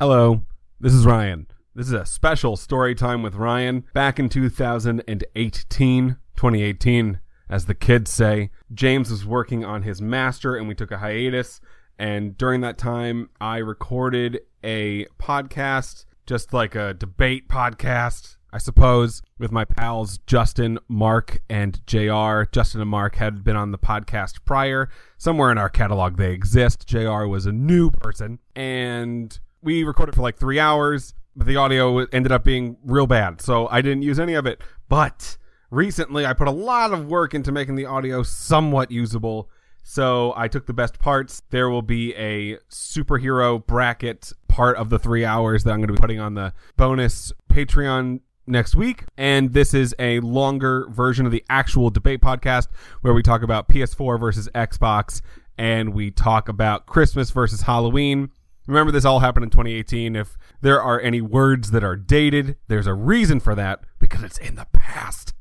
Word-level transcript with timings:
Hello, 0.00 0.40
this 0.80 0.94
is 0.94 1.04
Ryan. 1.04 1.46
This 1.74 1.88
is 1.88 1.92
a 1.92 2.06
special 2.06 2.56
story 2.56 2.94
time 2.94 3.22
with 3.22 3.34
Ryan. 3.34 3.84
Back 3.92 4.18
in 4.18 4.30
2018, 4.30 6.16
2018, 6.36 7.20
as 7.50 7.66
the 7.66 7.74
kids 7.74 8.10
say, 8.10 8.50
James 8.72 9.10
was 9.10 9.26
working 9.26 9.62
on 9.62 9.82
his 9.82 10.00
master 10.00 10.56
and 10.56 10.66
we 10.66 10.74
took 10.74 10.90
a 10.90 10.96
hiatus. 10.96 11.60
And 11.98 12.38
during 12.38 12.62
that 12.62 12.78
time, 12.78 13.28
I 13.42 13.58
recorded 13.58 14.40
a 14.64 15.04
podcast, 15.20 16.06
just 16.24 16.54
like 16.54 16.74
a 16.74 16.94
debate 16.94 17.50
podcast, 17.50 18.38
I 18.54 18.56
suppose, 18.56 19.20
with 19.38 19.52
my 19.52 19.66
pals 19.66 20.16
Justin, 20.26 20.78
Mark, 20.88 21.42
and 21.50 21.86
JR. 21.86 22.44
Justin 22.50 22.80
and 22.80 22.88
Mark 22.88 23.16
had 23.16 23.44
been 23.44 23.54
on 23.54 23.70
the 23.70 23.76
podcast 23.76 24.46
prior. 24.46 24.88
Somewhere 25.18 25.52
in 25.52 25.58
our 25.58 25.68
catalog 25.68 26.16
they 26.16 26.32
exist. 26.32 26.86
JR 26.86 27.26
was 27.26 27.44
a 27.44 27.52
new 27.52 27.90
person. 27.90 28.38
And 28.56 29.38
we 29.62 29.84
recorded 29.84 30.14
for 30.14 30.22
like 30.22 30.38
three 30.38 30.58
hours, 30.58 31.14
but 31.36 31.46
the 31.46 31.56
audio 31.56 31.98
ended 32.06 32.32
up 32.32 32.44
being 32.44 32.76
real 32.84 33.06
bad. 33.06 33.40
So 33.40 33.68
I 33.68 33.80
didn't 33.82 34.02
use 34.02 34.18
any 34.18 34.34
of 34.34 34.46
it. 34.46 34.60
But 34.88 35.36
recently 35.70 36.26
I 36.26 36.32
put 36.32 36.48
a 36.48 36.52
lot 36.52 36.92
of 36.92 37.06
work 37.06 37.34
into 37.34 37.52
making 37.52 37.76
the 37.76 37.86
audio 37.86 38.22
somewhat 38.22 38.90
usable. 38.90 39.48
So 39.82 40.32
I 40.36 40.48
took 40.48 40.66
the 40.66 40.72
best 40.72 40.98
parts. 40.98 41.42
There 41.50 41.68
will 41.68 41.82
be 41.82 42.14
a 42.14 42.58
superhero 42.70 43.64
bracket 43.64 44.32
part 44.48 44.76
of 44.76 44.90
the 44.90 44.98
three 44.98 45.24
hours 45.24 45.64
that 45.64 45.70
I'm 45.70 45.78
going 45.78 45.88
to 45.88 45.94
be 45.94 46.00
putting 46.00 46.20
on 46.20 46.34
the 46.34 46.52
bonus 46.76 47.32
Patreon 47.50 48.20
next 48.46 48.74
week. 48.74 49.04
And 49.16 49.52
this 49.52 49.72
is 49.74 49.94
a 49.98 50.20
longer 50.20 50.86
version 50.90 51.24
of 51.24 51.32
the 51.32 51.44
actual 51.48 51.90
debate 51.90 52.20
podcast 52.20 52.68
where 53.00 53.14
we 53.14 53.22
talk 53.22 53.42
about 53.42 53.68
PS4 53.68 54.18
versus 54.18 54.48
Xbox 54.54 55.22
and 55.56 55.94
we 55.94 56.10
talk 56.10 56.48
about 56.48 56.86
Christmas 56.86 57.30
versus 57.30 57.62
Halloween. 57.62 58.30
Remember, 58.70 58.92
this 58.92 59.04
all 59.04 59.18
happened 59.18 59.42
in 59.42 59.50
2018. 59.50 60.14
If 60.14 60.38
there 60.60 60.80
are 60.80 61.00
any 61.00 61.20
words 61.20 61.72
that 61.72 61.82
are 61.82 61.96
dated, 61.96 62.56
there's 62.68 62.86
a 62.86 62.94
reason 62.94 63.40
for 63.40 63.56
that 63.56 63.80
because 63.98 64.22
it's 64.22 64.38
in 64.38 64.54
the 64.54 64.66
past. 64.72 65.34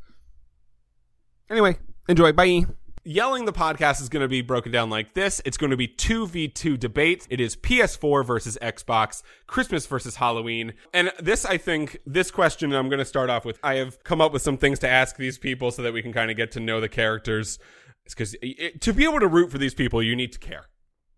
Anyway, 1.48 1.78
enjoy. 2.08 2.32
Bye. 2.32 2.66
Yelling 3.04 3.46
the 3.46 3.54
podcast 3.54 4.02
is 4.02 4.10
going 4.10 4.22
to 4.22 4.28
be 4.28 4.42
broken 4.42 4.72
down 4.72 4.90
like 4.90 5.14
this. 5.14 5.44
It's 5.46 5.58
going 5.58 5.70
to 5.70 5.78
be 5.78 5.88
2v2 5.88 6.80
debates. 6.80 7.28
It 7.30 7.40
is 7.40 7.56
PS4 7.56 8.26
versus 8.26 8.58
Xbox, 8.64 9.22
Christmas 9.46 9.86
versus 9.86 10.16
Halloween. 10.16 10.74
And 10.92 11.12
this, 11.20 11.46
I 11.46 11.58
think, 11.58 12.00
this 12.08 12.32
question 12.32 12.74
I'm 12.74 12.90
going 12.90 12.98
to 12.98 13.06
start 13.06 13.30
off 13.30 13.46
with. 13.46 13.60
I 13.64 13.76
have 13.76 14.04
come 14.04 14.22
up 14.22 14.34
with 14.34 14.42
some 14.42 14.58
things 14.58 14.80
to 14.80 14.90
ask 14.90 15.18
these 15.18 15.38
people 15.38 15.70
so 15.70 15.84
that 15.84 15.94
we 15.94 16.02
can 16.02 16.14
kind 16.14 16.32
of 16.32 16.38
get 16.38 16.52
to 16.54 16.60
know 16.60 16.82
the 16.82 16.90
characters. 16.90 17.60
It's 18.06 18.16
Because 18.16 18.36
eh, 18.42 18.72
to 18.80 18.92
be 18.92 19.04
able 19.04 19.20
to 19.20 19.28
root 19.28 19.52
for 19.52 19.60
these 19.60 19.76
people, 19.76 20.02
you 20.02 20.16
need 20.16 20.32
to 20.32 20.40
care. 20.40 20.66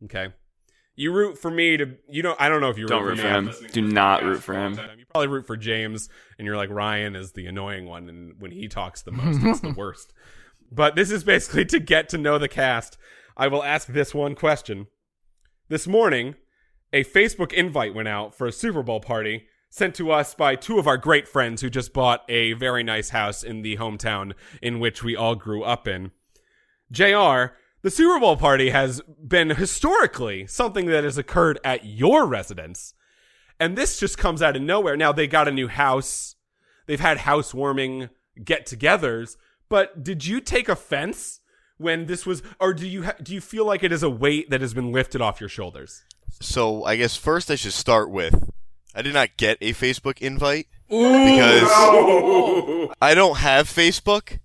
Okay. 0.03 0.33
You 1.01 1.11
root 1.11 1.39
for 1.39 1.49
me 1.49 1.77
to 1.77 1.95
you 2.07 2.21
know 2.21 2.35
I 2.37 2.47
don't 2.47 2.61
know 2.61 2.69
if 2.69 2.77
you 2.77 2.85
Don't 2.85 3.03
root 3.03 3.17
for 3.17 3.27
I'm 3.27 3.47
him. 3.47 3.55
Do 3.71 3.81
not 3.81 4.21
root 4.21 4.43
for 4.43 4.53
him. 4.53 4.73
You 4.99 5.05
probably 5.09 5.29
root 5.29 5.47
for 5.47 5.57
James, 5.57 6.09
and 6.37 6.45
you're 6.45 6.55
like 6.55 6.69
Ryan 6.69 7.15
is 7.15 7.31
the 7.31 7.47
annoying 7.47 7.87
one, 7.87 8.07
and 8.07 8.39
when 8.39 8.51
he 8.51 8.67
talks 8.67 9.01
the 9.01 9.11
most, 9.11 9.39
it's 9.41 9.61
the 9.61 9.73
worst. 9.77 10.13
But 10.71 10.95
this 10.95 11.09
is 11.09 11.23
basically 11.23 11.65
to 11.65 11.79
get 11.79 12.07
to 12.09 12.19
know 12.19 12.37
the 12.37 12.47
cast. 12.47 12.99
I 13.35 13.47
will 13.47 13.63
ask 13.63 13.87
this 13.87 14.13
one 14.13 14.35
question. 14.35 14.85
This 15.69 15.87
morning, 15.87 16.35
a 16.93 17.03
Facebook 17.03 17.51
invite 17.51 17.95
went 17.95 18.07
out 18.07 18.35
for 18.35 18.45
a 18.45 18.51
Super 18.51 18.83
Bowl 18.83 18.99
party 18.99 19.47
sent 19.71 19.95
to 19.95 20.11
us 20.11 20.35
by 20.35 20.55
two 20.55 20.77
of 20.77 20.85
our 20.85 20.97
great 20.97 21.27
friends 21.27 21.63
who 21.63 21.69
just 21.71 21.93
bought 21.93 22.23
a 22.29 22.53
very 22.53 22.83
nice 22.83 23.09
house 23.09 23.41
in 23.41 23.63
the 23.63 23.77
hometown 23.77 24.33
in 24.61 24.79
which 24.79 25.01
we 25.01 25.15
all 25.15 25.33
grew 25.33 25.63
up 25.63 25.87
in. 25.87 26.11
JR, 26.91 27.55
the 27.81 27.91
Super 27.91 28.19
Bowl 28.19 28.37
party 28.37 28.69
has 28.69 29.01
been 29.25 29.51
historically 29.51 30.47
something 30.47 30.85
that 30.87 31.03
has 31.03 31.17
occurred 31.17 31.59
at 31.63 31.85
your 31.85 32.25
residence. 32.25 32.93
And 33.59 33.77
this 33.77 33.99
just 33.99 34.17
comes 34.17 34.41
out 34.41 34.55
of 34.55 34.61
nowhere. 34.61 34.97
Now 34.97 35.11
they 35.11 35.27
got 35.27 35.47
a 35.47 35.51
new 35.51 35.67
house. 35.67 36.35
They've 36.87 36.99
had 36.99 37.19
housewarming 37.19 38.09
get-togethers, 38.43 39.37
but 39.69 40.03
did 40.03 40.25
you 40.25 40.41
take 40.41 40.67
offense 40.67 41.39
when 41.77 42.05
this 42.05 42.25
was 42.25 42.43
or 42.59 42.73
do 42.73 42.87
you 42.87 43.03
ha- 43.03 43.15
do 43.21 43.33
you 43.33 43.41
feel 43.41 43.65
like 43.65 43.83
it 43.83 43.91
is 43.91 44.03
a 44.03 44.09
weight 44.09 44.49
that 44.49 44.61
has 44.61 44.73
been 44.73 44.91
lifted 44.91 45.21
off 45.21 45.39
your 45.39 45.49
shoulders? 45.49 46.03
So 46.39 46.83
I 46.83 46.95
guess 46.95 47.15
first 47.15 47.49
I 47.51 47.55
should 47.55 47.73
start 47.73 48.09
with 48.09 48.49
I 48.93 49.01
did 49.01 49.13
not 49.13 49.37
get 49.37 49.57
a 49.61 49.73
Facebook 49.73 50.19
invite 50.19 50.67
because 50.89 51.69
I 53.01 53.13
don't 53.15 53.37
have 53.37 53.67
Facebook. 53.67 54.39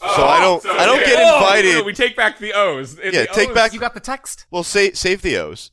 So 0.00 0.26
I 0.26 0.40
don't 0.40 0.64
I 0.66 0.86
don't 0.86 1.04
get 1.04 1.16
Oh, 1.18 1.36
invited. 1.38 1.74
no, 1.74 1.82
we 1.84 1.92
take 1.92 2.16
back 2.16 2.38
the 2.38 2.52
O's. 2.52 2.98
Yeah, 3.02 3.10
The 3.10 3.26
take 3.32 3.48
O's- 3.50 3.54
back- 3.54 3.72
You 3.72 3.80
got 3.80 3.94
the 3.94 4.00
text? 4.00 4.46
well, 4.50 4.62
save 4.64 4.98
save 4.98 5.22
the 5.22 5.36
O's. 5.38 5.70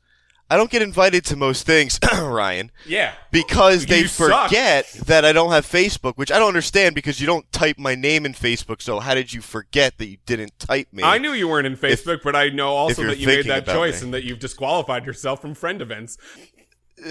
I 0.50 0.58
don't 0.58 0.70
get 0.70 0.82
invited 0.82 1.24
to 1.26 1.38
most 1.38 1.66
things, 1.66 1.98
Ryan, 2.14 2.72
Yeah. 2.86 3.14
because 3.32 3.86
they 3.86 4.00
You 4.02 4.08
suck. 4.08 4.50
forget 4.50 4.86
that 5.06 5.24
I 5.24 5.32
don't 5.32 5.52
have 5.54 5.66
Facebook, 5.66 6.18
which 6.18 6.30
I 6.30 6.40
don't 6.40 6.50
understand 6.50 6.94
because 6.94 7.22
you 7.22 7.26
don't 7.26 7.50
type 7.54 7.78
my 7.80 7.96
name 7.96 8.26
in 8.26 8.34
Facebook. 8.34 8.82
So 8.82 9.00
how 9.00 9.14
did 9.16 9.32
you 9.32 9.40
forget 9.40 9.98
that 9.98 10.08
you 10.08 10.18
didn't 10.26 10.60
type 10.60 10.90
me? 10.92 11.04
I 11.04 11.20
knew 11.20 11.32
you 11.32 11.48
weren't 11.48 11.68
in 11.68 11.78
Facebook, 11.78 12.20
but 12.22 12.36
I 12.36 12.50
know 12.50 12.68
also 12.68 13.04
that 13.06 13.18
you 13.18 13.28
made 13.28 13.46
that 13.46 13.66
choice 13.66 14.02
me. 14.02 14.06
and 14.08 14.14
that 14.14 14.26
you've 14.26 14.40
disqualified 14.40 15.06
yourself 15.06 15.40
from 15.42 15.54
friend 15.56 15.82
events. 15.82 16.18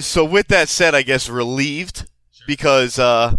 so 0.01 0.23
with 0.23 0.49
that 0.49 0.69
said, 0.69 0.95
I 0.95 1.01
guess 1.01 1.29
relieved 1.31 2.09
because 2.47 2.99
uh 2.99 3.37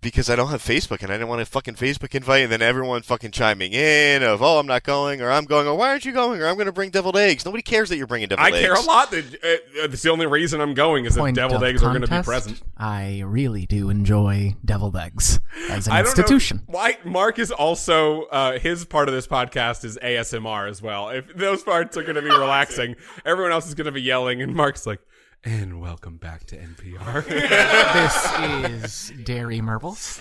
because 0.00 0.30
I 0.30 0.36
don't 0.36 0.48
have 0.48 0.62
Facebook 0.62 1.02
and 1.02 1.10
I 1.10 1.14
didn't 1.14 1.28
want 1.28 1.40
a 1.42 1.46
fucking 1.46 1.74
Facebook 1.74 2.14
invite 2.14 2.42
and 2.42 2.52
then 2.52 2.62
everyone 2.62 3.02
fucking 3.02 3.30
chiming 3.32 3.72
in 3.72 4.22
of 4.22 4.42
oh 4.42 4.58
I'm 4.58 4.66
not 4.66 4.82
going 4.82 5.20
or 5.20 5.30
I'm 5.30 5.44
going 5.44 5.66
or 5.66 5.74
why 5.74 5.90
aren't 5.90 6.04
you 6.04 6.12
going 6.12 6.40
or 6.40 6.46
I'm 6.46 6.54
going 6.54 6.66
to 6.66 6.72
bring 6.72 6.90
deviled 6.90 7.16
eggs. 7.16 7.44
Nobody 7.44 7.62
cares 7.62 7.88
that 7.90 7.96
you're 7.96 8.06
bringing 8.06 8.28
deviled 8.28 8.46
I 8.46 8.56
eggs. 8.56 8.58
I 8.58 8.62
care 8.62 8.74
a 8.74 8.80
lot 8.80 9.10
that 9.10 9.24
uh, 9.34 9.84
it's 9.84 10.02
the 10.02 10.10
only 10.10 10.26
reason 10.26 10.60
I'm 10.60 10.74
going 10.74 11.04
is 11.04 11.14
that 11.14 11.34
deviled 11.34 11.62
of 11.62 11.68
eggs 11.68 11.82
are 11.82 11.90
going 11.90 12.02
to 12.02 12.08
be 12.08 12.22
present. 12.22 12.62
I 12.76 13.22
really 13.24 13.66
do 13.66 13.90
enjoy 13.90 14.56
deviled 14.64 14.96
eggs 14.96 15.40
as 15.68 15.86
an 15.86 15.92
I 15.92 16.02
don't 16.02 16.10
institution. 16.10 16.58
know 16.68 16.74
why 16.74 16.98
Mark 17.04 17.38
is 17.38 17.50
also 17.50 18.22
uh, 18.24 18.58
his 18.58 18.84
part 18.84 19.08
of 19.08 19.14
this 19.14 19.26
podcast 19.26 19.84
is 19.84 19.98
ASMR 20.02 20.68
as 20.68 20.80
well. 20.80 21.10
If 21.10 21.34
those 21.36 21.62
parts 21.62 21.96
are 21.96 22.02
going 22.02 22.16
to 22.16 22.22
be 22.22 22.30
relaxing, 22.30 22.96
everyone 23.24 23.52
else 23.52 23.66
is 23.66 23.74
going 23.74 23.86
to 23.86 23.92
be 23.92 24.02
yelling, 24.02 24.40
and 24.42 24.54
Mark's 24.54 24.86
like, 24.86 25.00
"And 25.44 25.80
welcome 25.80 26.16
back 26.18 26.44
to 26.46 26.56
NPR." 26.56 27.24
this 28.70 29.10
is 29.10 29.12
Dairy 29.24 29.60
Marbles. 29.60 30.20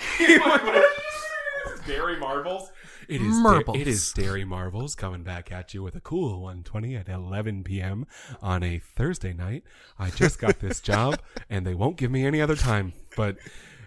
Dairy 1.85 2.17
Marbles. 2.19 2.69
It 3.07 3.21
is 3.21 3.33
Marbles. 3.37 3.77
it 3.77 3.87
is 3.87 4.11
Dairy 4.13 4.45
Marbles 4.45 4.93
coming 4.95 5.23
back 5.23 5.51
at 5.51 5.73
you 5.73 5.81
with 5.81 5.95
a 5.95 5.99
cool 5.99 6.41
120 6.41 6.95
at 6.95 7.09
11 7.09 7.63
p.m. 7.63 8.05
on 8.41 8.61
a 8.61 8.77
Thursday 8.79 9.33
night. 9.33 9.63
I 9.97 10.11
just 10.11 10.37
got 10.39 10.59
this 10.59 10.79
job, 10.91 11.19
and 11.49 11.65
they 11.65 11.73
won't 11.73 11.97
give 11.97 12.11
me 12.11 12.25
any 12.25 12.39
other 12.39 12.55
time. 12.55 12.93
But 13.17 13.37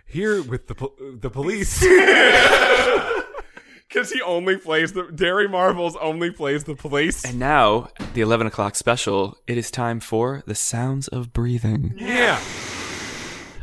here 0.06 0.42
with 0.42 0.66
the 0.66 0.74
po- 0.74 0.94
the 0.98 1.30
police, 1.30 1.80
because 3.92 4.10
he 4.10 4.20
only 4.22 4.56
plays 4.56 4.92
the 4.92 5.04
Dairy 5.14 5.48
Marbles 5.48 5.96
only 6.00 6.30
plays 6.30 6.64
the 6.64 6.74
police. 6.74 7.24
And 7.24 7.38
now, 7.38 7.88
the 8.14 8.20
11 8.22 8.46
o'clock 8.46 8.74
special, 8.76 9.36
it 9.46 9.58
is 9.58 9.70
time 9.70 10.00
for 10.00 10.42
The 10.46 10.54
Sounds 10.54 11.08
of 11.08 11.32
Breathing. 11.32 11.94
Yeah. 11.96 12.40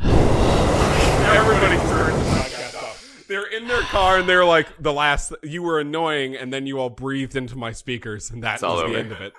Everybody 0.00 1.76
turns 1.76 2.16
the 2.16 2.30
podcast 2.30 2.82
off. 2.82 3.24
They're 3.28 3.46
in 3.46 3.66
their 3.68 3.82
car 3.82 4.18
and 4.18 4.28
they're 4.28 4.44
like, 4.44 4.68
the 4.78 4.92
last, 4.92 5.32
you 5.42 5.62
were 5.62 5.80
annoying, 5.80 6.36
and 6.36 6.52
then 6.52 6.66
you 6.66 6.78
all 6.78 6.90
breathed 6.90 7.36
into 7.36 7.56
my 7.56 7.72
speakers, 7.72 8.30
and 8.30 8.42
that 8.42 8.54
It's 8.54 8.62
all 8.62 8.74
was 8.76 8.82
the 8.84 8.88
over. 8.90 8.98
end 8.98 9.12
of 9.12 9.20
it. 9.20 9.32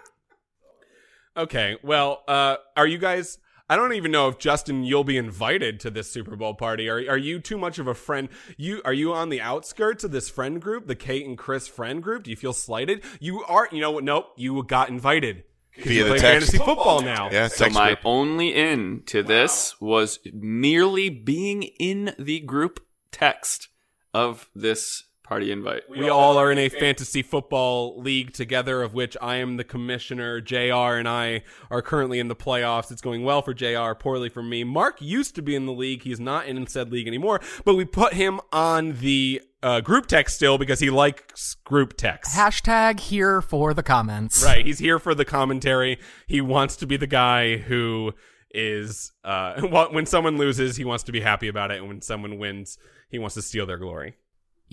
Okay, 1.37 1.77
well, 1.83 2.23
uh, 2.27 2.57
are 2.75 2.87
you 2.87 2.97
guys, 2.97 3.37
I 3.71 3.77
don't 3.77 3.93
even 3.93 4.11
know 4.11 4.27
if 4.27 4.37
Justin, 4.37 4.83
you'll 4.83 5.05
be 5.05 5.15
invited 5.15 5.79
to 5.79 5.89
this 5.89 6.11
Super 6.11 6.35
Bowl 6.35 6.53
party. 6.53 6.89
Are, 6.89 6.97
are 7.11 7.17
you 7.17 7.39
too 7.39 7.57
much 7.57 7.79
of 7.79 7.87
a 7.87 7.93
friend? 7.93 8.27
You, 8.57 8.81
are 8.83 8.91
you 8.91 9.13
on 9.13 9.29
the 9.29 9.39
outskirts 9.39 10.03
of 10.03 10.11
this 10.11 10.29
friend 10.29 10.61
group, 10.61 10.87
the 10.87 10.95
Kate 10.95 11.25
and 11.25 11.37
Chris 11.37 11.69
friend 11.69 12.03
group? 12.03 12.23
Do 12.23 12.31
you 12.31 12.35
feel 12.35 12.51
slighted? 12.51 13.01
You 13.21 13.45
are, 13.45 13.69
you 13.71 13.79
know 13.79 13.91
what? 13.91 14.03
Nope, 14.03 14.33
you 14.35 14.61
got 14.63 14.89
invited. 14.89 15.45
Via 15.77 15.93
you 15.93 16.03
the 16.03 16.09
play 16.09 16.19
text. 16.19 16.51
fantasy 16.51 16.57
football 16.57 17.01
now. 17.01 17.29
Yeah, 17.31 17.47
So 17.47 17.69
my 17.69 17.91
group. 17.91 17.99
only 18.03 18.53
in 18.53 19.03
to 19.05 19.23
this 19.23 19.79
was 19.79 20.19
merely 20.33 21.09
being 21.09 21.63
in 21.63 22.13
the 22.19 22.41
group 22.41 22.81
text 23.13 23.69
of 24.13 24.49
this 24.53 25.05
party 25.31 25.49
invite. 25.49 25.89
We 25.89 26.09
all 26.09 26.37
are 26.37 26.51
in 26.51 26.57
a 26.57 26.67
fantasy 26.67 27.21
football 27.21 27.97
league 27.97 28.33
together, 28.33 28.81
of 28.81 28.93
which 28.93 29.15
I 29.21 29.37
am 29.37 29.55
the 29.55 29.63
commissioner. 29.63 30.41
JR 30.41 30.97
and 30.97 31.07
I 31.07 31.43
are 31.69 31.81
currently 31.81 32.19
in 32.19 32.27
the 32.27 32.35
playoffs. 32.35 32.91
It's 32.91 33.01
going 33.01 33.23
well 33.23 33.41
for 33.41 33.53
JR, 33.53 33.93
poorly 33.93 34.27
for 34.27 34.43
me. 34.43 34.65
Mark 34.65 35.01
used 35.01 35.35
to 35.35 35.41
be 35.41 35.55
in 35.55 35.67
the 35.67 35.71
league. 35.71 36.03
He's 36.03 36.19
not 36.19 36.47
in 36.47 36.67
said 36.67 36.91
league 36.91 37.07
anymore, 37.07 37.39
but 37.63 37.75
we 37.75 37.85
put 37.85 38.13
him 38.13 38.41
on 38.51 38.97
the 38.97 39.41
uh, 39.63 39.79
group 39.79 40.07
text 40.07 40.35
still 40.35 40.57
because 40.57 40.81
he 40.81 40.89
likes 40.89 41.55
group 41.63 41.95
text. 41.95 42.35
Hashtag 42.35 42.99
here 42.99 43.41
for 43.41 43.73
the 43.73 43.83
comments. 43.83 44.43
Right. 44.43 44.65
He's 44.65 44.79
here 44.79 44.99
for 44.99 45.15
the 45.15 45.23
commentary. 45.23 45.97
He 46.27 46.41
wants 46.41 46.75
to 46.75 46.85
be 46.85 46.97
the 46.97 47.07
guy 47.07 47.55
who 47.55 48.11
is, 48.53 49.13
uh, 49.23 49.61
when 49.91 50.05
someone 50.05 50.37
loses, 50.37 50.75
he 50.75 50.83
wants 50.83 51.05
to 51.05 51.13
be 51.13 51.21
happy 51.21 51.47
about 51.47 51.71
it. 51.71 51.77
And 51.77 51.87
when 51.87 52.01
someone 52.01 52.37
wins, 52.37 52.77
he 53.09 53.17
wants 53.17 53.35
to 53.35 53.41
steal 53.41 53.65
their 53.65 53.77
glory. 53.77 54.15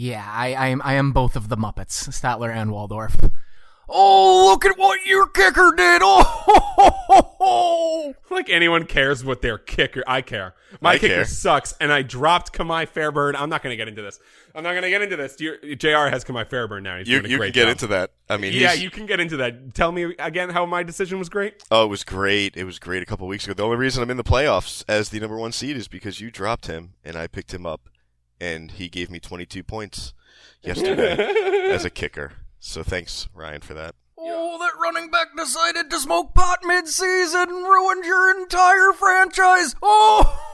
Yeah, 0.00 0.24
I, 0.32 0.54
I 0.54 0.66
am 0.68 0.80
I 0.84 0.94
am 0.94 1.10
both 1.10 1.34
of 1.34 1.48
the 1.48 1.56
Muppets, 1.56 2.08
Statler 2.10 2.54
and 2.54 2.70
Waldorf. 2.70 3.16
Oh, 3.88 4.46
look 4.50 4.64
at 4.64 4.78
what 4.78 5.04
your 5.06 5.26
kicker 5.28 5.72
did! 5.76 6.02
Oh, 7.40 8.14
Like 8.30 8.50
anyone 8.50 8.84
cares 8.84 9.24
what 9.24 9.42
their 9.42 9.58
kicker. 9.58 10.02
I 10.06 10.20
care. 10.22 10.54
My 10.80 10.90
I 10.92 10.98
kicker 10.98 11.14
care. 11.14 11.24
sucks, 11.24 11.74
and 11.80 11.92
I 11.92 12.02
dropped 12.02 12.52
Ka'imi 12.52 12.86
Fairbairn. 12.88 13.34
I'm 13.36 13.48
not 13.48 13.62
going 13.62 13.72
to 13.72 13.76
get 13.76 13.88
into 13.88 14.02
this. 14.02 14.20
I'm 14.54 14.62
not 14.62 14.70
going 14.72 14.82
to 14.82 14.90
get 14.90 15.02
into 15.02 15.16
this. 15.16 15.40
You're- 15.40 15.74
Jr. 15.76 16.10
has 16.10 16.24
Ka'imi 16.24 16.48
Fairbairn 16.48 16.82
now. 16.82 16.98
He's 16.98 17.08
You, 17.08 17.20
doing 17.20 17.30
you 17.32 17.38
can 17.38 17.46
get 17.52 17.62
job. 17.64 17.68
into 17.70 17.86
that. 17.88 18.10
I 18.28 18.36
mean, 18.36 18.52
Yeah, 18.52 18.70
he's- 18.70 18.80
you 18.82 18.90
can 18.90 19.06
get 19.06 19.20
into 19.20 19.38
that. 19.38 19.74
Tell 19.74 19.90
me 19.92 20.14
again 20.18 20.50
how 20.50 20.66
my 20.66 20.82
decision 20.82 21.18
was 21.18 21.28
great. 21.28 21.62
Oh, 21.70 21.84
it 21.84 21.88
was 21.88 22.04
great. 22.04 22.56
It 22.56 22.64
was 22.64 22.78
great 22.78 23.02
a 23.02 23.06
couple 23.06 23.26
weeks 23.26 23.44
ago. 23.46 23.54
The 23.54 23.62
only 23.64 23.76
reason 23.76 24.02
I'm 24.02 24.10
in 24.10 24.16
the 24.18 24.24
playoffs 24.24 24.84
as 24.88 25.08
the 25.08 25.20
number 25.20 25.36
one 25.38 25.52
seed 25.52 25.76
is 25.76 25.88
because 25.88 26.20
you 26.20 26.30
dropped 26.30 26.66
him 26.66 26.94
and 27.04 27.16
I 27.16 27.26
picked 27.26 27.52
him 27.54 27.64
up, 27.66 27.88
and 28.40 28.70
he 28.72 28.88
gave 28.88 29.10
me 29.10 29.18
22 29.20 29.62
points 29.62 30.12
yesterday 30.62 31.70
as 31.70 31.84
a 31.84 31.90
kicker. 31.90 32.32
So 32.60 32.82
thanks, 32.82 33.28
Ryan, 33.34 33.60
for 33.60 33.74
that. 33.74 33.94
oh, 34.18 34.58
that 34.58 34.72
running 34.82 35.10
back 35.10 35.28
decided 35.36 35.88
to 35.90 35.98
smoke 36.00 36.34
pot 36.34 36.58
mid-season, 36.64 37.40
and 37.40 37.50
ruined 37.50 38.04
your 38.04 38.40
entire 38.40 38.92
franchise. 38.92 39.74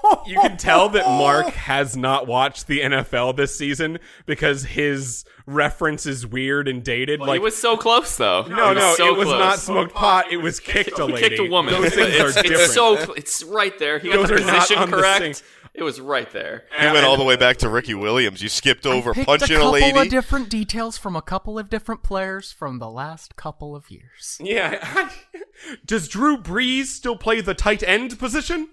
Oh, 0.07 0.23
You 0.27 0.39
can 0.39 0.59
tell 0.59 0.91
that 0.91 1.07
Mark 1.19 1.47
has 1.47 1.97
not 1.97 2.27
watched 2.27 2.67
the 2.67 2.81
NFL 2.81 3.37
this 3.39 3.57
season 3.57 3.99
because 4.27 4.63
his 4.65 5.25
reference 5.47 6.05
is 6.05 6.27
weird 6.27 6.69
and 6.69 6.83
dated. 6.85 7.21
Well, 7.21 7.31
like 7.31 7.41
he 7.41 7.43
was 7.43 7.57
so 7.57 7.79
close, 7.79 8.15
though. 8.19 8.43
no, 8.43 8.55
He 8.55 8.75
was 8.75 8.77
no, 8.77 8.95
so 8.97 9.15
it 9.15 9.17
was 9.17 9.29
close. 9.29 9.39
not 9.39 9.59
smoked 9.61 9.95
pot. 9.95 10.31
It 10.31 10.37
was 10.37 10.61
kicked 10.61 10.99
a 10.99 11.07
He 11.07 11.13
lady. 11.15 11.29
kicked 11.31 11.41
a 11.41 11.51
woman. 11.51 11.73
Those 11.73 11.95
things 11.95 12.09
it's, 12.17 12.21
are 12.21 12.29
it's 12.39 12.43
different. 12.43 12.71
so 12.73 12.97
cl- 12.97 13.13
it's 13.15 13.43
right 13.45 13.79
there. 13.79 13.99
He 13.99 14.11
got 14.11 14.29
Those 14.29 14.41
the 14.41 14.45
not 14.45 14.55
position 14.57 14.79
on 14.79 14.91
the 14.91 14.97
correct. 14.99 15.37
same- 15.39 15.47
It 15.75 15.83
was 15.83 16.01
right 16.01 16.31
there. 16.31 16.65
You 16.81 16.93
went 16.93 17.05
all 17.05 17.17
the 17.17 17.25
way 17.25 17.35
back 17.37 17.57
to 17.59 17.69
Ricky 17.69 17.95
Williams. 17.95 18.41
You 18.41 18.49
skipped 18.49 18.87
over 18.87 19.13
Picked 19.13 19.27
punching 19.27 19.57
a 19.57 19.59
a, 19.59 19.63
couple 19.63 19.73
lady. 19.73 19.99
of 19.99 20.09
different 20.09 20.49
details 20.49 20.97
from 20.97 21.17
a 21.17 21.23
couple 21.23 21.59
of 21.59 21.69
different 21.69 22.05
players 22.05 22.53
from 22.53 22.79
the 22.79 22.89
last 22.89 23.35
couple 23.35 23.75
of 23.75 23.91
years. 23.91 24.39
Yeah. 24.41 25.11
Does 25.85 26.07
Drew 26.07 26.37
Brees 26.37 26.87
still 26.87 27.17
play 27.17 27.41
the 27.41 27.55
tight 27.55 27.83
end 27.83 28.17
position? 28.21 28.69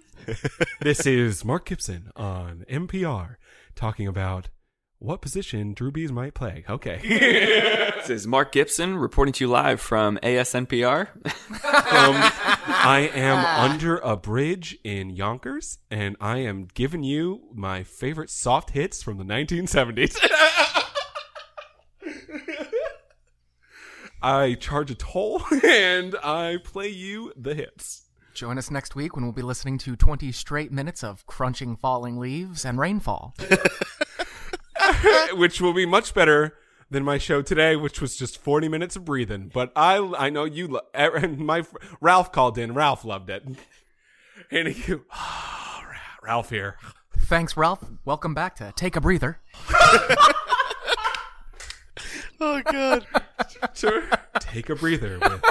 this 0.80 1.04
is 1.04 1.44
Mark 1.44 1.66
Gibson 1.66 2.12
on 2.14 2.64
NPR 2.70 3.34
talking 3.74 4.06
about 4.06 4.48
what 5.02 5.20
position 5.20 5.74
Drew 5.74 5.90
Brees 5.90 6.10
might 6.10 6.34
play. 6.34 6.64
Okay. 6.68 7.00
This 8.02 8.10
is 8.10 8.26
Mark 8.26 8.50
Gibson 8.50 8.96
reporting 8.96 9.32
to 9.34 9.44
you 9.44 9.48
live 9.48 9.80
from 9.80 10.18
ASNPR. 10.24 11.06
um, 11.24 12.16
I 12.66 13.08
am 13.14 13.38
under 13.70 13.98
a 13.98 14.16
bridge 14.16 14.76
in 14.82 15.10
Yonkers, 15.10 15.78
and 15.88 16.16
I 16.20 16.38
am 16.38 16.66
giving 16.74 17.04
you 17.04 17.42
my 17.54 17.84
favorite 17.84 18.28
soft 18.28 18.70
hits 18.70 19.04
from 19.04 19.18
the 19.18 19.24
1970s. 19.24 20.18
I 24.20 24.54
charge 24.54 24.90
a 24.90 24.96
toll, 24.96 25.42
and 25.64 26.16
I 26.24 26.58
play 26.64 26.88
you 26.88 27.32
the 27.36 27.54
hits. 27.54 28.08
Join 28.34 28.58
us 28.58 28.68
next 28.68 28.96
week 28.96 29.14
when 29.14 29.24
we'll 29.24 29.32
be 29.32 29.42
listening 29.42 29.78
to 29.78 29.94
20 29.94 30.32
straight 30.32 30.72
minutes 30.72 31.04
of 31.04 31.24
crunching 31.26 31.76
falling 31.76 32.18
leaves 32.18 32.64
and 32.64 32.80
rainfall. 32.80 33.36
which 35.34 35.60
will 35.60 35.72
be 35.72 35.86
much 35.86 36.14
better 36.14 36.56
than 36.90 37.04
my 37.04 37.18
show 37.18 37.42
today, 37.42 37.74
which 37.76 38.00
was 38.00 38.16
just 38.16 38.38
40 38.38 38.68
minutes 38.68 38.96
of 38.96 39.04
breathing. 39.04 39.50
But 39.52 39.72
I, 39.74 39.96
I 40.18 40.30
know 40.30 40.44
you, 40.44 40.68
lo- 40.68 40.80
eh, 40.94 41.10
and 41.14 41.38
my 41.38 41.64
Ralph 42.00 42.32
called 42.32 42.58
in. 42.58 42.74
Ralph 42.74 43.04
loved 43.04 43.30
it, 43.30 43.44
and 44.50 44.68
he, 44.68 44.94
Ralph 46.22 46.50
here. 46.50 46.76
Thanks, 47.18 47.56
Ralph. 47.56 47.84
Welcome 48.04 48.34
back 48.34 48.56
to 48.56 48.72
Take 48.76 48.96
a 48.96 49.00
Breather. 49.00 49.40
oh 52.40 52.62
god. 52.70 53.06
Sure. 53.74 54.02
Take 54.40 54.68
a 54.68 54.74
breather 54.74 55.18
with, 55.18 55.44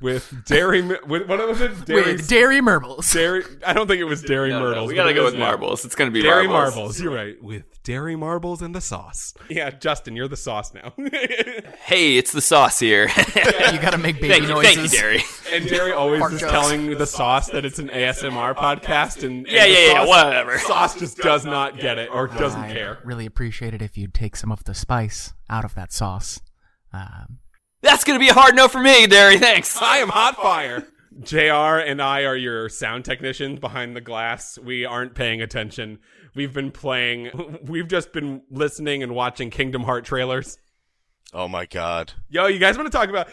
with 0.00 0.44
Dairy. 0.46 0.82
With, 0.82 1.26
what 1.28 1.46
was 1.48 1.60
it? 1.60 1.84
Dairy. 1.84 2.12
With 2.14 2.28
Dairy 2.28 2.60
Merbles. 2.60 3.12
Dairy. 3.12 3.44
I 3.66 3.72
don't 3.72 3.86
think 3.86 4.00
it 4.00 4.04
was 4.04 4.22
Dairy 4.22 4.50
No, 4.50 4.60
no, 4.60 4.64
Myrtles. 4.66 4.88
we 4.88 4.94
gotta 4.94 5.14
go 5.14 5.24
with 5.24 5.34
now. 5.34 5.40
marbles. 5.40 5.84
It's 5.84 5.94
gonna 5.94 6.10
be 6.10 6.22
Dairy 6.22 6.46
marbles. 6.46 6.74
marbles. 6.76 7.00
You're 7.00 7.14
right. 7.14 7.42
With 7.42 7.64
dairy 7.82 8.16
marbles 8.16 8.60
and 8.62 8.74
the 8.74 8.80
sauce. 8.82 9.32
Yeah, 9.48 9.70
Justin, 9.70 10.14
you're 10.14 10.28
the 10.28 10.36
sauce 10.36 10.72
now. 10.74 10.92
Hey, 11.84 12.18
it's 12.18 12.32
the 12.32 12.40
sauce 12.42 12.78
here. 12.78 13.08
You 13.72 13.78
gotta 13.80 13.98
make 13.98 14.16
baby 14.20 14.28
thank 14.28 14.42
you, 14.42 14.48
noises. 14.48 14.74
thank 14.76 14.92
you, 14.92 14.98
Derry. 14.98 15.22
and 15.52 15.66
Dairy 15.68 15.92
always 15.92 16.20
Fart 16.20 16.32
is 16.34 16.40
jokes. 16.40 16.52
telling 16.52 16.96
the 16.98 17.06
sauce 17.06 17.48
that 17.50 17.64
it's 17.64 17.78
an 17.78 17.88
ASMR 17.88 18.54
podcast, 18.54 19.22
and, 19.24 19.46
and 19.46 19.48
Yeah, 19.48 19.64
the 19.66 19.70
yeah, 19.72 19.78
yeah, 19.78 19.92
sauce- 19.94 20.08
whatever. 20.08 20.58
Sauce 20.58 20.98
just 20.98 21.16
does 21.18 21.44
not 21.44 21.78
get 21.78 21.98
it 21.98 22.10
or 22.12 22.26
doesn't 22.28 22.60
I 22.62 22.72
care. 22.72 22.98
really 23.04 23.26
appreciate 23.26 23.74
it 23.74 23.80
if 23.82 23.96
you'd 23.98 24.14
take 24.14 24.36
some 24.36 24.50
of 24.52 24.64
the 24.64 24.74
spice 24.74 25.32
out 25.50 25.64
of 25.64 25.74
that 25.74 25.92
sauce. 25.92 26.40
Um, 26.92 27.38
That's 27.82 28.04
gonna 28.04 28.18
be 28.18 28.28
a 28.28 28.34
hard 28.34 28.56
no 28.56 28.68
for 28.68 28.80
me, 28.80 29.06
Derry. 29.06 29.38
Thanks. 29.38 29.80
I 29.80 29.98
am 29.98 30.08
hot 30.08 30.36
fire. 30.36 30.86
JR 31.20 31.78
and 31.78 32.00
I 32.00 32.22
are 32.22 32.36
your 32.36 32.68
sound 32.68 33.04
technicians 33.04 33.58
behind 33.58 33.96
the 33.96 34.00
glass. 34.00 34.58
We 34.58 34.84
aren't 34.84 35.14
paying 35.14 35.42
attention. 35.42 35.98
We've 36.34 36.52
been 36.52 36.70
playing, 36.70 37.58
we've 37.64 37.88
just 37.88 38.12
been 38.12 38.42
listening 38.50 39.02
and 39.02 39.14
watching 39.14 39.50
Kingdom 39.50 39.82
Heart 39.82 40.04
trailers. 40.04 40.58
Oh 41.32 41.48
my 41.48 41.66
god. 41.66 42.12
Yo, 42.28 42.46
you 42.46 42.58
guys 42.58 42.76
want 42.76 42.90
to 42.90 42.96
talk 42.96 43.08
about 43.08 43.28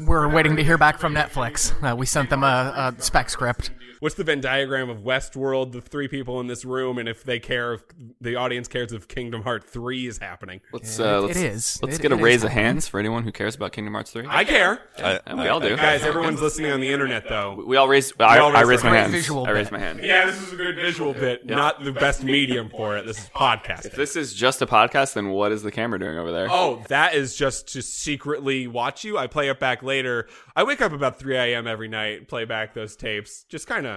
we're 0.00 0.28
waiting 0.28 0.56
to 0.56 0.64
hear 0.64 0.78
back 0.78 0.98
from 0.98 1.14
Netflix. 1.14 1.72
Uh, 1.82 1.94
we 1.94 2.06
sent 2.06 2.30
them 2.30 2.42
a, 2.42 2.94
a 2.98 3.02
spec 3.02 3.28
script. 3.30 3.70
What's 4.02 4.16
the 4.16 4.24
Venn 4.24 4.40
diagram 4.40 4.90
of 4.90 4.98
Westworld, 4.98 5.70
the 5.70 5.80
three 5.80 6.08
people 6.08 6.40
in 6.40 6.48
this 6.48 6.64
room, 6.64 6.98
and 6.98 7.08
if 7.08 7.22
they 7.22 7.38
care, 7.38 7.74
if 7.74 7.84
the 8.20 8.34
audience 8.34 8.66
cares 8.66 8.92
if 8.92 9.06
Kingdom 9.06 9.42
Heart 9.42 9.62
3 9.62 10.08
is 10.08 10.18
happening? 10.18 10.60
Let's, 10.72 10.98
uh, 10.98 11.04
it- 11.04 11.20
let's, 11.20 11.38
it 11.38 11.44
is. 11.46 11.78
Let's 11.82 11.96
It- 11.98 12.02
get 12.02 12.10
a 12.10 12.16
raise 12.16 12.42
of 12.42 12.50
hands 12.50 12.88
for 12.88 12.98
anyone 12.98 13.22
who 13.22 13.30
cares 13.30 13.54
about 13.54 13.70
Kingdom 13.70 13.94
Hearts 13.94 14.10
3. 14.10 14.26
I 14.28 14.42
care. 14.42 14.80
I, 14.98 15.20
And 15.24 15.38
we 15.38 15.46
all 15.46 15.60
do. 15.60 15.76
Guys, 15.76 16.02
everyone's 16.02 16.42
listening 16.42 16.72
on 16.72 16.80
the 16.80 16.88
internet, 16.92 17.28
though. 17.28 17.62
We 17.64 17.76
all 17.76 17.86
raised. 17.86 18.20
I, 18.20 18.38
all 18.40 18.50
I 18.50 18.62
raised 18.62 18.68
raised 18.70 18.84
my 18.84 18.90
hands. 18.90 19.12
hands. 19.12 19.22
Visual 19.24 19.46
I 19.46 19.50
raised 19.50 19.70
bit. 19.70 19.78
my 19.78 19.84
hand. 19.86 20.00
Yeah, 20.02 20.26
this 20.26 20.42
is 20.42 20.52
a 20.52 20.56
good 20.56 20.74
visual 20.74 21.12
bit, 21.12 21.46
not 21.46 21.84
the 21.84 21.92
best 21.92 22.24
medium 22.24 22.70
for 22.70 22.96
it. 22.96 23.06
This 23.06 23.18
is 23.18 23.28
podcast. 23.28 23.86
If 23.86 23.92
this 23.94 24.16
is 24.16 24.34
just 24.34 24.60
a 24.62 24.66
podcast, 24.66 25.14
then 25.14 25.28
what 25.28 25.52
is 25.52 25.62
the 25.62 25.70
camera 25.70 26.00
doing 26.00 26.18
over 26.18 26.32
there? 26.32 26.48
Oh, 26.50 26.82
that 26.88 27.14
is 27.14 27.36
just 27.36 27.68
to 27.74 27.82
secretly 27.82 28.66
watch 28.66 29.04
you. 29.04 29.16
I 29.16 29.28
play 29.28 29.48
it 29.48 29.60
back 29.60 29.84
later. 29.84 30.26
I 30.56 30.64
wake 30.64 30.80
up 30.80 30.92
about 30.92 31.20
3 31.20 31.36
a.m. 31.36 31.68
every 31.68 31.88
night, 31.88 32.26
play 32.26 32.44
back 32.46 32.74
those 32.74 32.96
tapes, 32.96 33.44
just 33.48 33.66
kind 33.66 33.86
of, 33.86 33.91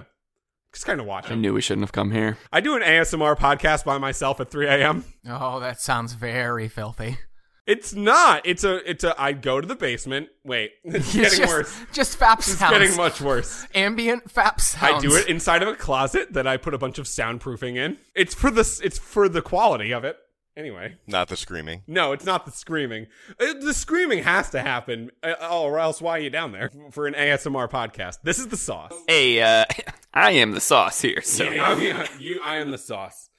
just 0.75 0.85
kind 0.85 0.99
of 0.99 1.05
watch 1.05 1.31
I 1.31 1.35
knew 1.35 1.53
we 1.53 1.61
shouldn't 1.61 1.83
have 1.83 1.91
come 1.93 2.11
here. 2.11 2.37
I 2.51 2.59
do 2.59 2.75
an 2.75 2.81
ASMR 2.83 3.37
podcast 3.37 3.85
by 3.85 3.97
myself 3.97 4.39
at 4.39 4.51
3 4.51 4.67
a.m. 4.67 5.05
Oh, 5.27 5.59
that 5.61 5.79
sounds 5.81 6.13
very 6.13 6.67
filthy. 6.67 7.17
It's 7.65 7.95
not. 7.95 8.45
It's 8.45 8.63
a. 8.63 8.87
It's 8.87 9.03
a. 9.03 9.19
I 9.19 9.31
go 9.33 9.59
to 9.59 9.65
the 9.67 9.75
basement. 9.75 10.29
Wait, 10.43 10.73
it's 10.83 10.97
It's 11.07 11.15
getting 11.15 11.39
just, 11.39 11.49
worse. 11.51 11.81
Just 11.93 12.19
fap 12.19 12.37
It's 12.39 12.57
sounds. 12.57 12.71
getting 12.73 12.95
much 12.95 13.21
worse. 13.21 13.65
Ambient 13.73 14.25
fap 14.31 14.59
sounds. 14.61 15.03
I 15.03 15.07
do 15.07 15.15
it 15.15 15.27
inside 15.27 15.63
of 15.63 15.69
a 15.69 15.75
closet 15.75 16.33
that 16.33 16.45
I 16.45 16.57
put 16.57 16.75
a 16.75 16.77
bunch 16.77 16.99
of 16.99 17.05
soundproofing 17.05 17.75
in. 17.77 17.97
It's 18.13 18.35
for 18.35 18.51
the. 18.51 18.61
It's 18.83 18.99
for 18.99 19.27
the 19.27 19.41
quality 19.41 19.91
of 19.93 20.03
it. 20.03 20.17
Anyway. 20.57 20.95
not 21.05 21.27
the 21.27 21.35
screaming. 21.35 21.81
No, 21.85 22.13
it's 22.13 22.23
not 22.25 22.45
the 22.45 22.51
screaming. 22.51 23.07
Uh, 23.39 23.53
The 23.59 23.73
screaming 23.73 24.23
has 24.23 24.49
to 24.51 24.61
happen, 24.61 25.11
uh, 25.21 25.33
or 25.51 25.79
else 25.79 26.01
why 26.01 26.11
are 26.17 26.21
you 26.21 26.29
down 26.29 26.53
there 26.53 26.71
for 26.91 27.07
an 27.07 27.13
ASMR 27.13 27.69
podcast? 27.69 28.19
This 28.23 28.39
is 28.39 28.47
the 28.47 28.55
sauce. 28.57 28.93
Hey, 29.07 29.41
uh, 29.41 29.65
I 30.13 30.31
am 30.31 30.51
the 30.51 30.61
sauce 30.61 31.01
here. 31.01 31.21
So 31.21 31.43
Yeah, 31.43 31.77
yeah, 31.77 32.07
you, 32.17 32.39
I 32.43 32.57
am 32.57 32.71
the 32.71 32.77
sauce. 32.77 33.29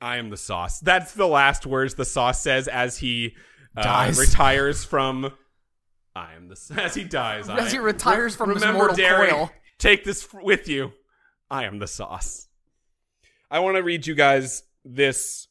I 0.00 0.16
am 0.16 0.28
the 0.30 0.36
sauce. 0.36 0.80
That's 0.80 1.12
the 1.14 1.28
last 1.28 1.66
words 1.66 1.94
the 1.94 2.04
sauce 2.04 2.40
says 2.42 2.66
as 2.66 2.98
he 2.98 3.36
uh, 3.76 3.82
Dies. 3.84 4.18
retires 4.18 4.84
from. 4.84 5.32
I 6.16 6.34
am 6.34 6.48
the 6.48 6.56
as 6.82 6.94
he 6.94 7.04
dies. 7.04 7.48
As 7.48 7.68
I- 7.68 7.70
he 7.70 7.78
retires 7.78 8.34
from 8.34 8.50
his 8.50 8.60
remember, 8.62 8.78
mortal 8.78 8.96
Derek, 8.96 9.30
coil. 9.30 9.52
Take 9.78 10.02
this 10.04 10.26
with 10.34 10.66
you. 10.66 10.92
I 11.48 11.64
am 11.64 11.78
the 11.78 11.86
sauce. 11.86 12.48
I 13.52 13.60
want 13.60 13.76
to 13.76 13.82
read 13.84 14.06
you 14.06 14.14
guys 14.16 14.64
this 14.84 15.45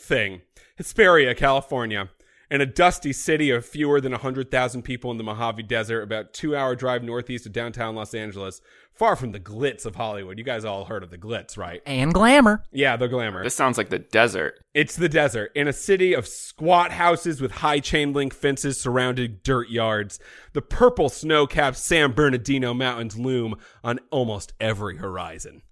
thing. 0.00 0.42
Hesperia, 0.76 1.34
California. 1.34 2.08
in 2.50 2.60
a 2.60 2.66
dusty 2.66 3.12
city 3.12 3.50
of 3.50 3.64
fewer 3.64 4.00
than 4.00 4.10
100,000 4.10 4.82
people 4.82 5.12
in 5.12 5.18
the 5.18 5.22
Mojave 5.22 5.62
Desert, 5.62 6.02
about 6.02 6.32
two 6.32 6.56
hour 6.56 6.74
drive 6.74 7.04
northeast 7.04 7.46
of 7.46 7.52
downtown 7.52 7.94
Los 7.94 8.12
Angeles, 8.12 8.60
far 8.92 9.14
from 9.14 9.30
the 9.30 9.38
glitz 9.38 9.86
of 9.86 9.94
Hollywood. 9.94 10.36
You 10.36 10.42
guys 10.42 10.64
all 10.64 10.86
heard 10.86 11.04
of 11.04 11.10
the 11.10 11.16
glitz, 11.16 11.56
right? 11.56 11.80
And 11.86 12.12
glamour. 12.12 12.64
Yeah, 12.72 12.96
the 12.96 13.06
glamour. 13.06 13.44
This 13.44 13.54
sounds 13.54 13.78
like 13.78 13.88
the 13.90 14.00
desert. 14.00 14.64
It's 14.74 14.96
the 14.96 15.08
desert. 15.08 15.52
In 15.54 15.68
a 15.68 15.72
city 15.72 16.12
of 16.12 16.26
squat 16.26 16.90
houses 16.90 17.40
with 17.40 17.52
high 17.52 17.78
chain 17.78 18.12
link 18.12 18.34
fences 18.34 18.80
surrounding 18.80 19.38
dirt 19.44 19.70
yards, 19.70 20.18
the 20.52 20.60
purple 20.62 21.08
snow 21.08 21.46
capped 21.46 21.76
San 21.76 22.10
Bernardino 22.10 22.74
Mountains 22.74 23.16
loom 23.16 23.54
on 23.84 24.00
almost 24.10 24.54
every 24.60 24.96
horizon. 24.96 25.62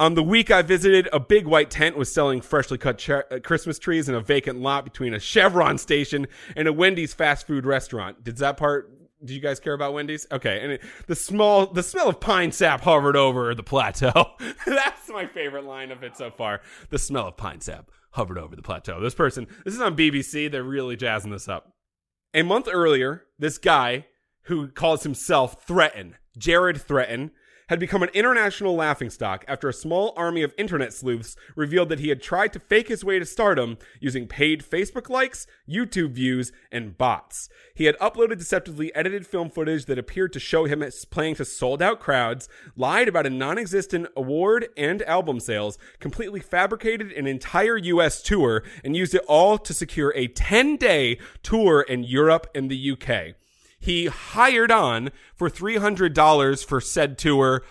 On 0.00 0.14
the 0.14 0.22
week 0.22 0.50
I 0.50 0.62
visited, 0.62 1.10
a 1.12 1.20
big 1.20 1.46
white 1.46 1.70
tent 1.70 1.94
was 1.94 2.10
selling 2.10 2.40
freshly 2.40 2.78
cut 2.78 2.96
ch- 2.96 3.10
uh, 3.10 3.22
Christmas 3.44 3.78
trees 3.78 4.08
in 4.08 4.14
a 4.14 4.20
vacant 4.22 4.58
lot 4.58 4.82
between 4.82 5.12
a 5.12 5.20
Chevron 5.20 5.76
station 5.76 6.26
and 6.56 6.66
a 6.66 6.72
Wendy's 6.72 7.12
fast 7.12 7.46
food 7.46 7.66
restaurant. 7.66 8.24
Did 8.24 8.38
that 8.38 8.56
part? 8.56 8.90
Do 9.22 9.34
you 9.34 9.40
guys 9.40 9.60
care 9.60 9.74
about 9.74 9.92
Wendy's? 9.92 10.26
Okay, 10.32 10.60
and 10.62 10.72
it, 10.72 10.82
the 11.06 11.14
small, 11.14 11.66
the 11.66 11.82
smell 11.82 12.08
of 12.08 12.18
pine 12.18 12.50
sap 12.50 12.80
hovered 12.80 13.14
over 13.14 13.54
the 13.54 13.62
plateau. 13.62 14.30
That's 14.66 15.10
my 15.10 15.26
favorite 15.26 15.66
line 15.66 15.90
of 15.92 16.02
it 16.02 16.16
so 16.16 16.30
far. 16.30 16.62
The 16.88 16.98
smell 16.98 17.28
of 17.28 17.36
pine 17.36 17.60
sap 17.60 17.90
hovered 18.12 18.38
over 18.38 18.56
the 18.56 18.62
plateau. 18.62 19.02
This 19.02 19.14
person, 19.14 19.48
this 19.66 19.74
is 19.74 19.82
on 19.82 19.98
BBC. 19.98 20.50
They're 20.50 20.62
really 20.62 20.96
jazzing 20.96 21.30
this 21.30 21.46
up. 21.46 21.74
A 22.32 22.42
month 22.42 22.70
earlier, 22.72 23.24
this 23.38 23.58
guy 23.58 24.06
who 24.44 24.68
calls 24.68 25.02
himself 25.02 25.66
Threatin, 25.66 26.14
Jared 26.38 26.76
Threatin, 26.76 27.32
had 27.70 27.78
become 27.78 28.02
an 28.02 28.10
international 28.12 28.74
laughingstock 28.74 29.44
after 29.46 29.68
a 29.68 29.72
small 29.72 30.12
army 30.16 30.42
of 30.42 30.52
internet 30.58 30.92
sleuths 30.92 31.36
revealed 31.54 31.88
that 31.88 32.00
he 32.00 32.08
had 32.08 32.20
tried 32.20 32.52
to 32.52 32.58
fake 32.58 32.88
his 32.88 33.04
way 33.04 33.16
to 33.16 33.24
stardom 33.24 33.78
using 34.00 34.26
paid 34.26 34.60
Facebook 34.60 35.08
likes, 35.08 35.46
YouTube 35.68 36.10
views, 36.10 36.50
and 36.72 36.98
bots. 36.98 37.48
He 37.72 37.84
had 37.84 37.96
uploaded 37.98 38.38
deceptively 38.38 38.92
edited 38.92 39.24
film 39.24 39.50
footage 39.50 39.84
that 39.84 40.00
appeared 40.00 40.32
to 40.32 40.40
show 40.40 40.64
him 40.64 40.84
playing 41.12 41.36
to 41.36 41.44
sold 41.44 41.80
out 41.80 42.00
crowds, 42.00 42.48
lied 42.74 43.06
about 43.06 43.26
a 43.26 43.30
non 43.30 43.56
existent 43.56 44.08
award 44.16 44.66
and 44.76 45.02
album 45.02 45.38
sales, 45.38 45.78
completely 46.00 46.40
fabricated 46.40 47.12
an 47.12 47.28
entire 47.28 47.76
US 47.76 48.20
tour, 48.20 48.64
and 48.82 48.96
used 48.96 49.14
it 49.14 49.22
all 49.28 49.58
to 49.58 49.72
secure 49.72 50.12
a 50.16 50.26
10 50.26 50.76
day 50.76 51.20
tour 51.44 51.82
in 51.82 52.02
Europe 52.02 52.48
and 52.52 52.68
the 52.68 52.90
UK 52.90 53.36
he 53.80 54.06
hired 54.06 54.70
on 54.70 55.10
for 55.34 55.50
$300 55.50 56.64
for 56.64 56.80
said 56.80 57.18
tour 57.18 57.62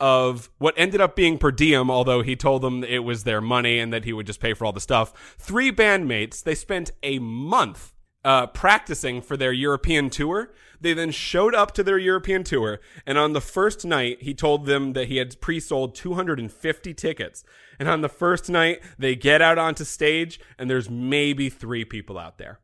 of 0.00 0.48
what 0.58 0.74
ended 0.76 1.00
up 1.00 1.14
being 1.14 1.38
per 1.38 1.50
diem, 1.50 1.90
although 1.90 2.22
he 2.22 2.36
told 2.36 2.62
them 2.62 2.84
it 2.84 3.00
was 3.00 3.24
their 3.24 3.40
money 3.40 3.78
and 3.78 3.92
that 3.92 4.04
he 4.04 4.12
would 4.12 4.26
just 4.26 4.40
pay 4.40 4.54
for 4.54 4.64
all 4.64 4.72
the 4.72 4.80
stuff. 4.80 5.36
Three 5.38 5.70
bandmates, 5.70 6.42
they 6.42 6.54
spent 6.54 6.92
a 7.02 7.18
month 7.18 7.94
uh, 8.24 8.46
practicing 8.48 9.20
for 9.20 9.36
their 9.36 9.52
European 9.52 10.10
tour. 10.10 10.52
They 10.80 10.92
then 10.92 11.10
showed 11.10 11.54
up 11.54 11.72
to 11.74 11.82
their 11.82 11.98
European 11.98 12.44
tour, 12.44 12.78
and 13.04 13.18
on 13.18 13.32
the 13.32 13.40
first 13.40 13.84
night, 13.84 14.22
he 14.22 14.32
told 14.32 14.66
them 14.66 14.92
that 14.92 15.08
he 15.08 15.16
had 15.16 15.40
pre 15.40 15.58
sold 15.58 15.94
250 15.96 16.94
tickets. 16.94 17.44
And 17.80 17.88
on 17.88 18.00
the 18.00 18.08
first 18.08 18.48
night, 18.48 18.80
they 18.96 19.16
get 19.16 19.42
out 19.42 19.58
onto 19.58 19.84
stage, 19.84 20.38
and 20.56 20.70
there's 20.70 20.88
maybe 20.88 21.48
three 21.48 21.84
people 21.84 22.16
out 22.16 22.38
there. 22.38 22.60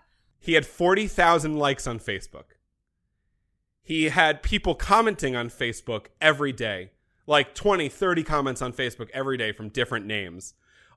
He 0.48 0.54
had 0.54 0.64
40,000 0.64 1.58
likes 1.58 1.86
on 1.86 1.98
Facebook. 1.98 2.54
He 3.82 4.04
had 4.04 4.42
people 4.42 4.74
commenting 4.74 5.36
on 5.36 5.50
Facebook 5.50 6.06
every 6.22 6.52
day, 6.52 6.92
like 7.26 7.54
20, 7.54 7.90
30 7.90 8.22
comments 8.22 8.62
on 8.62 8.72
Facebook 8.72 9.10
every 9.10 9.36
day 9.36 9.52
from 9.52 9.68
different 9.68 10.06
names. 10.06 10.54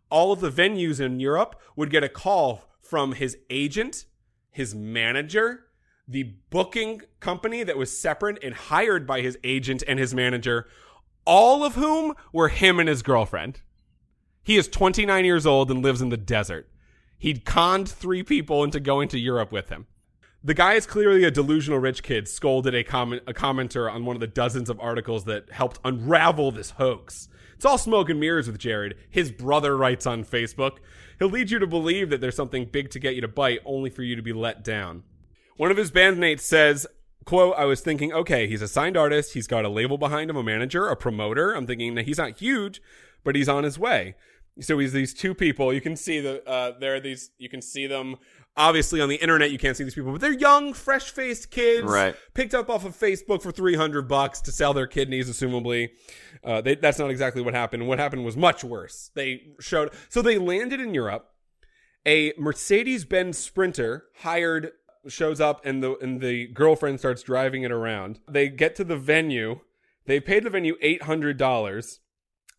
All 0.10 0.32
of 0.32 0.40
the 0.40 0.50
venues 0.50 1.02
in 1.02 1.20
Europe 1.20 1.60
would 1.76 1.90
get 1.90 2.02
a 2.02 2.08
call 2.08 2.64
from 2.82 3.12
his 3.12 3.38
agent, 3.50 4.06
his 4.52 4.76
manager, 4.76 5.66
the 6.08 6.36
booking 6.50 7.02
company 7.20 7.64
that 7.64 7.78
was 7.78 7.98
separate 7.98 8.42
and 8.42 8.54
hired 8.54 9.08
by 9.08 9.20
his 9.20 9.38
agent 9.44 9.84
and 9.88 10.00
his 10.00 10.14
manager, 10.14 10.68
all 11.26 11.64
of 11.64 11.76
whom 11.76 12.14
were 12.32 12.48
him 12.48 12.80
and 12.80 12.90
his 12.90 13.02
girlfriend. 13.02 13.62
He 14.44 14.58
is 14.58 14.68
29 14.68 15.24
years 15.26 15.46
old 15.46 15.70
and 15.70 15.84
lives 15.84 16.02
in 16.02 16.10
the 16.10 16.18
desert. 16.18 16.68
He'd 17.18 17.46
conned 17.46 17.88
three 17.88 18.24
people 18.24 18.64
into 18.64 18.80
going 18.80 19.08
to 19.10 19.20
Europe 19.20 19.52
with 19.52 19.70
him. 19.70 19.86
The 20.44 20.56
guy 20.56 20.74
is 20.74 20.88
clearly 20.88 21.24
a 21.24 21.30
delusional 21.30 21.78
rich 21.78 22.02
kid, 22.02 22.28
scolded 22.28 22.74
a, 22.74 22.84
comment, 22.84 23.22
a 23.28 23.34
commenter 23.34 23.92
on 23.92 24.06
one 24.06 24.16
of 24.16 24.20
the 24.20 24.26
dozens 24.26 24.72
of 24.72 24.80
articles 24.80 25.26
that 25.26 25.52
helped 25.52 25.80
unravel 25.86 26.52
this 26.52 26.72
hoax. 26.72 27.30
It's 27.56 27.66
all 27.66 27.78
smoke 27.78 28.10
and 28.10 28.20
mirrors 28.20 28.48
with 28.48 28.58
Jared. 28.58 28.96
His 29.12 29.32
brother 29.32 29.78
writes 29.78 30.08
on 30.08 30.26
Facebook. 30.26 30.78
He'll 31.20 31.30
lead 31.30 31.52
you 31.52 31.60
to 31.60 31.68
believe 31.68 32.10
that 32.10 32.22
there's 32.22 32.36
something 32.36 32.66
big 32.66 32.90
to 32.90 33.00
get 33.00 33.14
you 33.14 33.22
to 33.22 33.28
bite, 33.28 33.60
only 33.66 33.92
for 33.92 34.02
you 34.02 34.16
to 34.16 34.24
be 34.24 34.34
let 34.34 34.64
down. 34.64 35.04
One 35.58 35.70
of 35.70 35.78
his 35.78 35.92
bandmates 35.92 36.40
says, 36.40 36.88
quote, 37.24 37.54
I 37.56 37.66
was 37.66 37.82
thinking, 37.82 38.12
okay, 38.12 38.48
he's 38.48 38.64
a 38.64 38.68
signed 38.68 38.98
artist. 38.98 39.36
He's 39.36 39.46
got 39.46 39.64
a 39.64 39.70
label 39.70 40.00
behind 40.00 40.32
him, 40.32 40.38
a 40.38 40.42
manager, 40.42 40.88
a 40.88 40.96
promoter. 40.96 41.52
I'm 41.52 41.68
thinking 41.68 41.94
that 41.94 42.08
he's 42.08 42.18
not 42.18 42.40
huge, 42.40 42.82
but 43.24 43.36
he's 43.36 43.48
on 43.48 43.64
his 43.64 43.78
way 43.78 44.16
so 44.60 44.77
he's 44.79 44.93
these 44.93 45.13
two 45.13 45.34
people. 45.34 45.74
You 45.74 45.81
can 45.81 45.96
see 45.96 46.20
the 46.20 46.48
uh, 46.48 46.74
there 46.79 46.96
are 46.96 47.00
these. 47.00 47.31
You 47.38 47.50
can 47.50 47.62
see 47.62 47.88
them 47.88 48.17
obviously 48.58 49.00
on 49.00 49.10
the 49.10 49.15
internet. 49.15 49.51
You 49.51 49.58
can't 49.58 49.77
see 49.77 49.84
these 49.84 49.96
people, 49.96 50.12
but 50.12 50.22
they're 50.22 50.34
young, 50.34 50.74
fresh 50.74 51.10
faced 51.10 51.51
kids, 51.51 51.88
Right. 51.88 52.15
Picked 52.34 52.53
up 52.53 52.70
off 52.70 52.86
of 52.86 52.98
Facebook 52.98 53.41
for 53.41 53.51
three 53.51 53.75
hundred 53.75 54.08
bucks 54.08 54.41
to 54.41 54.51
sell 54.51 54.74
their 54.74 54.88
kidneys, 54.88 55.29
assumably. 55.29 55.89
Uh, 56.43 56.62
they, 56.62 56.75
that's 56.75 57.00
not 57.00 57.10
exactly 57.12 57.41
what 57.41 57.53
happened. 57.53 57.88
What 57.88 58.00
happened 58.00 58.25
was 58.25 58.36
much 58.36 58.63
worse. 58.63 59.12
They 59.15 59.41
showed 59.60 59.91
so 60.10 60.22
they 60.22 60.38
landed 60.38 60.79
in 60.79 60.93
Europe. 60.93 61.27
A 62.05 62.34
Mercedes 62.38 63.05
Benz 63.05 63.38
Sprinter 63.38 64.05
hired 64.20 64.72
shows 65.08 65.39
up, 65.39 65.65
and 65.65 65.81
the 65.81 65.98
and 66.00 66.20
the 66.20 66.48
girlfriend 66.48 67.00
starts 67.00 67.24
driving 67.24 67.63
it 67.63 67.72
around. 67.72 68.20
They 68.29 68.50
get 68.50 68.75
to 68.77 68.84
the 68.84 68.98
venue. 68.98 69.62
They 70.08 70.20
paid 70.20 70.43
the 70.43 70.50
venue 70.50 70.75
eight 70.81 71.03
hundred 71.03 71.38
dollars. 71.38 72.00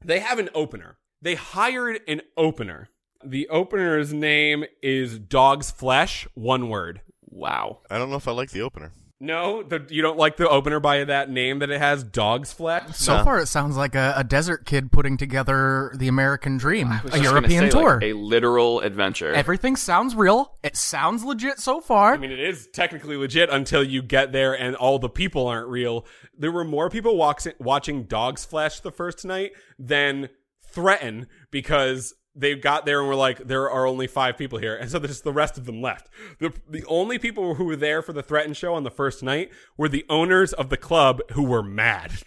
They 0.04 0.20
have 0.20 0.38
an 0.38 0.48
opener 0.54 0.98
they 1.22 1.34
hired 1.36 2.00
an 2.06 2.20
opener. 2.36 2.88
The 3.24 3.48
opener's 3.48 4.12
name 4.12 4.64
is 4.82 5.18
Dog's 5.18 5.70
Flesh, 5.70 6.26
one 6.34 6.68
word. 6.68 7.00
Wow. 7.30 7.78
I 7.88 7.96
don't 7.98 8.10
know 8.10 8.16
if 8.16 8.28
I 8.28 8.32
like 8.32 8.50
the 8.50 8.62
opener. 8.62 8.92
No, 9.20 9.62
the, 9.62 9.86
you 9.88 10.02
don't 10.02 10.18
like 10.18 10.36
the 10.36 10.48
opener 10.48 10.80
by 10.80 11.04
that 11.04 11.30
name 11.30 11.60
that 11.60 11.70
it 11.70 11.78
has, 11.80 12.02
Dog's 12.02 12.52
Flesh? 12.52 12.96
So 12.96 13.18
No. 13.18 13.22
far, 13.24 13.38
it 13.38 13.46
sounds 13.46 13.76
like 13.76 13.94
a, 13.94 14.14
a 14.16 14.24
desert 14.24 14.66
kid 14.66 14.90
putting 14.90 15.16
together 15.16 15.92
the 15.96 16.08
American 16.08 16.56
dream, 16.58 16.88
was 16.88 16.98
a 16.98 17.02
just 17.04 17.12
gonna 17.12 17.22
European 17.36 17.64
say, 17.66 17.70
tour. 17.70 17.94
like, 17.94 18.02
a 18.02 18.12
literal 18.14 18.80
adventure. 18.80 19.32
Everything 19.32 19.76
sounds 19.76 20.16
real. 20.16 20.56
It 20.64 20.76
sounds 20.76 21.22
legit 21.22 21.60
so 21.60 21.80
far. 21.80 22.14
I 22.14 22.16
mean, 22.16 22.32
it 22.32 22.40
is 22.40 22.66
technically 22.72 23.16
legit 23.16 23.48
until 23.48 23.84
you 23.84 24.02
get 24.02 24.32
there 24.32 24.58
and 24.58 24.74
all 24.74 24.98
the 24.98 25.08
people 25.08 25.46
aren't 25.46 25.68
real. 25.68 26.04
There 26.36 26.50
were 26.50 26.64
more 26.64 26.90
people 26.90 27.16
walks 27.16 27.46
watching 27.60 28.02
Dog's 28.06 28.44
Flesh 28.44 28.80
the 28.80 28.90
first 28.90 29.24
night 29.24 29.52
than 29.78 30.30
Threatin 30.72 31.26
because 31.50 32.14
they 32.34 32.54
got 32.54 32.86
there 32.86 33.00
and 33.00 33.08
were 33.08 33.14
like, 33.14 33.38
there 33.38 33.70
are 33.70 33.86
only 33.86 34.06
five 34.06 34.38
people 34.38 34.58
here. 34.58 34.74
And 34.74 34.90
so 34.90 34.98
just 35.00 35.24
the 35.24 35.32
rest 35.32 35.58
of 35.58 35.66
them 35.66 35.82
left. 35.82 36.08
The, 36.38 36.52
the 36.68 36.84
only 36.86 37.18
people 37.18 37.54
who 37.56 37.64
were 37.64 37.76
there 37.76 38.00
for 38.00 38.12
the 38.12 38.22
threatened 38.22 38.56
show 38.56 38.74
on 38.74 38.84
the 38.84 38.90
first 38.90 39.22
night 39.22 39.50
were 39.76 39.88
the 39.88 40.06
owners 40.08 40.52
of 40.52 40.70
the 40.70 40.78
club 40.78 41.20
who 41.32 41.42
were 41.42 41.62
mad. 41.62 42.12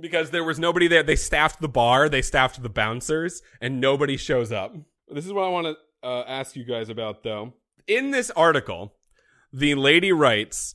because 0.00 0.30
there 0.30 0.44
was 0.44 0.58
nobody 0.58 0.88
there. 0.88 1.02
They 1.02 1.16
staffed 1.16 1.60
the 1.60 1.68
bar, 1.68 2.08
they 2.08 2.22
staffed 2.22 2.62
the 2.62 2.68
bouncers, 2.68 3.42
and 3.60 3.80
nobody 3.80 4.16
shows 4.16 4.52
up. 4.52 4.74
This 5.08 5.26
is 5.26 5.32
what 5.32 5.44
I 5.44 5.48
want 5.48 5.66
to 5.66 6.08
uh, 6.08 6.24
ask 6.26 6.56
you 6.56 6.64
guys 6.64 6.88
about, 6.88 7.22
though. 7.22 7.54
In 7.86 8.10
this 8.10 8.30
article, 8.32 8.94
the 9.52 9.74
lady 9.74 10.12
writes 10.12 10.74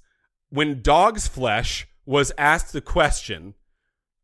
when 0.50 0.81
Dog's 0.81 1.27
Flesh 1.27 1.88
was 2.05 2.31
asked 2.38 2.74
the 2.74 2.81
question 2.81 3.55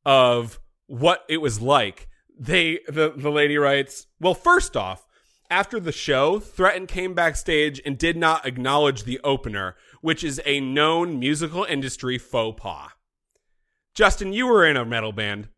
of 0.06 0.60
what 0.88 1.24
it 1.28 1.38
was 1.38 1.62
like, 1.62 2.08
they 2.38 2.80
the, 2.88 3.14
the 3.16 3.32
lady 3.32 3.58
writes, 3.58 4.08
Well, 4.20 4.34
first 4.34 4.76
off, 4.76 5.06
after 5.50 5.80
the 5.80 5.92
show, 5.92 6.40
Threatin 6.40 6.88
came 6.88 7.14
backstage 7.14 7.82
and 7.86 7.98
did 7.98 8.18
not 8.18 8.46
acknowledge 8.46 9.04
the 9.04 9.20
opener, 9.24 9.76
which 10.02 10.24
is 10.24 10.42
a 10.46 10.60
known 10.60 11.20
musical 11.20 11.66
industry 11.70 12.18
faux 12.18 12.60
pas. 12.60 12.90
Justin, 13.94 14.34
you 14.34 14.48
were 14.48 14.66
in 14.66 14.76
a 14.76 14.86
metal 14.86 15.12
band. 15.12 15.50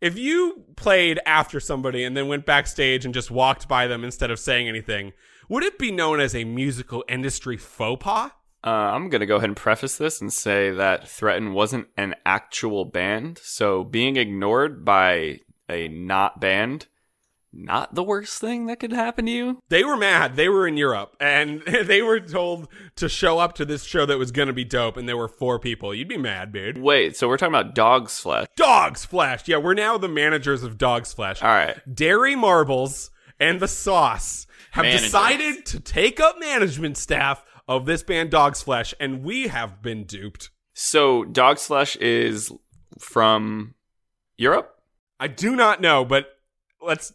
If 0.00 0.18
you 0.18 0.64
played 0.76 1.20
after 1.24 1.60
somebody 1.60 2.04
and 2.04 2.16
then 2.16 2.28
went 2.28 2.46
backstage 2.46 3.04
and 3.04 3.14
just 3.14 3.30
walked 3.30 3.68
by 3.68 3.86
them 3.86 4.02
instead 4.04 4.30
of 4.30 4.38
saying 4.38 4.68
anything, 4.68 5.12
would 5.48 5.62
it 5.62 5.78
be 5.78 5.90
known 5.90 6.20
as 6.20 6.34
a 6.34 6.44
musical 6.44 7.04
industry 7.08 7.56
faux 7.56 8.02
pas? 8.02 8.30
Uh, 8.66 8.70
I'm 8.70 9.10
going 9.10 9.20
to 9.20 9.26
go 9.26 9.36
ahead 9.36 9.50
and 9.50 9.56
preface 9.56 9.98
this 9.98 10.20
and 10.22 10.32
say 10.32 10.70
that 10.70 11.04
Threatin 11.04 11.52
wasn't 11.52 11.88
an 11.98 12.14
actual 12.24 12.86
band. 12.86 13.38
So 13.42 13.84
being 13.84 14.16
ignored 14.16 14.84
by 14.84 15.40
a 15.68 15.88
not 15.88 16.40
band, 16.40 16.86
not 17.52 17.94
the 17.94 18.02
worst 18.02 18.40
thing 18.40 18.66
that 18.66 18.80
could 18.80 18.92
happen 18.92 19.26
to 19.26 19.32
you. 19.32 19.60
They 19.68 19.84
were 19.84 19.96
mad. 19.96 20.36
They 20.36 20.48
were 20.48 20.66
in 20.66 20.76
Europe 20.76 21.16
and 21.20 21.62
they 21.84 22.02
were 22.02 22.20
told 22.20 22.68
to 22.96 23.08
show 23.08 23.38
up 23.38 23.54
to 23.54 23.64
this 23.64 23.84
show 23.84 24.04
that 24.06 24.18
was 24.18 24.32
going 24.32 24.48
to 24.48 24.54
be 24.54 24.64
dope 24.64 24.96
and 24.96 25.08
there 25.08 25.16
were 25.16 25.28
four 25.28 25.58
people. 25.58 25.94
You'd 25.94 26.08
be 26.08 26.16
mad, 26.18 26.52
dude. 26.52 26.78
Wait, 26.78 27.16
so 27.16 27.28
we're 27.28 27.36
talking 27.36 27.54
about 27.54 27.74
Dog's 27.74 28.18
Flesh. 28.18 28.48
Dog's 28.56 29.04
Flesh. 29.04 29.46
Yeah, 29.46 29.58
we're 29.58 29.74
now 29.74 29.98
the 29.98 30.08
managers 30.08 30.62
of 30.62 30.78
Dog's 30.78 31.12
Flesh. 31.12 31.42
All 31.42 31.48
right. 31.48 31.76
Dairy 31.92 32.34
Marbles 32.34 33.10
and 33.38 33.60
the 33.60 33.68
Sauce 33.68 34.46
have 34.72 34.84
Managers. 34.84 35.02
decided 35.02 35.66
to 35.66 35.80
take 35.80 36.18
up 36.18 36.38
management 36.40 36.96
staff 36.96 37.44
of 37.68 37.86
this 37.86 38.02
band 38.02 38.30
Dog's 38.30 38.62
Flesh, 38.62 38.92
and 38.98 39.22
we 39.22 39.48
have 39.48 39.80
been 39.80 40.04
duped. 40.04 40.50
So 40.74 41.24
Dog's 41.24 41.66
Flesh 41.66 41.96
is 41.96 42.52
from 42.98 43.74
Europe. 44.36 44.73
I 45.24 45.26
do 45.26 45.56
not 45.56 45.80
know, 45.80 46.04
but 46.04 46.36
let's. 46.82 47.14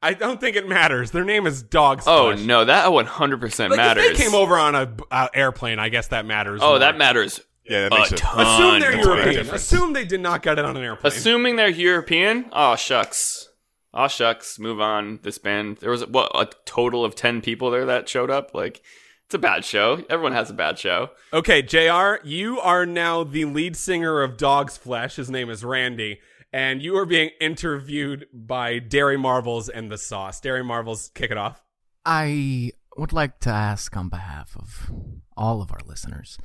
I 0.00 0.14
don't 0.14 0.40
think 0.40 0.54
it 0.54 0.68
matters. 0.68 1.10
Their 1.10 1.24
name 1.24 1.44
is 1.44 1.60
Dog's 1.60 2.04
Flesh. 2.04 2.38
Oh 2.38 2.44
no, 2.44 2.64
that 2.64 2.92
100 2.92 3.40
percent 3.40 3.72
Like, 3.72 3.78
matters. 3.78 4.04
If 4.04 4.16
they 4.16 4.22
came 4.22 4.32
over 4.32 4.56
on 4.56 4.76
a 4.76 4.94
uh, 5.10 5.26
airplane, 5.34 5.80
I 5.80 5.88
guess 5.88 6.06
that 6.08 6.24
matters. 6.24 6.60
oh, 6.62 6.68
more. 6.68 6.78
that 6.78 6.96
matters. 6.96 7.40
Yeah, 7.64 7.88
that 7.88 7.92
a 7.92 7.98
makes 7.98 8.12
it. 8.12 8.18
ton. 8.18 8.46
Assume 8.46 8.80
they're 8.80 8.92
That's 8.92 9.06
a 9.06 9.10
big 9.10 9.34
European. 9.34 9.54
Assume 9.56 9.92
they 9.92 10.04
did 10.04 10.20
not 10.20 10.42
get 10.42 10.60
it 10.60 10.64
on 10.64 10.76
an 10.76 10.84
airplane. 10.84 11.12
Assuming 11.12 11.56
they're 11.56 11.68
European. 11.68 12.48
Oh 12.52 12.76
shucks. 12.76 13.48
Oh 13.92 14.06
shucks. 14.06 14.60
Move 14.60 14.80
on. 14.80 15.18
This 15.24 15.38
band. 15.38 15.78
There 15.78 15.90
was 15.90 16.06
what 16.06 16.30
a 16.36 16.48
total 16.64 17.04
of 17.04 17.16
10 17.16 17.40
people 17.40 17.72
there 17.72 17.86
that 17.86 18.08
showed 18.08 18.30
up. 18.30 18.54
Like 18.54 18.82
it's 19.26 19.34
a 19.34 19.38
bad 19.38 19.64
show. 19.64 20.04
Everyone 20.08 20.32
has 20.32 20.48
a 20.48 20.54
bad 20.54 20.78
show. 20.78 21.10
Okay, 21.32 21.60
JR, 21.60 22.24
you 22.24 22.60
are 22.60 22.86
now 22.86 23.24
the 23.24 23.46
lead 23.46 23.74
singer 23.74 24.22
of 24.22 24.36
Dog's 24.36 24.76
Flesh. 24.76 25.16
His 25.16 25.28
name 25.28 25.50
is 25.50 25.64
Randy. 25.64 26.20
And 26.52 26.82
you 26.82 26.96
are 26.96 27.04
being 27.04 27.30
interviewed 27.40 28.26
by 28.32 28.78
Dairy 28.78 29.18
Marvels 29.18 29.68
and 29.68 29.90
the 29.90 29.98
Sauce. 29.98 30.40
Dairy 30.40 30.64
Marvels, 30.64 31.10
kick 31.14 31.30
it 31.30 31.36
off. 31.36 31.62
I 32.04 32.72
would 32.96 33.12
like 33.12 33.38
to 33.40 33.50
ask 33.50 33.96
on 33.96 34.08
behalf 34.08 34.56
of 34.56 34.90
all 35.36 35.60
of 35.60 35.70
our 35.70 35.80
listeners 35.86 36.38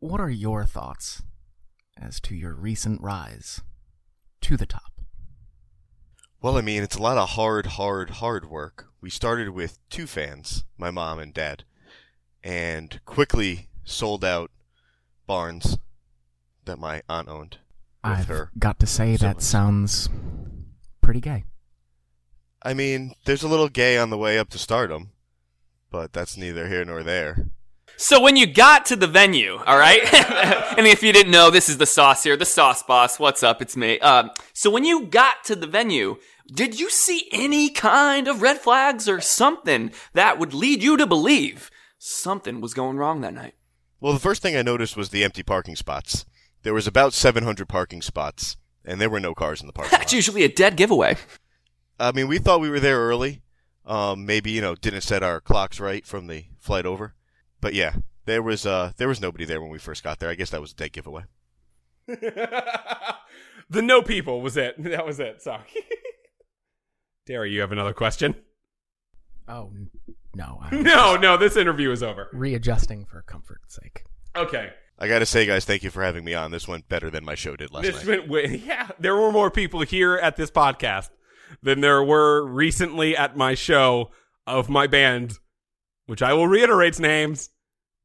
what 0.00 0.20
are 0.20 0.30
your 0.30 0.64
thoughts 0.64 1.22
as 2.00 2.20
to 2.20 2.34
your 2.34 2.54
recent 2.54 3.02
rise 3.02 3.60
to 4.40 4.56
the 4.56 4.64
top? 4.64 4.92
Well, 6.40 6.56
I 6.56 6.62
mean, 6.62 6.82
it's 6.82 6.96
a 6.96 7.02
lot 7.02 7.18
of 7.18 7.30
hard, 7.30 7.66
hard, 7.66 8.08
hard 8.10 8.48
work. 8.48 8.86
We 9.02 9.10
started 9.10 9.50
with 9.50 9.78
two 9.90 10.06
fans, 10.06 10.64
my 10.78 10.90
mom 10.90 11.18
and 11.18 11.34
dad, 11.34 11.64
and 12.42 12.98
quickly 13.04 13.68
sold 13.84 14.24
out 14.24 14.50
barns 15.26 15.76
that 16.64 16.78
my 16.78 17.02
aunt 17.10 17.28
owned 17.28 17.58
with 17.58 17.59
I've 18.02 18.26
her. 18.28 18.50
got 18.58 18.78
to 18.80 18.86
say 18.86 19.12
that 19.12 19.42
siblings. 19.42 19.44
sounds 19.44 20.08
pretty 21.00 21.20
gay. 21.20 21.44
I 22.62 22.74
mean, 22.74 23.14
there's 23.24 23.42
a 23.42 23.48
little 23.48 23.68
gay 23.68 23.96
on 23.98 24.10
the 24.10 24.18
way 24.18 24.38
up 24.38 24.50
to 24.50 24.58
stardom, 24.58 25.10
but 25.90 26.12
that's 26.12 26.36
neither 26.36 26.68
here 26.68 26.84
nor 26.84 27.02
there. 27.02 27.48
So 27.96 28.20
when 28.20 28.36
you 28.36 28.46
got 28.46 28.86
to 28.86 28.96
the 28.96 29.06
venue, 29.06 29.58
all 29.66 29.78
right, 29.78 30.00
and 30.78 30.86
if 30.86 31.02
you 31.02 31.12
didn't 31.12 31.32
know, 31.32 31.50
this 31.50 31.68
is 31.68 31.78
the 31.78 31.86
sauce 31.86 32.22
here, 32.22 32.36
the 32.36 32.46
sauce 32.46 32.82
boss. 32.82 33.18
What's 33.18 33.42
up? 33.42 33.60
It's 33.60 33.76
me. 33.76 33.98
Um, 34.00 34.30
so 34.54 34.70
when 34.70 34.84
you 34.84 35.06
got 35.06 35.44
to 35.44 35.56
the 35.56 35.66
venue, 35.66 36.16
did 36.46 36.80
you 36.80 36.88
see 36.90 37.28
any 37.32 37.68
kind 37.70 38.26
of 38.28 38.40
red 38.42 38.58
flags 38.58 39.08
or 39.08 39.20
something 39.20 39.92
that 40.14 40.38
would 40.38 40.54
lead 40.54 40.82
you 40.82 40.96
to 40.96 41.06
believe 41.06 41.70
something 41.98 42.60
was 42.60 42.72
going 42.74 42.96
wrong 42.96 43.20
that 43.20 43.34
night? 43.34 43.54
Well, 44.00 44.14
the 44.14 44.18
first 44.18 44.40
thing 44.40 44.56
I 44.56 44.62
noticed 44.62 44.96
was 44.96 45.10
the 45.10 45.22
empty 45.24 45.42
parking 45.42 45.76
spots. 45.76 46.24
There 46.62 46.74
was 46.74 46.86
about 46.86 47.14
700 47.14 47.68
parking 47.68 48.02
spots, 48.02 48.56
and 48.84 49.00
there 49.00 49.10
were 49.10 49.20
no 49.20 49.34
cars 49.34 49.60
in 49.60 49.66
the 49.66 49.72
parking 49.72 49.90
That's 49.98 50.12
lot. 50.12 50.16
usually 50.16 50.42
a 50.44 50.48
dead 50.48 50.76
giveaway. 50.76 51.16
I 51.98 52.12
mean, 52.12 52.28
we 52.28 52.38
thought 52.38 52.60
we 52.60 52.70
were 52.70 52.80
there 52.80 52.98
early. 52.98 53.42
Um, 53.86 54.24
maybe 54.26 54.50
you 54.50 54.60
know 54.60 54.74
didn't 54.74 55.00
set 55.00 55.22
our 55.22 55.40
clocks 55.40 55.80
right 55.80 56.06
from 56.06 56.26
the 56.26 56.44
flight 56.58 56.86
over, 56.86 57.14
but 57.60 57.74
yeah, 57.74 57.94
there 58.26 58.42
was 58.42 58.64
uh 58.66 58.92
there 58.98 59.08
was 59.08 59.20
nobody 59.20 59.44
there 59.44 59.60
when 59.60 59.70
we 59.70 59.78
first 59.78 60.04
got 60.04 60.18
there. 60.20 60.28
I 60.28 60.34
guess 60.34 60.50
that 60.50 60.60
was 60.60 60.72
a 60.72 60.76
dead 60.76 60.92
giveaway. 60.92 61.24
the 62.06 63.82
no 63.82 64.02
people 64.02 64.40
was 64.42 64.56
it. 64.56 64.74
That 64.82 65.06
was 65.06 65.18
it. 65.20 65.42
Sorry. 65.42 65.62
Dairy, 67.26 67.52
you 67.52 67.60
have 67.60 67.72
another 67.72 67.92
question? 67.92 68.34
Oh, 69.48 69.72
no. 70.34 70.58
I'm 70.62 70.82
No, 70.82 71.16
no, 71.16 71.36
this 71.36 71.56
interview 71.56 71.90
is 71.90 72.02
over. 72.02 72.28
readjusting 72.32 73.04
for 73.06 73.22
comfort's 73.22 73.74
sake. 73.76 74.04
Okay. 74.36 74.70
I 75.00 75.08
gotta 75.08 75.24
say, 75.26 75.46
guys, 75.46 75.64
thank 75.64 75.82
you 75.82 75.90
for 75.90 76.02
having 76.02 76.24
me 76.24 76.34
on. 76.34 76.50
This 76.50 76.68
went 76.68 76.88
better 76.88 77.08
than 77.10 77.24
my 77.24 77.34
show 77.34 77.56
did 77.56 77.72
last 77.72 77.84
This 77.84 77.96
night. 78.04 78.06
went 78.06 78.28
way, 78.28 78.62
yeah, 78.66 78.88
there 78.98 79.16
were 79.16 79.32
more 79.32 79.50
people 79.50 79.80
here 79.80 80.16
at 80.16 80.36
this 80.36 80.50
podcast 80.50 81.08
than 81.62 81.80
there 81.80 82.02
were 82.04 82.46
recently 82.46 83.16
at 83.16 83.36
my 83.36 83.54
show 83.54 84.10
of 84.46 84.68
my 84.68 84.86
band, 84.86 85.38
which 86.06 86.20
I 86.22 86.34
will 86.34 86.46
reiterate's 86.46 87.00
names, 87.00 87.48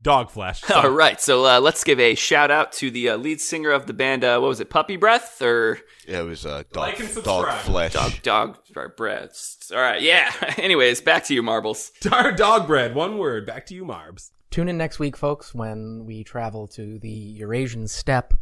Dogflesh. 0.03 0.63
So- 0.65 0.75
All 0.83 0.89
right, 0.89 1.19
so 1.19 1.45
uh, 1.45 1.59
let's 1.59 1.83
give 1.83 1.99
a 1.99 2.15
shout 2.15 2.49
out 2.51 2.71
to 2.73 2.89
the 2.91 3.09
uh, 3.09 3.17
lead 3.17 3.41
singer 3.41 3.71
of 3.71 3.87
the 3.87 3.93
band. 3.93 4.23
Uh, 4.23 4.39
what 4.39 4.47
was 4.47 4.59
it, 4.61 4.69
Puppy 4.69 4.95
Breath 4.95 5.41
or 5.41 5.79
yeah, 6.07 6.21
it 6.21 6.25
was 6.25 6.45
uh, 6.45 6.63
dog, 6.71 6.75
Like 6.81 6.97
dog 6.97 7.07
subscribe. 7.07 7.61
flesh. 7.61 7.93
Dog 7.93 8.11
Dog 8.21 8.95
Breaths? 8.95 9.71
All 9.73 9.79
right, 9.81 10.01
yeah. 10.01 10.31
Anyways, 10.57 11.01
back 11.01 11.25
to 11.25 11.33
you, 11.33 11.43
Marbles. 11.43 11.91
Dog 12.01 12.67
bread, 12.67 12.95
one 12.95 13.17
word. 13.17 13.45
Back 13.45 13.65
to 13.67 13.73
you, 13.75 13.83
Marbs. 13.85 14.29
Tune 14.55 14.69
in 14.69 14.77
next 14.77 14.99
week, 14.99 15.17
folks, 15.17 15.53
when 15.53 16.05
we 16.05 16.23
travel 16.23 16.65
to 16.69 16.97
the 16.99 17.09
Eurasian 17.09 17.89
steppe 17.89 18.33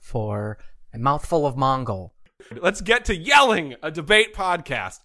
for 0.00 0.58
a 0.92 0.98
mouthful 0.98 1.46
of 1.46 1.56
Mongol. 1.56 2.12
Let's 2.60 2.80
get 2.80 3.04
to 3.04 3.14
yelling, 3.14 3.76
a 3.80 3.92
debate 3.92 4.34
podcast. 4.34 4.98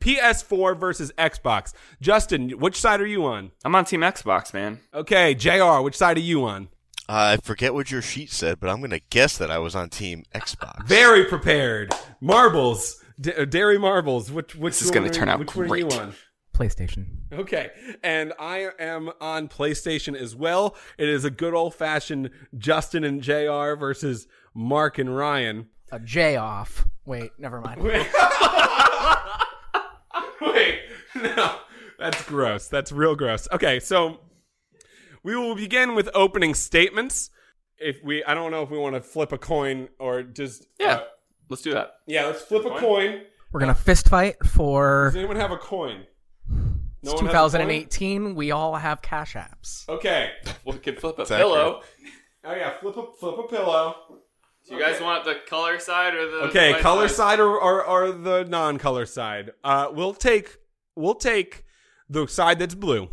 PS4 0.00 0.78
versus 0.78 1.12
Xbox. 1.16 1.72
Justin, 2.02 2.50
which 2.50 2.78
side 2.78 3.00
are 3.00 3.06
you 3.06 3.24
on? 3.24 3.52
I'm 3.64 3.74
on 3.74 3.86
Team 3.86 4.02
Xbox, 4.02 4.52
man. 4.52 4.80
Okay, 4.92 5.32
JR, 5.34 5.80
which 5.80 5.96
side 5.96 6.18
are 6.18 6.20
you 6.20 6.44
on? 6.44 6.68
I 7.08 7.38
forget 7.38 7.72
what 7.72 7.90
your 7.90 8.02
sheet 8.02 8.30
said, 8.30 8.60
but 8.60 8.68
I'm 8.68 8.82
gonna 8.82 9.00
guess 9.08 9.38
that 9.38 9.50
I 9.50 9.56
was 9.60 9.74
on 9.74 9.88
Team 9.88 10.24
Xbox. 10.34 10.86
Very 10.86 11.24
prepared. 11.24 11.94
Marbles, 12.20 13.02
D- 13.18 13.32
uh, 13.32 13.46
Dairy 13.46 13.78
Marbles. 13.78 14.30
Which 14.30 14.54
which 14.56 14.74
This 14.74 14.82
is 14.82 14.90
gonna 14.90 15.08
turn 15.08 15.30
out 15.30 15.38
which 15.38 15.56
one 15.56 15.64
are 15.64 15.68
great. 15.68 15.90
you 15.90 15.98
on? 15.98 16.12
PlayStation. 16.52 17.06
Okay, 17.32 17.70
and 18.02 18.32
I 18.38 18.68
am 18.78 19.10
on 19.20 19.48
PlayStation 19.48 20.14
as 20.16 20.36
well. 20.36 20.76
It 20.98 21.08
is 21.08 21.24
a 21.24 21.30
good 21.30 21.54
old 21.54 21.74
fashioned 21.74 22.30
Justin 22.58 23.04
and 23.04 23.22
JR 23.22 23.74
versus 23.74 24.26
Mark 24.54 24.98
and 24.98 25.16
Ryan. 25.16 25.68
A 25.90 25.98
J 26.00 26.36
off. 26.36 26.86
Wait, 27.04 27.30
never 27.38 27.60
mind. 27.60 27.82
Wait, 30.40 30.80
no, 31.16 31.56
that's 31.98 32.22
gross. 32.24 32.68
That's 32.68 32.92
real 32.92 33.14
gross. 33.16 33.46
Okay, 33.52 33.78
so 33.80 34.20
we 35.22 35.36
will 35.36 35.54
begin 35.54 35.94
with 35.94 36.08
opening 36.14 36.54
statements. 36.54 37.30
If 37.78 38.02
we, 38.04 38.22
I 38.24 38.34
don't 38.34 38.50
know 38.50 38.62
if 38.62 38.70
we 38.70 38.78
want 38.78 38.94
to 38.96 39.00
flip 39.02 39.32
a 39.32 39.38
coin 39.38 39.88
or 39.98 40.22
just 40.22 40.66
Yeah, 40.78 40.94
uh, 40.96 41.02
let's 41.48 41.62
do 41.62 41.72
that. 41.72 41.94
yeah. 42.06 42.26
Let's 42.26 42.42
flip 42.42 42.64
a 42.64 42.78
coin. 42.78 43.22
We're 43.52 43.60
gonna 43.60 43.74
fist 43.74 44.08
fight 44.08 44.36
for 44.46 45.06
Does 45.06 45.16
anyone 45.16 45.36
have 45.36 45.50
a 45.50 45.56
coin? 45.58 46.04
No 47.02 47.12
it's 47.12 47.22
one 47.22 47.30
has 47.34 47.54
a 47.54 47.58
coin? 47.58 47.66
2018. 47.66 48.34
We 48.34 48.50
all 48.50 48.76
have 48.76 49.02
cash 49.02 49.34
apps. 49.34 49.88
Okay. 49.88 50.30
We 50.64 50.74
could 50.74 51.00
flip 51.00 51.18
a 51.18 51.22
It's 51.22 51.30
pillow. 51.30 51.82
Oh 52.44 52.54
yeah, 52.54 52.78
flip 52.80 52.96
a 52.96 53.06
flip 53.18 53.38
a 53.38 53.42
pillow. 53.48 53.96
Do 54.68 54.74
you 54.76 54.80
guys 54.80 55.00
want 55.00 55.24
the 55.24 55.36
color 55.48 55.78
side 55.80 56.14
or 56.14 56.30
the 56.30 56.36
Okay, 56.48 56.72
white 56.72 56.80
color 56.82 57.08
side 57.08 57.40
or, 57.40 57.60
or 57.60 57.84
or 57.84 58.12
the 58.12 58.44
non-color 58.44 59.06
side. 59.06 59.50
Uh, 59.64 59.88
we'll 59.92 60.14
take 60.14 60.58
we'll 60.94 61.14
take 61.16 61.64
the 62.08 62.26
side 62.28 62.58
that's 62.60 62.74
blue. 62.76 63.08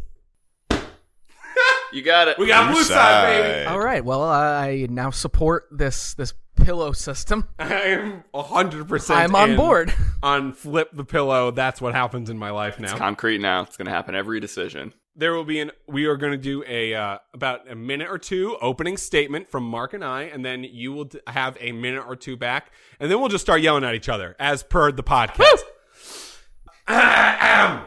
You 1.91 2.04
got 2.04 2.28
it. 2.28 2.38
We 2.38 2.45
got 2.45 2.67
Blue 2.67 2.75
blue 2.75 2.84
side, 2.84 3.25
baby. 3.41 3.65
side. 3.65 3.67
All 3.73 3.80
right. 3.80 4.06
Well, 4.06 4.21
I 4.23 4.86
now 4.91 5.10
support 5.10 5.67
this 5.71 6.13
this 6.13 6.34
pillow 6.69 6.91
system. 6.91 7.47
I 7.60 7.73
am 7.73 8.23
hundred 8.36 8.88
percent. 8.88 9.19
I'm 9.19 9.34
on 9.36 9.55
board. 9.55 9.91
On 10.23 10.53
flip 10.53 10.89
the 10.93 11.03
pillow. 11.03 11.49
That's 11.49 11.82
what 11.82 11.95
happens 11.95 12.29
in 12.29 12.38
my 12.38 12.51
life 12.51 12.79
now. 12.79 12.95
concrete 12.95 13.39
now. 13.39 13.63
It's 13.63 13.75
gonna 13.75 13.89
happen 13.89 14.13
every 14.13 14.39
decision. 14.39 14.93
there 15.15 15.34
will 15.34 15.43
be 15.45 15.60
an. 15.60 15.71
We 15.88 16.05
are 16.05 16.15
going 16.15 16.34
to 16.34 16.38
do 16.38 16.63
a 16.67 16.93
uh, 16.93 17.17
about 17.34 17.69
a 17.71 17.75
minute 17.75 18.08
or 18.10 18.19
two 18.19 18.55
opening 18.62 18.97
statement 18.97 19.49
from 19.49 19.63
Mark 19.63 19.93
and 19.93 20.05
I, 20.05 20.23
and 20.23 20.45
then 20.45 20.63
you 20.63 20.91
will 20.93 21.10
have 21.25 21.58
a 21.60 21.71
minute 21.71 22.03
or 22.08 22.15
two 22.15 22.38
back, 22.38 22.71
and 22.99 23.10
then 23.10 23.19
we'll 23.19 23.29
just 23.29 23.43
start 23.43 23.62
yelling 23.62 23.84
at 23.84 23.95
each 23.95 24.10
other 24.10 24.36
as 24.39 24.62
per 24.62 24.91
the 24.91 25.03
podcast. 25.03 25.63
Ahem. 26.88 27.86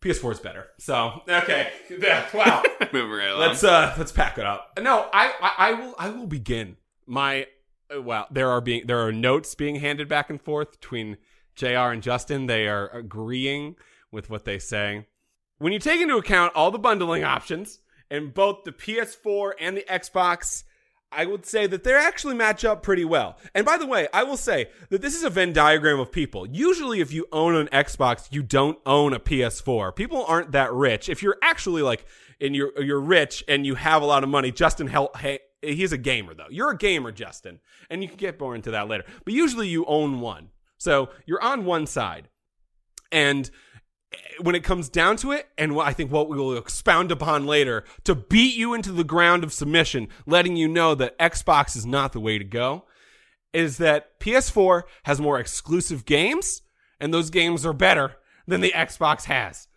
PS4 0.00 0.32
is 0.32 0.40
better. 0.40 0.66
So 0.78 1.22
okay, 1.28 1.70
Yeah, 1.90 2.26
wow. 2.34 2.62
Moving 2.92 3.10
right 3.18 3.28
along. 3.28 3.40
let's 3.48 3.62
uh 3.62 3.94
let's 3.98 4.10
pack 4.12 4.38
it 4.38 4.46
up. 4.46 4.78
No, 4.80 5.06
I 5.12 5.32
I, 5.40 5.52
I 5.68 5.72
will 5.74 5.94
I 5.98 6.08
will 6.10 6.26
begin 6.26 6.76
my. 7.06 7.46
Uh, 7.94 8.02
Well, 8.02 8.26
there 8.30 8.50
are 8.50 8.60
being 8.60 8.86
there 8.86 9.00
are 9.06 9.12
notes 9.12 9.54
being 9.54 9.76
handed 9.76 10.08
back 10.08 10.30
and 10.30 10.40
forth 10.40 10.72
between 10.80 11.16
Jr. 11.54 11.66
and 11.92 12.02
Justin. 12.02 12.46
They 12.46 12.66
are 12.68 12.88
agreeing 12.88 13.76
with 14.10 14.30
what 14.30 14.44
they 14.44 14.58
say. 14.58 15.06
When 15.58 15.72
you 15.72 15.78
take 15.78 16.00
into 16.00 16.16
account 16.16 16.54
all 16.54 16.70
the 16.70 16.78
bundling 16.78 17.22
options 17.24 17.80
and 18.10 18.32
both 18.32 18.64
the 18.64 18.72
PS4 18.72 19.52
and 19.60 19.76
the 19.76 19.84
Xbox, 19.88 20.64
I 21.12 21.26
would 21.26 21.44
say 21.44 21.66
that 21.66 21.84
they 21.84 21.92
actually 21.92 22.34
match 22.34 22.64
up 22.64 22.82
pretty 22.82 23.04
well. 23.04 23.36
And 23.54 23.66
by 23.66 23.76
the 23.76 23.86
way, 23.86 24.08
I 24.14 24.22
will 24.22 24.36
say 24.36 24.70
that 24.88 25.02
this 25.02 25.14
is 25.14 25.22
a 25.22 25.30
Venn 25.30 25.52
diagram 25.52 26.00
of 26.00 26.12
people. 26.12 26.46
Usually, 26.48 27.00
if 27.00 27.12
you 27.12 27.26
own 27.32 27.56
an 27.56 27.66
Xbox, 27.68 28.28
you 28.30 28.42
don't 28.42 28.78
own 28.86 29.12
a 29.12 29.20
PS4. 29.20 29.94
People 29.94 30.24
aren't 30.24 30.52
that 30.52 30.72
rich. 30.72 31.08
If 31.08 31.22
you're 31.22 31.36
actually 31.42 31.82
like, 31.82 32.06
and 32.40 32.56
you're 32.56 32.72
you're 32.82 33.00
rich 33.00 33.44
and 33.48 33.66
you 33.66 33.74
have 33.74 34.00
a 34.02 34.06
lot 34.06 34.22
of 34.22 34.30
money, 34.30 34.50
Justin, 34.52 34.86
hel- 34.86 35.10
hey, 35.18 35.40
he's 35.62 35.92
a 35.92 35.98
gamer 35.98 36.34
though. 36.34 36.48
You're 36.50 36.70
a 36.70 36.76
gamer, 36.76 37.12
Justin, 37.12 37.60
and 37.88 38.02
you 38.02 38.08
can 38.08 38.16
get 38.16 38.40
more 38.40 38.54
into 38.54 38.70
that 38.72 38.88
later. 38.88 39.04
But 39.24 39.34
usually, 39.34 39.68
you 39.68 39.84
own 39.86 40.20
one, 40.20 40.50
so 40.78 41.10
you're 41.26 41.42
on 41.42 41.64
one 41.64 41.86
side. 41.86 42.28
And 43.12 43.50
when 44.40 44.54
it 44.54 44.64
comes 44.64 44.88
down 44.88 45.16
to 45.18 45.32
it, 45.32 45.48
and 45.56 45.78
I 45.80 45.92
think 45.92 46.10
what 46.10 46.28
we 46.28 46.36
will 46.36 46.56
expound 46.56 47.12
upon 47.12 47.46
later, 47.46 47.84
to 48.04 48.14
beat 48.14 48.56
you 48.56 48.74
into 48.74 48.92
the 48.92 49.04
ground 49.04 49.44
of 49.44 49.52
submission, 49.52 50.08
letting 50.26 50.56
you 50.56 50.68
know 50.68 50.94
that 50.96 51.18
Xbox 51.18 51.76
is 51.76 51.86
not 51.86 52.12
the 52.12 52.20
way 52.20 52.38
to 52.38 52.44
go, 52.44 52.84
is 53.52 53.78
that 53.78 54.18
PS4 54.20 54.82
has 55.04 55.20
more 55.20 55.38
exclusive 55.38 56.04
games, 56.04 56.62
and 56.98 57.12
those 57.14 57.30
games 57.30 57.64
are 57.64 57.72
better 57.72 58.16
than 58.46 58.60
the 58.60 58.72
Xbox 58.72 59.24
has. 59.24 59.68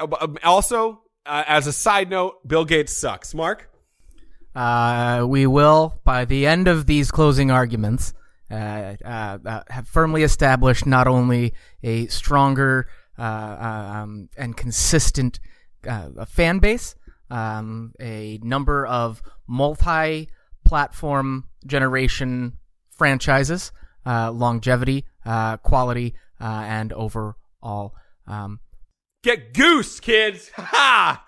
But, 0.00 0.22
um, 0.22 0.38
Also, 0.42 1.02
uh, 1.26 1.44
as 1.46 1.66
a 1.66 1.72
side 1.72 2.08
note, 2.08 2.46
Bill 2.46 2.64
Gates 2.64 2.96
sucks. 2.96 3.34
Mark? 3.34 3.70
Uh, 4.56 5.26
we 5.28 5.46
will, 5.46 6.00
by 6.02 6.24
the 6.24 6.46
end 6.46 6.66
of 6.66 6.86
these 6.86 7.10
closing 7.10 7.50
arguments, 7.50 8.14
uh, 8.50 8.94
uh, 9.04 9.38
uh, 9.44 9.62
have 9.68 9.86
firmly 9.86 10.22
established 10.22 10.86
not 10.86 11.06
only 11.06 11.52
a 11.82 12.06
stronger 12.06 12.88
um, 13.18 14.30
and 14.36 14.56
consistent 14.56 15.40
uh, 15.86 16.24
fan 16.24 16.58
base, 16.58 16.94
um, 17.30 17.92
a 18.00 18.38
number 18.42 18.86
of 18.86 19.22
multi-platform 19.46 21.44
generation 21.66 22.56
franchises, 22.88 23.72
uh, 24.06 24.30
longevity, 24.30 25.04
uh, 25.26 25.58
quality, 25.58 26.14
uh, 26.40 26.64
and 26.66 26.94
overall. 26.94 27.94
Um, 28.26 28.60
Get 29.22 29.52
goose, 29.52 30.00
kids! 30.00 30.50
Ha! 30.56 31.25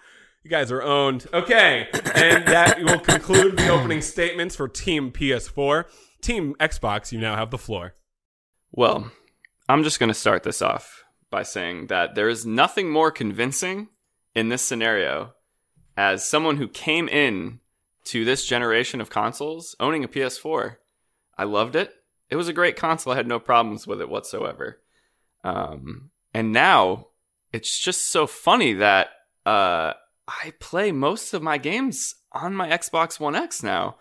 You 0.48 0.52
guys 0.52 0.72
are 0.72 0.82
owned. 0.82 1.26
Okay, 1.34 1.88
and 1.92 2.46
that 2.46 2.78
will 2.82 3.00
conclude 3.00 3.58
the 3.58 3.68
opening 3.68 4.00
statements 4.00 4.56
for 4.56 4.66
Team 4.66 5.12
PS4. 5.12 5.84
Team 6.22 6.54
Xbox, 6.58 7.12
you 7.12 7.20
now 7.20 7.36
have 7.36 7.50
the 7.50 7.58
floor. 7.58 7.96
Well, 8.72 9.10
I'm 9.68 9.84
just 9.84 10.00
going 10.00 10.08
to 10.08 10.14
start 10.14 10.44
this 10.44 10.62
off 10.62 11.04
by 11.28 11.42
saying 11.42 11.88
that 11.88 12.14
there 12.14 12.30
is 12.30 12.46
nothing 12.46 12.88
more 12.88 13.10
convincing 13.10 13.88
in 14.34 14.48
this 14.48 14.62
scenario 14.62 15.34
as 15.98 16.26
someone 16.26 16.56
who 16.56 16.66
came 16.66 17.10
in 17.10 17.60
to 18.04 18.24
this 18.24 18.46
generation 18.46 19.02
of 19.02 19.10
consoles 19.10 19.76
owning 19.78 20.02
a 20.02 20.08
PS4. 20.08 20.76
I 21.36 21.44
loved 21.44 21.76
it. 21.76 21.92
It 22.30 22.36
was 22.36 22.48
a 22.48 22.54
great 22.54 22.76
console. 22.76 23.12
I 23.12 23.16
had 23.16 23.28
no 23.28 23.38
problems 23.38 23.86
with 23.86 24.00
it 24.00 24.08
whatsoever. 24.08 24.80
Um, 25.44 26.08
and 26.32 26.54
now 26.54 27.08
it's 27.52 27.78
just 27.78 28.08
so 28.08 28.26
funny 28.26 28.72
that 28.72 29.08
uh, 29.44 29.92
I 30.28 30.52
play 30.60 30.92
most 30.92 31.32
of 31.32 31.42
my 31.42 31.56
games 31.56 32.14
on 32.32 32.54
my 32.54 32.68
Xbox 32.68 33.18
One 33.18 33.34
X 33.34 33.62
now. 33.62 33.96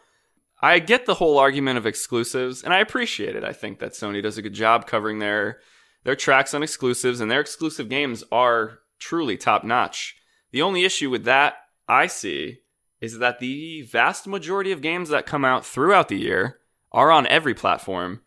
I 0.62 0.80
get 0.80 1.06
the 1.06 1.14
whole 1.16 1.38
argument 1.38 1.78
of 1.78 1.86
exclusives, 1.86 2.64
and 2.64 2.74
I 2.74 2.80
appreciate 2.80 3.36
it. 3.36 3.44
I 3.44 3.54
think 3.54 3.80
that 3.80 3.94
Sony 3.94 4.22
does 4.22 4.38
a 4.38 4.42
good 4.42 4.54
job 4.54 4.88
covering 4.88 5.20
their 5.20 5.60
their 6.04 6.16
tracks 6.16 6.54
on 6.54 6.64
exclusives, 6.64 7.22
and 7.22 7.32
their 7.32 7.40
exclusive 7.40 7.90
games 7.90 8.24
are 8.32 8.80
truly 9.00 9.38
top 9.38 9.64
notch. 9.64 10.16
The 10.52 10.62
only 10.62 10.84
issue 10.84 11.10
with 11.10 11.24
that 11.26 11.56
I 11.88 12.08
see 12.08 12.60
is 13.00 13.20
that 13.20 13.40
the 13.40 13.84
vast 13.84 14.28
majority 14.28 14.72
of 14.72 14.82
games 14.82 15.10
that 15.10 15.26
come 15.26 15.46
out 15.46 15.66
throughout 15.66 16.10
the 16.10 16.18
year 16.20 16.60
are 16.92 17.12
on 17.12 17.28
every 17.28 17.54
platform, 17.54 18.22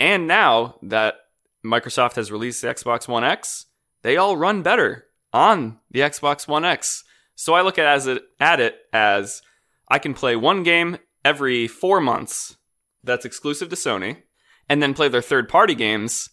and 0.00 0.26
now 0.26 0.76
that 0.82 1.16
Microsoft 1.64 2.14
has 2.14 2.32
released 2.32 2.62
the 2.62 2.68
Xbox 2.68 3.06
One 3.06 3.24
X, 3.24 3.66
they 4.02 4.16
all 4.16 4.36
run 4.36 4.62
better 4.62 5.06
on 5.32 5.80
the 5.90 6.00
Xbox 6.00 6.48
One 6.48 6.64
X. 6.64 7.04
So 7.34 7.54
I 7.54 7.62
look 7.62 7.78
at 7.78 7.86
as 7.86 8.06
it 8.06 8.22
at 8.38 8.60
it 8.60 8.76
as 8.92 9.42
I 9.88 9.98
can 9.98 10.14
play 10.14 10.36
one 10.36 10.62
game 10.62 10.98
every 11.24 11.68
four 11.68 12.00
months 12.00 12.56
that's 13.04 13.24
exclusive 13.24 13.68
to 13.68 13.76
Sony, 13.76 14.22
and 14.68 14.82
then 14.82 14.94
play 14.94 15.08
their 15.08 15.22
third 15.22 15.48
party 15.48 15.74
games 15.74 16.30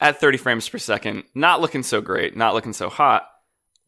at 0.00 0.20
30 0.20 0.38
frames 0.38 0.68
per 0.68 0.78
second, 0.78 1.24
not 1.34 1.60
looking 1.60 1.82
so 1.82 2.00
great, 2.00 2.36
not 2.36 2.54
looking 2.54 2.72
so 2.72 2.88
hot. 2.88 3.26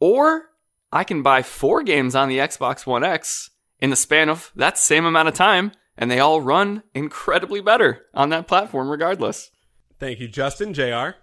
Or 0.00 0.46
I 0.92 1.04
can 1.04 1.22
buy 1.22 1.42
four 1.42 1.82
games 1.82 2.14
on 2.14 2.28
the 2.28 2.38
Xbox 2.38 2.86
One 2.86 3.04
X 3.04 3.50
in 3.80 3.90
the 3.90 3.96
span 3.96 4.28
of 4.28 4.50
that 4.54 4.78
same 4.78 5.04
amount 5.04 5.28
of 5.28 5.34
time, 5.34 5.72
and 5.96 6.10
they 6.10 6.20
all 6.20 6.40
run 6.40 6.82
incredibly 6.94 7.60
better 7.60 8.06
on 8.14 8.30
that 8.30 8.48
platform 8.48 8.88
regardless. 8.88 9.50
Thank 9.98 10.20
you, 10.20 10.28
Justin. 10.28 10.72
JR? 10.72 11.16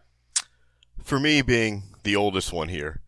For 1.04 1.20
me, 1.20 1.42
being 1.42 1.84
the 2.04 2.16
oldest 2.16 2.54
one 2.54 2.68
here, 2.68 3.02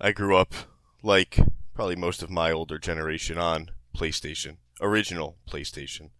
I 0.00 0.12
grew 0.12 0.36
up 0.36 0.54
like 1.02 1.38
probably 1.74 1.96
most 1.96 2.22
of 2.22 2.30
my 2.30 2.52
older 2.52 2.78
generation 2.78 3.38
on 3.38 3.70
PlayStation, 3.96 4.56
original 4.80 5.36
PlayStation. 5.48 6.10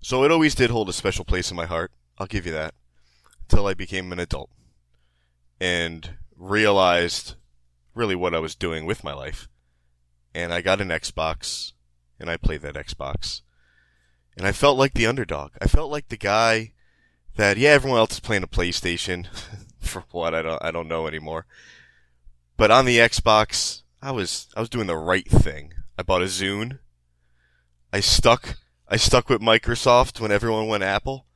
So 0.00 0.24
it 0.24 0.30
always 0.30 0.54
did 0.54 0.70
hold 0.70 0.88
a 0.88 0.92
special 0.92 1.24
place 1.24 1.50
in 1.50 1.56
my 1.56 1.66
heart. 1.66 1.92
I'll 2.18 2.26
give 2.26 2.46
you 2.46 2.52
that. 2.52 2.74
Until 3.42 3.66
I 3.66 3.74
became 3.74 4.12
an 4.12 4.18
adult 4.18 4.50
and 5.60 6.16
realized 6.36 7.34
really 7.94 8.14
what 8.14 8.34
I 8.34 8.38
was 8.38 8.54
doing 8.54 8.84
with 8.84 9.04
my 9.04 9.12
life. 9.12 9.48
And 10.34 10.52
I 10.52 10.60
got 10.60 10.80
an 10.80 10.88
Xbox 10.88 11.72
and 12.18 12.28
I 12.28 12.36
played 12.36 12.62
that 12.62 12.74
Xbox. 12.74 13.42
And 14.36 14.46
I 14.46 14.52
felt 14.52 14.76
like 14.76 14.94
the 14.94 15.06
underdog. 15.06 15.52
I 15.60 15.66
felt 15.66 15.90
like 15.90 16.08
the 16.08 16.16
guy 16.16 16.72
that 17.36 17.56
yeah, 17.56 17.70
everyone 17.70 17.98
else 17.98 18.12
is 18.12 18.20
playing 18.20 18.42
a 18.42 18.48
PlayStation. 18.48 19.26
For 19.80 20.04
what 20.10 20.34
I 20.34 20.42
don't 20.42 20.62
I 20.62 20.70
don't 20.70 20.88
know 20.88 21.06
anymore. 21.06 21.46
But 22.56 22.70
on 22.70 22.86
the 22.86 22.98
Xbox, 22.98 23.82
I 24.02 24.10
was 24.10 24.48
I 24.56 24.60
was 24.60 24.68
doing 24.68 24.86
the 24.86 24.96
right 24.96 25.28
thing. 25.28 25.74
I 25.98 26.02
bought 26.02 26.22
a 26.22 26.26
Zune. 26.26 26.78
I 27.92 28.00
stuck 28.00 28.56
I 28.88 28.96
stuck 28.96 29.28
with 29.28 29.40
Microsoft 29.40 30.20
when 30.20 30.30
everyone 30.30 30.68
went 30.68 30.84
Apple, 30.84 31.26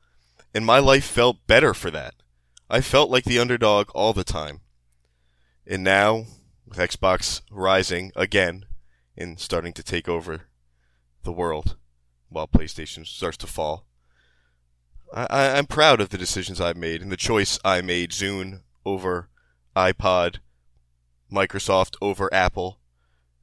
and 0.53 0.65
my 0.65 0.79
life 0.79 1.05
felt 1.05 1.45
better 1.47 1.73
for 1.73 1.91
that. 1.91 2.15
I 2.69 2.81
felt 2.81 3.09
like 3.09 3.25
the 3.25 3.39
underdog 3.39 3.89
all 3.93 4.13
the 4.13 4.23
time. 4.23 4.61
And 5.67 5.83
now, 5.83 6.25
with 6.65 6.77
Xbox 6.77 7.41
rising 7.51 8.11
again 8.15 8.65
and 9.17 9.39
starting 9.39 9.73
to 9.73 9.83
take 9.83 10.07
over 10.07 10.43
the 11.23 11.33
world, 11.33 11.75
while 12.29 12.47
PlayStation 12.47 13.05
starts 13.05 13.37
to 13.37 13.47
fall, 13.47 13.85
I, 15.13 15.57
I'm 15.57 15.67
proud 15.67 15.99
of 15.99 16.09
the 16.09 16.17
decisions 16.17 16.61
I've 16.61 16.77
made 16.77 17.01
and 17.01 17.11
the 17.11 17.17
choice 17.17 17.59
I 17.65 17.81
made 17.81 18.11
Zune 18.11 18.61
over 18.85 19.29
iPod, 19.75 20.37
Microsoft 21.31 21.95
over 22.01 22.31
Apple, 22.33 22.77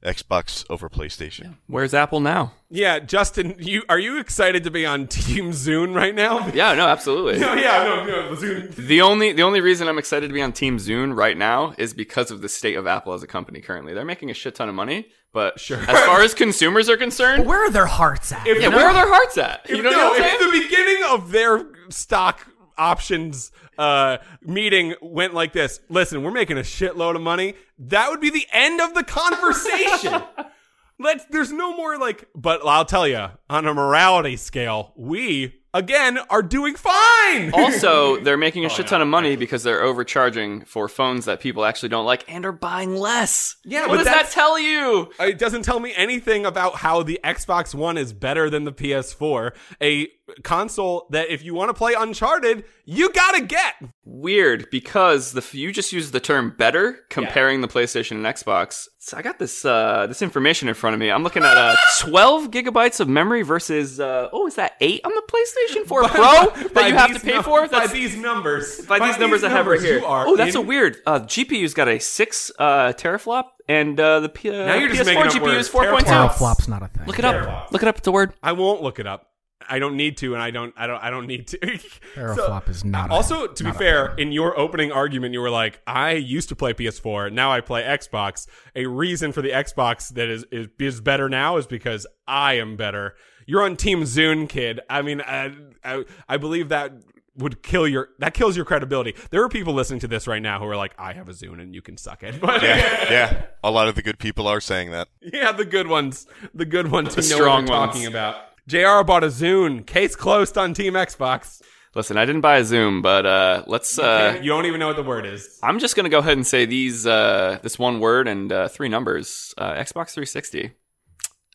Xbox 0.03 0.65
over 0.69 0.87
PlayStation. 0.89 1.57
Where's 1.67 1.93
Apple 1.93 2.21
now? 2.21 2.53
Yeah, 2.69 2.99
Justin, 2.99 3.55
you 3.59 3.83
are 3.89 3.99
you 3.99 4.17
excited 4.19 4.63
to 4.63 4.71
be 4.71 4.85
on 4.85 5.07
Team 5.07 5.51
Zune 5.51 5.93
right 5.93 6.15
now? 6.15 6.47
Yeah, 6.53 6.73
no, 6.73 6.87
absolutely. 6.87 7.39
No, 7.39 7.53
yeah, 7.53 7.83
no, 7.83 8.05
no, 8.05 8.35
Zune. 8.35 8.73
The 8.75 9.01
only 9.01 9.33
the 9.33 9.43
only 9.43 9.59
reason 9.59 9.89
I'm 9.89 9.97
excited 9.97 10.27
to 10.27 10.33
be 10.33 10.41
on 10.41 10.53
Team 10.53 10.77
Zune 10.77 11.13
right 11.15 11.37
now 11.37 11.73
is 11.77 11.93
because 11.93 12.31
of 12.31 12.41
the 12.41 12.47
state 12.47 12.75
of 12.77 12.87
Apple 12.87 13.11
as 13.13 13.23
a 13.23 13.27
company 13.27 13.59
currently. 13.59 13.93
They're 13.93 14.05
making 14.05 14.29
a 14.29 14.33
shit 14.33 14.55
ton 14.55 14.69
of 14.69 14.75
money, 14.75 15.07
but 15.33 15.59
Sure. 15.59 15.79
as 15.79 16.05
far 16.05 16.21
as 16.21 16.33
consumers 16.33 16.87
are 16.89 16.95
concerned, 16.97 17.45
where 17.45 17.59
are 17.65 17.69
their 17.71 17.85
hearts 17.87 18.31
at? 18.31 18.47
If- 18.47 18.61
yeah, 18.61 18.69
where 18.69 18.87
are 18.87 18.93
their 18.93 19.09
hearts 19.13 19.37
at? 19.37 19.61
If, 19.65 19.75
You 19.75 19.83
know 19.83 19.89
no, 19.91 19.97
what 19.97 20.21
I'm 20.21 20.21
saying? 20.29 20.37
if 20.39 20.51
the 20.53 20.59
beginning 20.61 21.03
of 21.09 21.31
their 21.31 21.65
stock 21.89 22.47
options 22.79 23.51
uh, 23.77 24.17
meeting 24.41 24.95
went 25.01 25.33
like 25.33 25.53
this, 25.53 25.79
listen, 25.89 26.23
we're 26.23 26.31
making 26.31 26.57
a 26.57 26.61
shitload 26.61 27.15
of 27.15 27.21
money. 27.21 27.53
That 27.77 28.09
would 28.09 28.21
be 28.21 28.29
the 28.29 28.47
end 28.51 28.81
of 28.81 28.93
the 28.93 29.03
conversation. 29.03 30.23
Let's. 31.01 31.23
There's 31.25 31.51
no 31.51 31.75
more 31.77 31.97
like. 31.97 32.27
But 32.35 32.59
I'll 32.65 32.83
tell 32.85 33.07
you, 33.07 33.27
on 33.49 33.65
a 33.67 33.73
morality 33.73 34.35
scale, 34.35 34.91
we 34.97 35.55
again 35.73 36.17
are 36.29 36.41
doing 36.41 36.75
fine. 36.75 37.53
also, 37.53 38.17
they're 38.21 38.35
making 38.35 38.63
a 38.63 38.65
Oh, 38.65 38.69
shit 38.69 38.87
ton 38.87 39.01
of 39.01 39.07
money 39.07 39.37
because 39.37 39.63
they're 39.63 39.81
overcharging 39.81 40.65
for 40.65 40.89
phones 40.89 41.23
that 41.23 41.39
people 41.39 41.63
actually 41.63 41.87
don't 41.87 42.05
like 42.05 42.25
and 42.27 42.45
are 42.45 42.51
buying 42.51 42.97
less. 42.97 43.55
Yeah, 43.63 43.81
what 43.83 43.91
but 43.91 43.95
does 43.97 44.05
that's- 44.07 44.33
that 44.33 44.41
tell 44.41 44.59
you? 44.59 45.09
It 45.21 45.37
doesn't 45.39 45.61
tell 45.63 45.79
me 45.79 45.93
anything 45.95 46.45
about 46.45 46.75
how 46.75 47.01
the 47.03 47.17
Xbox 47.23 47.73
One 47.73 47.97
is 47.97 48.11
better 48.11 48.49
than 48.49 48.65
the 48.65 48.73
PS4, 48.73 49.51
a 49.81 50.07
console 50.43 51.07
that 51.11 51.29
if 51.29 51.43
you 51.43 51.53
want 51.53 51.69
to 51.69 51.73
play 51.73 51.93
Uncharted, 51.93 52.63
you 52.85 53.11
gotta 53.11 53.41
get. 53.43 53.75
Weird 54.03 54.67
because 54.71 55.33
the 55.33 55.45
you 55.57 55.71
just 55.71 55.93
used 55.93 56.11
the 56.13 56.19
term 56.19 56.55
better 56.57 56.99
comparing 57.09 57.61
the 57.61 57.67
PlayStation 57.67 58.11
and 58.13 58.25
Xbox. 58.25 58.87
So 58.97 59.17
I 59.17 59.21
got 59.21 59.37
this 59.39 59.63
uh, 59.63 60.07
this 60.07 60.21
information 60.21 60.67
in 60.67 60.73
front 60.73 60.93
of 60.95 60.99
me. 60.99 61.11
I'm 61.11 61.23
looking 61.23 61.43
at 61.43 61.55
uh, 61.57 61.75
12 61.99 62.49
gigabytes 62.51 62.99
of 62.99 63.07
memory 63.07 63.43
versus 63.43 63.99
uh, 63.99 64.29
oh 64.33 64.47
is 64.47 64.55
that 64.55 64.73
eight 64.81 65.01
on 65.05 65.11
the 65.13 65.21
PlayStation 65.31 65.85
4 65.85 66.03
Pro 66.09 66.21
that 66.23 66.73
By 66.73 66.87
you 66.87 66.95
have 66.95 67.13
to 67.13 67.19
pay 67.19 67.33
num- 67.35 67.43
for? 67.43 67.61
by 67.61 67.67
That's 67.67 67.91
these 67.93 68.15
numbers. 68.17 68.85
by 68.87 68.99
these 68.99 69.17
numbers 69.19 69.43
I 69.43 69.49
have 69.49 69.67
right 69.67 69.79
here. 69.81 70.01
Oh, 70.03 70.35
that's 70.35 70.55
a 70.55 70.61
weird. 70.61 70.97
Uh, 71.05 71.19
GPU's 71.19 71.73
got 71.73 71.87
a 71.87 71.99
six 71.99 72.51
uh, 72.59 72.93
teraflop, 72.93 73.45
and 73.67 73.99
uh, 73.99 74.19
the 74.21 74.29
P- 74.29 74.49
uh, 74.49 74.65
Now 74.65 74.75
you're 74.75 74.89
just 74.89 75.07
PS4 75.09 75.25
making 75.25 75.41
GPU 75.41 75.57
is 75.59 75.69
4.2. 75.69 75.99
Teraflops. 75.99 76.29
Teraflop's 76.29 76.67
not 76.67 76.83
a 76.83 76.87
thing. 76.87 77.05
Look 77.05 77.19
it 77.19 77.25
up. 77.25 77.71
Look 77.71 77.83
it 77.83 77.87
up. 77.87 77.97
It's 77.99 78.07
a 78.07 78.11
word. 78.11 78.33
I 78.41 78.53
won't 78.53 78.81
look 78.81 78.99
it 78.99 79.05
up. 79.07 79.27
I 79.69 79.79
don't 79.79 79.95
need 79.95 80.17
to, 80.17 80.33
and 80.33 80.41
I 80.43 80.51
don't. 80.51 80.73
I 80.75 80.87
don't. 80.87 81.03
I 81.03 81.09
don't 81.09 81.27
need 81.27 81.47
to. 81.47 81.57
Teraflop 82.15 82.69
is 82.69 82.83
not 82.83 83.09
a- 83.09 83.13
Also, 83.13 83.47
to 83.47 83.63
be 83.63 83.67
not 83.69 83.75
a 83.75 83.79
fair, 83.79 84.15
in 84.17 84.31
your 84.31 84.57
opening 84.59 84.91
argument, 84.91 85.33
you 85.33 85.41
were 85.41 85.49
like, 85.49 85.81
"I 85.87 86.11
used 86.13 86.49
to 86.49 86.55
play 86.55 86.73
PS4, 86.73 87.31
now 87.31 87.51
I 87.51 87.61
play 87.61 87.83
Xbox." 87.83 88.47
A 88.75 88.85
reason 88.87 89.31
for 89.31 89.41
the 89.41 89.51
Xbox 89.51 90.09
that 90.15 90.27
is 90.29 90.45
is, 90.51 90.67
is 90.79 91.01
better 91.01 91.29
now 91.29 91.57
is 91.57 91.67
because 91.67 92.05
I 92.27 92.53
am 92.53 92.75
better. 92.77 93.15
You're 93.45 93.63
on 93.63 93.75
Team 93.75 94.03
Zune, 94.03 94.47
kid. 94.47 94.79
I 94.89 95.01
mean, 95.01 95.21
I, 95.21 95.53
I, 95.83 96.05
I 96.27 96.37
believe 96.37 96.69
that 96.69 96.91
would 97.35 97.63
kill 97.63 97.87
your 97.87 98.09
that 98.19 98.33
kills 98.33 98.55
your 98.55 98.65
credibility. 98.65 99.15
There 99.31 99.41
are 99.43 99.49
people 99.49 99.73
listening 99.73 100.01
to 100.01 100.07
this 100.07 100.27
right 100.27 100.41
now 100.41 100.59
who 100.59 100.65
are 100.65 100.75
like, 100.75 100.93
I 100.99 101.13
have 101.13 101.29
a 101.29 101.31
Zune 101.31 101.61
and 101.61 101.73
you 101.73 101.81
can 101.81 101.95
suck 101.97 102.21
it. 102.21 102.39
But 102.41 102.61
Yeah, 102.61 102.77
yeah. 103.11 103.41
A 103.63 103.71
lot 103.71 103.87
of 103.87 103.95
the 103.95 104.01
good 104.01 104.19
people 104.19 104.45
are 104.47 104.59
saying 104.61 104.91
that. 104.91 105.07
Yeah, 105.21 105.51
the 105.53 105.65
good 105.65 105.87
ones. 105.87 106.27
The 106.53 106.65
good 106.65 106.91
ones 106.91 107.15
who 107.15 107.21
The 107.21 107.29
know 107.29 107.35
strong 107.37 107.63
what 107.65 107.71
we're 107.71 107.79
ones. 107.79 107.93
talking 107.93 108.07
about. 108.07 108.35
JR 108.69 109.01
bought 109.03 109.23
a 109.23 109.27
Zune. 109.27 109.83
Case 109.83 110.15
closed 110.15 110.55
on 110.55 110.75
Team 110.75 110.93
Xbox. 110.93 111.59
Listen, 111.95 112.17
I 112.17 112.25
didn't 112.25 112.41
buy 112.41 112.59
a 112.59 112.63
Zoom, 112.63 113.01
but 113.01 113.25
uh, 113.25 113.63
let's. 113.65 113.97
Uh, 113.97 114.37
you 114.39 114.49
don't 114.49 114.67
even 114.67 114.79
know 114.79 114.85
what 114.85 114.95
the 114.95 115.03
word 115.03 115.25
is. 115.25 115.57
I'm 115.63 115.79
just 115.79 115.95
gonna 115.95 116.09
go 116.09 116.19
ahead 116.19 116.33
and 116.33 116.45
say 116.45 116.67
these 116.67 117.07
uh, 117.07 117.57
this 117.63 117.79
one 117.79 117.99
word 117.99 118.27
and 118.27 118.51
uh, 118.51 118.67
three 118.67 118.87
numbers. 118.87 119.55
Uh, 119.57 119.73
Xbox 119.73 120.11
360. 120.11 120.71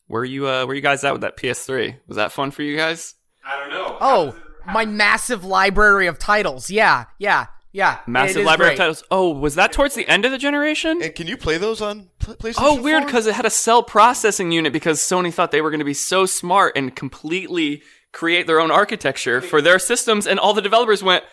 Where 0.08 0.24
you 0.24 0.48
uh, 0.48 0.66
where 0.66 0.74
you 0.74 0.82
guys 0.82 1.04
at 1.04 1.12
with 1.12 1.20
that 1.20 1.36
PS3? 1.36 1.98
Was 2.08 2.16
that 2.16 2.32
fun 2.32 2.50
for 2.50 2.62
you 2.62 2.76
guys? 2.76 3.14
I 3.46 3.60
don't 3.60 3.70
know. 3.70 3.96
Oh, 4.00 4.36
my 4.66 4.84
massive 4.84 5.44
library 5.44 6.08
of 6.08 6.18
titles. 6.18 6.68
Yeah, 6.68 7.04
yeah, 7.20 7.46
yeah. 7.74 7.98
Massive 8.06 8.44
library 8.44 8.70
great. 8.70 8.74
of 8.74 8.78
titles. 8.78 9.04
Oh, 9.10 9.30
was 9.30 9.56
that 9.56 9.72
towards 9.72 9.96
the 9.96 10.08
end 10.08 10.24
of 10.24 10.30
the 10.30 10.38
generation? 10.38 11.02
And 11.02 11.12
can 11.12 11.26
you 11.26 11.36
play 11.36 11.58
those 11.58 11.82
on 11.82 12.08
PlayStation? 12.20 12.54
Oh, 12.58 12.80
weird, 12.80 13.04
because 13.04 13.26
it 13.26 13.34
had 13.34 13.44
a 13.44 13.50
cell 13.50 13.82
processing 13.82 14.52
unit 14.52 14.72
because 14.72 15.00
Sony 15.00 15.34
thought 15.34 15.50
they 15.50 15.60
were 15.60 15.70
going 15.70 15.80
to 15.80 15.84
be 15.84 15.92
so 15.92 16.24
smart 16.24 16.76
and 16.76 16.94
completely 16.94 17.82
create 18.12 18.46
their 18.46 18.60
own 18.60 18.70
architecture 18.70 19.40
for 19.40 19.60
their 19.60 19.80
systems, 19.80 20.24
and 20.24 20.38
all 20.38 20.54
the 20.54 20.62
developers 20.62 21.02
went, 21.02 21.24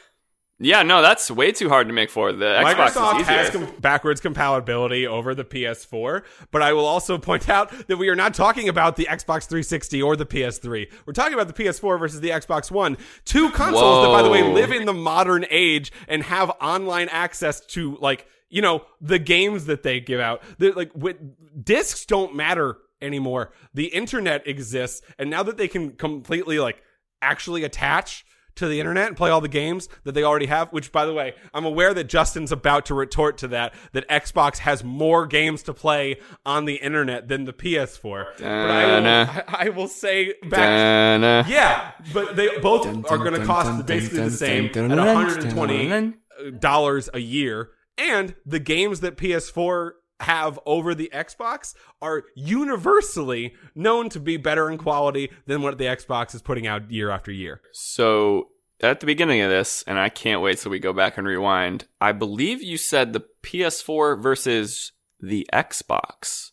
"Yeah, 0.61 0.83
no, 0.83 1.01
that's 1.01 1.29
way 1.29 1.51
too 1.51 1.69
hard 1.69 1.87
to 1.87 1.93
make 1.93 2.09
for 2.09 2.31
the 2.31 2.45
Xbox." 2.45 2.91
Microsoft 2.91 3.21
has 3.23 3.49
com- 3.49 3.73
backwards 3.79 4.21
compatibility 4.21 5.07
over 5.07 5.35
the 5.35 5.43
PS4, 5.43 6.23
but 6.51 6.61
I 6.61 6.73
will 6.73 6.85
also 6.85 7.17
point 7.17 7.49
out 7.49 7.71
that 7.87 7.97
we 7.97 8.09
are 8.09 8.15
not 8.15 8.33
talking 8.33 8.69
about 8.69 8.95
the 8.95 9.05
Xbox 9.05 9.47
360 9.47 10.01
or 10.01 10.15
the 10.15 10.25
PS3. 10.25 10.87
We're 11.05 11.13
talking 11.13 11.33
about 11.33 11.47
the 11.47 11.53
PS4 11.53 11.99
versus 11.99 12.21
the 12.21 12.29
Xbox 12.29 12.71
One. 12.71 12.97
Two 13.25 13.49
consoles 13.51 14.05
that, 14.05 14.11
by 14.11 14.21
the 14.21 14.29
way, 14.29 14.43
live 14.43 14.71
in 14.71 14.85
the 14.85 14.93
modern 14.93 15.45
age 15.49 15.91
and 16.07 16.23
have 16.23 16.49
online 16.61 17.09
access 17.09 17.59
to, 17.67 17.97
like, 17.99 18.27
you 18.49 18.61
know, 18.61 18.83
the 18.99 19.19
games 19.19 19.65
that 19.65 19.83
they 19.83 19.99
give 19.99 20.19
out. 20.19 20.43
They're, 20.57 20.73
like, 20.73 20.91
with, 20.93 21.17
discs 21.63 22.05
don't 22.05 22.35
matter 22.35 22.77
anymore. 23.01 23.51
The 23.73 23.85
internet 23.87 24.45
exists, 24.47 25.01
and 25.17 25.29
now 25.29 25.43
that 25.43 25.57
they 25.57 25.67
can 25.67 25.91
completely, 25.93 26.59
like, 26.59 26.81
actually 27.21 27.63
attach 27.63 28.25
to 28.61 28.67
the 28.67 28.79
internet 28.79 29.07
and 29.09 29.17
play 29.17 29.29
all 29.29 29.41
the 29.41 29.47
games 29.47 29.89
that 30.03 30.13
they 30.13 30.23
already 30.23 30.45
have. 30.47 30.69
Which, 30.71 30.91
by 30.91 31.05
the 31.05 31.13
way, 31.13 31.35
I'm 31.53 31.65
aware 31.65 31.93
that 31.93 32.05
Justin's 32.05 32.51
about 32.51 32.85
to 32.87 32.93
retort 32.95 33.37
to 33.39 33.47
that 33.49 33.73
that 33.91 34.07
Xbox 34.07 34.59
has 34.59 34.83
more 34.83 35.25
games 35.27 35.63
to 35.63 35.73
play 35.73 36.17
on 36.45 36.65
the 36.65 36.75
internet 36.75 37.27
than 37.27 37.45
the 37.45 37.53
PS4. 37.53 38.25
But 38.37 38.45
I 38.45 38.85
will, 38.85 39.03
Da-na. 39.03 39.41
I 39.47 39.69
will 39.69 39.87
say 39.87 40.33
back. 40.49 41.47
Yeah, 41.47 41.91
but 42.13 42.35
they 42.35 42.57
both 42.59 42.87
are 42.87 43.17
going 43.17 43.33
to 43.33 43.45
cost 43.45 43.85
basically 43.85 44.19
the 44.23 44.31
same 44.31 44.65
at 44.65 44.75
120 44.75 46.13
dollars 46.59 47.09
a 47.13 47.19
year, 47.19 47.71
and 47.97 48.35
the 48.45 48.59
games 48.59 49.01
that 49.01 49.17
PS4 49.17 49.91
have 50.21 50.59
over 50.65 50.95
the 50.95 51.09
Xbox 51.13 51.73
are 52.01 52.23
universally 52.35 53.55
known 53.75 54.09
to 54.09 54.19
be 54.19 54.37
better 54.37 54.69
in 54.69 54.77
quality 54.77 55.31
than 55.45 55.61
what 55.61 55.77
the 55.77 55.85
Xbox 55.85 56.33
is 56.35 56.41
putting 56.41 56.67
out 56.67 56.91
year 56.91 57.09
after 57.09 57.31
year. 57.31 57.61
So 57.71 58.49
at 58.81 58.99
the 58.99 59.05
beginning 59.05 59.41
of 59.41 59.49
this, 59.49 59.83
and 59.87 59.99
I 59.99 60.09
can't 60.09 60.41
wait 60.41 60.57
till 60.57 60.71
we 60.71 60.79
go 60.79 60.93
back 60.93 61.17
and 61.17 61.27
rewind. 61.27 61.85
I 61.99 62.11
believe 62.11 62.63
you 62.63 62.77
said 62.77 63.13
the 63.13 63.25
PS4 63.43 64.21
versus 64.21 64.91
the 65.19 65.47
Xbox. 65.53 66.50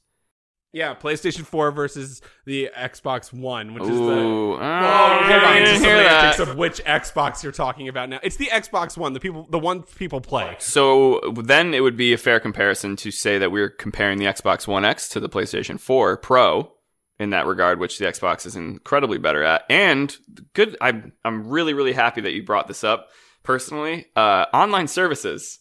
Yeah, 0.73 0.95
PlayStation 0.95 1.47
4 1.47 1.71
versus 1.71 2.21
the 2.45 2.71
Xbox 2.77 3.33
One, 3.33 3.73
which 3.73 3.85
is 3.85 3.89
the 3.89 3.95
Ooh, 3.95 4.53
Oh, 4.53 4.59
oh, 4.61 5.19
hold 5.23 5.43
on 5.43 5.55
to 5.63 5.67
hear 5.67 5.77
semantics 5.79 6.37
that. 6.37 6.49
of 6.49 6.57
which 6.59 6.85
Xbox 6.85 7.43
you're 7.43 7.53
talking 7.53 7.89
about 7.89 8.11
now. 8.11 8.21
It's 8.23 8.37
the 8.37 8.47
Xbox 8.47 8.97
One, 8.99 9.15
the 9.15 9.21
people, 9.21 9.47
the 9.51 9.59
one 9.59 9.83
people 9.83 10.21
play. 10.21 10.57
So 10.59 11.21
then 11.43 11.73
it 11.73 11.81
would 11.81 11.97
be 11.97 12.13
a 12.13 12.19
fair 12.19 12.39
comparison 12.39 12.97
to 12.97 13.11
say 13.11 13.39
that 13.39 13.51
we're 13.51 13.71
comparing 13.71 14.19
the 14.19 14.27
Xbox 14.27 14.67
One 14.69 14.85
X 14.85 15.09
to 15.11 15.21
the 15.21 15.29
PlayStation 15.29 15.81
4 15.81 16.19
Pro 16.19 16.71
in 17.19 17.31
that 17.31 17.47
regard, 17.47 17.81
which 17.81 17.99
the 17.99 18.05
Xbox 18.05 18.45
is 18.45 18.55
incredibly 18.55 19.17
better 19.19 19.43
at. 19.43 19.65
And 19.71 20.15
good, 20.53 20.77
I'm 20.83 21.13
I'm 21.25 21.49
really 21.49 21.73
really 21.73 21.93
happy 21.95 22.21
that 22.21 22.33
you 22.33 22.43
brought 22.43 22.69
this 22.69 22.85
up. 22.85 23.09
Personally, 23.43 24.05
uh, 24.15 24.45
online 24.53 24.87
services. 24.89 25.61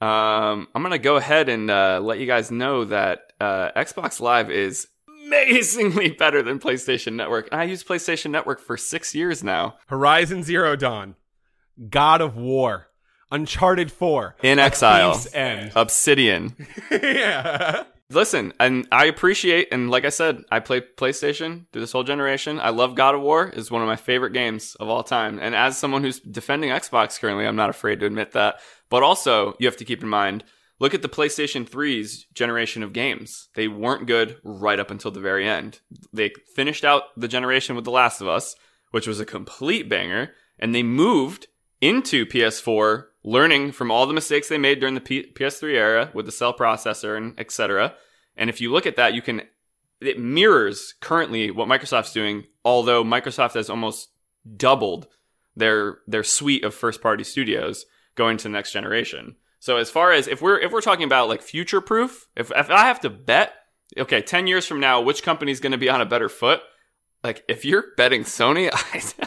Um, 0.00 0.66
I'm 0.74 0.82
gonna 0.82 0.98
go 0.98 1.16
ahead 1.16 1.48
and 1.48 1.70
uh, 1.70 2.00
let 2.02 2.18
you 2.18 2.26
guys 2.26 2.50
know 2.50 2.84
that 2.86 3.31
uh, 3.42 3.72
Xbox 3.76 4.20
Live 4.20 4.50
is 4.50 4.86
amazingly 5.24 6.10
better 6.10 6.42
than 6.42 6.58
PlayStation 6.58 7.14
Network. 7.14 7.48
And 7.52 7.60
I 7.60 7.64
use 7.64 7.82
PlayStation 7.84 8.30
Network 8.30 8.60
for 8.60 8.76
six 8.76 9.14
years 9.14 9.42
now. 9.42 9.76
Horizon 9.86 10.42
Zero 10.42 10.76
Dawn, 10.76 11.16
God 11.90 12.20
of 12.20 12.36
War, 12.36 12.88
Uncharted 13.30 13.90
4, 13.90 14.36
In 14.42 14.58
A 14.58 14.62
Exile, 14.62 15.14
Thief's 15.14 15.34
End. 15.34 15.72
Obsidian. 15.76 16.54
yeah. 16.90 17.84
Listen, 18.10 18.52
and 18.60 18.86
I 18.92 19.06
appreciate, 19.06 19.68
and 19.72 19.90
like 19.90 20.04
I 20.04 20.10
said, 20.10 20.44
I 20.50 20.60
play 20.60 20.82
PlayStation 20.82 21.64
through 21.72 21.80
this 21.80 21.92
whole 21.92 22.04
generation. 22.04 22.60
I 22.60 22.68
love 22.68 22.94
God 22.94 23.14
of 23.14 23.22
War; 23.22 23.48
is 23.48 23.70
one 23.70 23.80
of 23.80 23.88
my 23.88 23.96
favorite 23.96 24.34
games 24.34 24.74
of 24.74 24.90
all 24.90 25.02
time. 25.02 25.38
And 25.40 25.54
as 25.54 25.78
someone 25.78 26.02
who's 26.02 26.20
defending 26.20 26.68
Xbox 26.68 27.18
currently, 27.18 27.46
I'm 27.46 27.56
not 27.56 27.70
afraid 27.70 28.00
to 28.00 28.06
admit 28.06 28.32
that. 28.32 28.56
But 28.90 29.02
also, 29.02 29.56
you 29.58 29.66
have 29.66 29.78
to 29.78 29.86
keep 29.86 30.02
in 30.02 30.10
mind, 30.10 30.44
look 30.82 30.94
at 30.94 31.00
the 31.00 31.08
PlayStation 31.08 31.66
3's 31.66 32.24
generation 32.34 32.82
of 32.82 32.92
games. 32.92 33.48
They 33.54 33.68
weren't 33.68 34.08
good 34.08 34.38
right 34.42 34.80
up 34.80 34.90
until 34.90 35.12
the 35.12 35.20
very 35.20 35.48
end. 35.48 35.78
They 36.12 36.32
finished 36.56 36.84
out 36.84 37.04
the 37.16 37.28
generation 37.28 37.76
with 37.76 37.84
The 37.84 37.92
Last 37.92 38.20
of 38.20 38.26
Us, 38.26 38.56
which 38.90 39.06
was 39.06 39.20
a 39.20 39.24
complete 39.24 39.88
banger, 39.88 40.32
and 40.58 40.74
they 40.74 40.82
moved 40.82 41.46
into 41.80 42.26
PS4, 42.26 43.04
learning 43.22 43.70
from 43.70 43.92
all 43.92 44.06
the 44.06 44.12
mistakes 44.12 44.48
they 44.48 44.58
made 44.58 44.80
during 44.80 44.96
the 44.96 45.00
P- 45.00 45.32
PS3 45.32 45.74
era 45.74 46.10
with 46.14 46.26
the 46.26 46.32
cell 46.32 46.52
processor 46.52 47.16
and 47.16 47.38
etc. 47.38 47.94
And 48.36 48.50
if 48.50 48.60
you 48.60 48.72
look 48.72 48.84
at 48.84 48.96
that, 48.96 49.14
you 49.14 49.22
can 49.22 49.42
it 50.00 50.18
mirrors 50.18 50.94
currently 51.00 51.52
what 51.52 51.68
Microsoft's 51.68 52.12
doing, 52.12 52.46
although 52.64 53.04
Microsoft 53.04 53.54
has 53.54 53.70
almost 53.70 54.08
doubled 54.56 55.06
their 55.54 55.98
their 56.08 56.24
suite 56.24 56.64
of 56.64 56.74
first 56.74 57.00
party 57.00 57.22
studios 57.22 57.86
going 58.16 58.36
to 58.38 58.44
the 58.44 58.48
next 58.48 58.72
generation. 58.72 59.36
So 59.62 59.76
as 59.76 59.90
far 59.90 60.10
as 60.10 60.26
if 60.26 60.42
we're 60.42 60.58
if 60.58 60.72
we're 60.72 60.80
talking 60.80 61.04
about 61.04 61.28
like 61.28 61.40
future 61.40 61.80
proof, 61.80 62.26
if 62.34 62.50
if 62.50 62.68
I 62.68 62.86
have 62.86 62.98
to 63.02 63.08
bet, 63.08 63.52
okay, 63.96 64.20
10 64.20 64.48
years 64.48 64.66
from 64.66 64.80
now 64.80 65.00
which 65.00 65.22
company's 65.22 65.60
going 65.60 65.70
to 65.70 65.78
be 65.78 65.88
on 65.88 66.00
a 66.00 66.04
better 66.04 66.28
foot? 66.28 66.62
Like 67.22 67.44
if 67.46 67.64
you're 67.64 67.84
betting 67.96 68.24
Sony, 68.24 68.70
I 68.72 69.26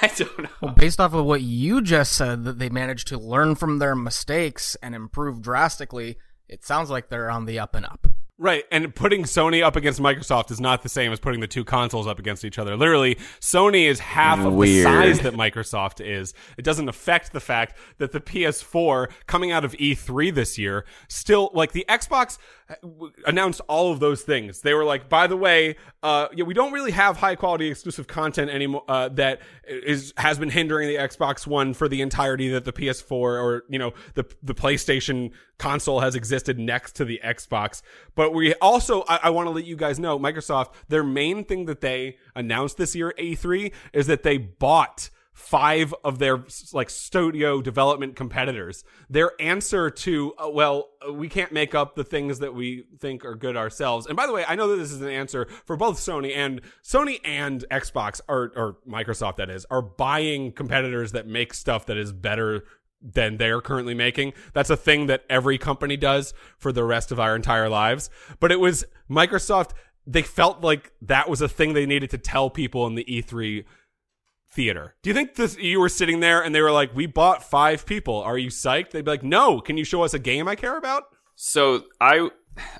I 0.00 0.06
don't 0.14 0.38
know. 0.38 0.48
Well, 0.60 0.74
based 0.74 1.00
off 1.00 1.14
of 1.14 1.24
what 1.24 1.42
you 1.42 1.82
just 1.82 2.12
said, 2.12 2.44
that 2.44 2.60
they 2.60 2.68
managed 2.68 3.08
to 3.08 3.18
learn 3.18 3.56
from 3.56 3.80
their 3.80 3.96
mistakes 3.96 4.76
and 4.84 4.94
improve 4.94 5.42
drastically, 5.42 6.16
it 6.48 6.64
sounds 6.64 6.88
like 6.88 7.08
they're 7.08 7.28
on 7.28 7.46
the 7.46 7.58
up 7.58 7.74
and 7.74 7.84
up. 7.84 8.06
Right, 8.38 8.64
and 8.72 8.92
putting 8.94 9.24
Sony 9.24 9.62
up 9.62 9.76
against 9.76 10.00
Microsoft 10.00 10.50
is 10.50 10.60
not 10.60 10.82
the 10.82 10.88
same 10.88 11.12
as 11.12 11.20
putting 11.20 11.40
the 11.40 11.46
two 11.46 11.64
consoles 11.64 12.06
up 12.06 12.18
against 12.18 12.44
each 12.44 12.58
other. 12.58 12.76
Literally, 12.76 13.16
Sony 13.40 13.84
is 13.84 14.00
half 14.00 14.40
of 14.40 14.58
the 14.58 14.82
size 14.82 15.20
that 15.20 15.34
Microsoft 15.34 16.04
is. 16.04 16.32
It 16.56 16.64
doesn't 16.64 16.88
affect 16.88 17.32
the 17.32 17.40
fact 17.40 17.76
that 17.98 18.12
the 18.12 18.20
PS4 18.20 19.10
coming 19.26 19.52
out 19.52 19.64
of 19.64 19.74
E3 19.74 20.34
this 20.34 20.58
year 20.58 20.86
still 21.08 21.50
like 21.52 21.72
the 21.72 21.84
Xbox 21.88 22.38
announced 23.26 23.60
all 23.68 23.92
of 23.92 24.00
those 24.00 24.22
things. 24.22 24.60
They 24.60 24.74
were 24.74 24.84
like, 24.84 25.08
by 25.08 25.26
the 25.26 25.36
way, 25.36 25.76
uh, 26.02 26.28
yeah, 26.34 26.44
we 26.44 26.54
don't 26.54 26.72
really 26.72 26.90
have 26.92 27.16
high 27.16 27.34
quality 27.34 27.68
exclusive 27.68 28.06
content 28.06 28.50
anymore 28.50 28.84
uh, 28.88 29.08
that 29.10 29.40
is 29.66 30.12
has 30.16 30.38
been 30.38 30.50
hindering 30.50 30.88
the 30.88 30.96
Xbox 30.96 31.46
One 31.46 31.74
for 31.74 31.88
the 31.88 32.00
entirety 32.00 32.48
that 32.50 32.64
the 32.64 32.72
PS4 32.72 33.12
or 33.12 33.64
you 33.68 33.78
know 33.78 33.92
the 34.14 34.24
the 34.42 34.54
PlayStation 34.54 35.32
console 35.58 36.00
has 36.00 36.14
existed 36.14 36.58
next 36.58 36.96
to 36.96 37.04
the 37.04 37.20
Xbox. 37.24 37.82
But 38.14 38.34
we 38.34 38.54
also, 38.54 39.04
I, 39.08 39.20
I 39.24 39.30
want 39.30 39.46
to 39.46 39.50
let 39.50 39.64
you 39.64 39.76
guys 39.76 39.98
know, 39.98 40.18
Microsoft, 40.18 40.72
their 40.88 41.04
main 41.04 41.44
thing 41.44 41.66
that 41.66 41.80
they 41.80 42.16
announced 42.34 42.78
this 42.78 42.96
year 42.96 43.14
A3 43.18 43.72
is 43.92 44.08
that 44.08 44.24
they 44.24 44.38
bought 44.38 45.10
five 45.32 45.94
of 46.04 46.18
their 46.18 46.44
like 46.72 46.90
studio 46.90 47.62
development 47.62 48.16
competitors. 48.16 48.84
Their 49.08 49.32
answer 49.40 49.90
to, 49.90 50.34
uh, 50.38 50.50
well, 50.50 50.90
uh, 51.06 51.12
we 51.12 51.28
can't 51.28 51.52
make 51.52 51.74
up 51.74 51.96
the 51.96 52.04
things 52.04 52.38
that 52.40 52.54
we 52.54 52.84
think 52.98 53.24
are 53.24 53.34
good 53.34 53.56
ourselves. 53.56 54.06
And 54.06 54.16
by 54.16 54.26
the 54.26 54.32
way, 54.32 54.44
I 54.46 54.56
know 54.56 54.68
that 54.68 54.76
this 54.76 54.92
is 54.92 55.00
an 55.00 55.08
answer 55.08 55.46
for 55.64 55.76
both 55.76 55.96
Sony 55.98 56.36
and 56.36 56.60
Sony 56.84 57.18
and 57.24 57.64
Xbox 57.70 58.20
or, 58.28 58.52
or 58.54 58.76
Microsoft 58.86 59.36
that 59.36 59.48
is, 59.48 59.64
are 59.70 59.82
buying 59.82 60.52
competitors 60.52 61.12
that 61.12 61.26
make 61.26 61.54
stuff 61.54 61.86
that 61.86 61.96
is 61.96 62.12
better 62.12 62.64
than 63.00 63.38
they're 63.38 63.60
currently 63.60 63.94
making. 63.94 64.34
That's 64.52 64.70
a 64.70 64.76
thing 64.76 65.06
that 65.06 65.24
every 65.28 65.58
company 65.58 65.96
does 65.96 66.34
for 66.58 66.72
the 66.72 66.84
rest 66.84 67.10
of 67.10 67.18
our 67.18 67.34
entire 67.34 67.68
lives. 67.68 68.10
But 68.38 68.52
it 68.52 68.60
was 68.60 68.84
Microsoft, 69.10 69.70
they 70.06 70.22
felt 70.22 70.60
like 70.62 70.92
that 71.02 71.28
was 71.28 71.40
a 71.40 71.48
thing 71.48 71.72
they 71.72 71.86
needed 71.86 72.10
to 72.10 72.18
tell 72.18 72.50
people 72.50 72.86
in 72.86 72.94
the 72.94 73.04
E3 73.04 73.64
theater. 74.52 74.94
Do 75.02 75.10
you 75.10 75.14
think 75.14 75.34
this 75.34 75.56
you 75.58 75.80
were 75.80 75.88
sitting 75.88 76.20
there 76.20 76.42
and 76.42 76.54
they 76.54 76.60
were 76.60 76.72
like, 76.72 76.94
"We 76.94 77.06
bought 77.06 77.42
5 77.48 77.86
people. 77.86 78.22
Are 78.22 78.38
you 78.38 78.48
psyched?" 78.48 78.90
They'd 78.90 79.04
be 79.04 79.10
like, 79.10 79.22
"No, 79.22 79.60
can 79.60 79.76
you 79.76 79.84
show 79.84 80.02
us 80.02 80.14
a 80.14 80.18
game 80.18 80.48
I 80.48 80.54
care 80.54 80.76
about?" 80.76 81.04
So 81.34 81.84
I 82.00 82.30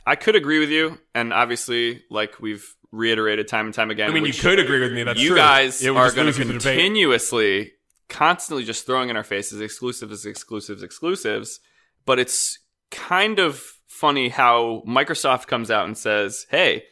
I 0.07 0.17
could 0.17 0.37
agree 0.37 0.59
with 0.59 0.71
you, 0.71 0.99
and 1.15 1.33
obviously, 1.33 2.03
like 2.11 2.41
we've 2.41 2.75
reiterated 2.91 3.49
time 3.49 3.67
and 3.67 3.75
time 3.75 3.91
again. 3.91 4.11
I 4.11 4.13
mean, 4.13 4.27
you 4.27 4.35
could 4.35 4.59
agree 4.59 4.81
with 4.81 4.93
me. 4.93 5.03
That's 5.03 5.19
you 5.19 5.29
true. 5.31 5.37
guys 5.39 5.85
are 5.85 6.13
going 6.13 6.33
to 6.33 6.39
you 6.39 6.45
the 6.45 6.53
debate. 6.59 6.63
continuously 6.63 7.73
constantly 8.09 8.63
just 8.65 8.85
throwing 8.85 9.09
in 9.09 9.17
our 9.17 9.25
faces 9.25 9.61
exclusives, 9.61 10.27
exclusives, 10.27 10.83
exclusives. 10.83 11.61
But 12.05 12.19
it's 12.19 12.59
kind 12.91 13.39
of 13.39 13.63
funny 13.87 14.29
how 14.29 14.83
Microsoft 14.87 15.47
comes 15.47 15.71
out 15.71 15.87
and 15.87 15.97
says, 15.97 16.47
"Hey, 16.51 16.85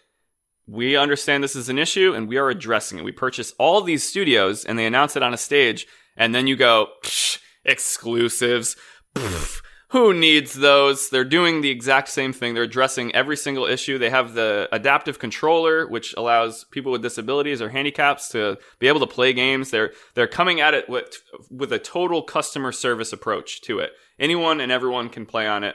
we 0.67 0.97
understand 0.97 1.43
this 1.43 1.57
is 1.57 1.69
an 1.69 1.79
issue 1.79 2.15
and 2.15 2.29
we 2.29 2.37
are 2.37 2.51
addressing 2.51 2.99
it. 2.99 3.05
We 3.05 3.13
purchase 3.13 3.53
all 3.59 3.81
these 3.81 4.09
studios 4.09 4.65
and 4.65 4.79
they 4.79 4.87
announce 4.87 5.17
it 5.17 5.23
on 5.23 5.35
a 5.35 5.39
stage, 5.39 5.87
and 6.17 6.35
then 6.35 6.47
you 6.47 6.57
go, 6.57 6.89
exclusives. 7.65 8.77
Pff, 9.15 9.61
who 9.91 10.15
needs 10.15 10.55
those? 10.55 11.11
They're 11.11 11.25
doing 11.25 11.63
the 11.63 11.71
exact 11.71 12.09
same 12.09 12.33
thing. 12.33 12.55
They're 12.55 12.63
addressing 12.63 13.13
every 13.13 13.37
single 13.37 13.67
issue. 13.67 13.99
They 13.99 14.11
have 14.11 14.35
the 14.35 14.69
adaptive 14.71 15.19
controller, 15.19 15.89
which 15.89 16.15
allows 16.17 16.65
people 16.71 16.93
with 16.93 17.03
disabilities 17.03 17.61
or 17.61 17.71
handicaps 17.71 18.29
to 18.29 18.57
be 18.79 18.87
able 18.87 19.01
to 19.01 19.07
play 19.09 19.33
games. 19.33 19.71
They're 19.71 19.93
they're 20.15 20.29
coming 20.29 20.61
at 20.61 20.75
it 20.75 20.89
with 20.89 21.21
with 21.51 21.73
a 21.73 21.81
total 21.81 22.23
customer 22.23 22.71
service 22.71 23.13
approach 23.13 23.63
to 23.63 23.81
it. 23.81 23.91
Anyone 24.19 24.61
and 24.61 24.71
everyone 24.71 25.09
can 25.09 25.27
play 25.27 25.49
on 25.49 25.65
it, 25.65 25.75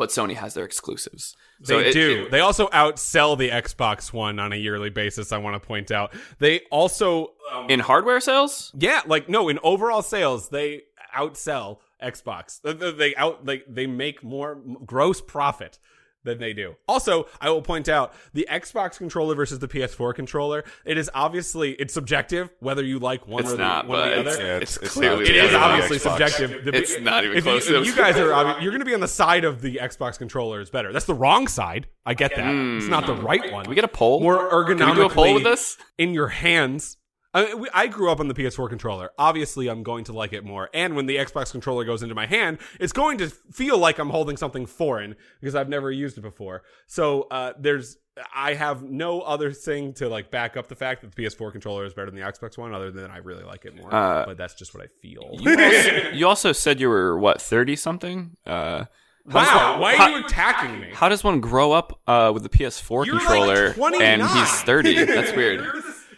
but 0.00 0.08
Sony 0.08 0.34
has 0.34 0.54
their 0.54 0.64
exclusives. 0.64 1.36
They 1.60 1.66
So 1.74 1.78
it- 1.78 1.92
do. 1.92 2.22
it- 2.24 2.30
they 2.30 2.40
also 2.40 2.68
outsell 2.68 3.36
the 3.36 3.50
Xbox 3.50 4.12
One 4.14 4.38
on 4.38 4.50
a 4.52 4.56
yearly 4.56 4.88
basis. 4.88 5.30
I 5.30 5.36
want 5.38 5.60
to 5.60 5.66
point 5.66 5.90
out. 5.90 6.14
They 6.38 6.60
also, 6.70 7.34
um, 7.52 7.66
in 7.68 7.80
hardware 7.80 8.18
sales. 8.20 8.72
yeah, 8.78 9.02
like 9.06 9.28
no, 9.28 9.48
in 9.50 9.58
overall 9.62 10.00
sales, 10.02 10.48
they 10.48 10.84
outsell 11.14 11.78
Xbox. 12.02 12.62
They- 12.62 12.72
They 12.72 12.90
they 12.92 13.14
out 13.16 13.44
like 13.44 13.64
they 13.68 13.86
make 13.86 14.22
more 14.24 14.54
gross 14.86 15.20
profit 15.20 15.78
than 16.24 16.38
they 16.38 16.52
do. 16.52 16.74
Also, 16.86 17.26
I 17.40 17.50
will 17.50 17.62
point 17.62 17.88
out 17.88 18.12
the 18.34 18.46
Xbox 18.50 18.98
controller 18.98 19.34
versus 19.34 19.58
the 19.58 19.68
PS4 19.68 20.14
controller. 20.14 20.64
It 20.84 20.98
is 20.98 21.10
obviously 21.14 21.72
it's 21.72 21.94
subjective 21.94 22.50
whether 22.60 22.84
you 22.84 22.98
like 22.98 23.26
one 23.26 23.42
It's 23.42 23.52
or 23.52 23.56
the, 23.56 23.62
not, 23.62 23.86
one 23.88 23.98
or 23.98 24.02
but 24.02 24.08
the 24.08 24.20
it's, 24.20 24.36
other. 24.36 24.46
Yeah, 24.46 24.56
it's, 24.58 24.76
it's- 24.76 24.82
it's 24.86 24.94
clearly 24.94 25.24
It 25.24 25.28
the 25.32 25.38
is 25.38 25.54
other 25.54 25.58
one. 25.60 25.70
obviously 25.70 25.96
Xbox. 25.98 26.00
subjective. 26.02 26.64
The- 26.64 26.76
It's 26.76 27.00
not 27.00 27.24
even 27.24 27.36
if 27.38 27.44
close. 27.44 27.68
You, 27.68 27.80
if 27.80 27.86
you 27.86 27.94
guys 27.96 28.16
are, 28.16 28.28
obvi- 28.28 28.62
you're 28.62 28.70
going 28.72 28.80
to 28.80 28.86
be 28.86 28.94
on 28.94 29.00
the 29.00 29.08
side 29.08 29.44
of 29.44 29.62
the 29.62 29.76
Xbox 29.82 30.18
controller 30.18 30.60
is 30.60 30.68
better. 30.70 30.92
That's 30.92 31.06
the 31.06 31.14
wrong 31.14 31.48
side. 31.48 31.86
I 32.04 32.14
get 32.14 32.34
that. 32.36 32.54
It's 32.76 32.86
not 32.88 33.06
the 33.06 33.14
hmm. 33.14 33.26
right 33.26 33.52
one. 33.52 33.64
Can 33.64 33.70
we 33.70 33.74
get 33.74 33.84
a 33.84 33.88
poll? 33.88 34.20
more 34.20 34.50
ergonomically 34.50 34.78
Can 34.78 34.88
we 34.90 34.94
do 34.96 35.02
a 35.02 35.08
poll 35.08 35.34
with 35.34 35.44
this? 35.44 35.76
in 35.98 36.12
your 36.14 36.28
hands. 36.28 36.96
I, 37.32 37.54
mean, 37.54 37.66
I 37.72 37.86
grew 37.86 38.10
up 38.10 38.20
on 38.20 38.28
the 38.28 38.34
PS4 38.34 38.68
controller. 38.68 39.10
Obviously, 39.18 39.68
I'm 39.68 39.82
going 39.82 40.04
to 40.04 40.12
like 40.12 40.32
it 40.32 40.44
more. 40.44 40.68
And 40.74 40.96
when 40.96 41.06
the 41.06 41.16
Xbox 41.16 41.52
controller 41.52 41.84
goes 41.84 42.02
into 42.02 42.14
my 42.14 42.26
hand, 42.26 42.58
it's 42.80 42.92
going 42.92 43.18
to 43.18 43.28
feel 43.28 43.78
like 43.78 43.98
I'm 43.98 44.10
holding 44.10 44.36
something 44.36 44.66
foreign 44.66 45.14
because 45.40 45.54
I've 45.54 45.68
never 45.68 45.92
used 45.92 46.18
it 46.18 46.22
before. 46.22 46.62
So 46.86 47.22
uh, 47.30 47.52
there's, 47.58 47.98
I 48.34 48.54
have 48.54 48.82
no 48.82 49.20
other 49.20 49.52
thing 49.52 49.92
to 49.94 50.08
like 50.08 50.30
back 50.30 50.56
up 50.56 50.66
the 50.66 50.74
fact 50.74 51.02
that 51.02 51.14
the 51.14 51.22
PS4 51.22 51.52
controller 51.52 51.84
is 51.84 51.94
better 51.94 52.10
than 52.10 52.16
the 52.16 52.26
Xbox 52.26 52.58
One, 52.58 52.74
other 52.74 52.90
than 52.90 53.10
I 53.10 53.18
really 53.18 53.44
like 53.44 53.64
it 53.64 53.76
more. 53.76 53.94
Uh, 53.94 54.26
but 54.26 54.36
that's 54.36 54.54
just 54.54 54.74
what 54.74 54.82
I 54.82 54.88
feel. 55.00 55.36
You 55.38 55.56
also, 55.60 56.10
you 56.12 56.26
also 56.26 56.52
said 56.52 56.80
you 56.80 56.88
were 56.88 57.18
what 57.18 57.40
thirty 57.40 57.76
something. 57.76 58.36
Uh, 58.44 58.86
wow, 59.24 59.80
why 59.80 59.96
are 59.96 60.10
you 60.10 60.24
attacking 60.24 60.80
me? 60.80 60.90
how 60.92 61.08
does 61.08 61.22
one 61.22 61.40
grow 61.40 61.72
up 61.72 62.00
uh, 62.06 62.30
with 62.34 62.42
the 62.42 62.48
PS4 62.48 63.06
You're 63.06 63.18
controller 63.18 63.72
29. 63.72 64.02
and 64.02 64.22
he's 64.22 64.62
thirty? 64.62 65.04
That's 65.04 65.32
weird. 65.32 65.64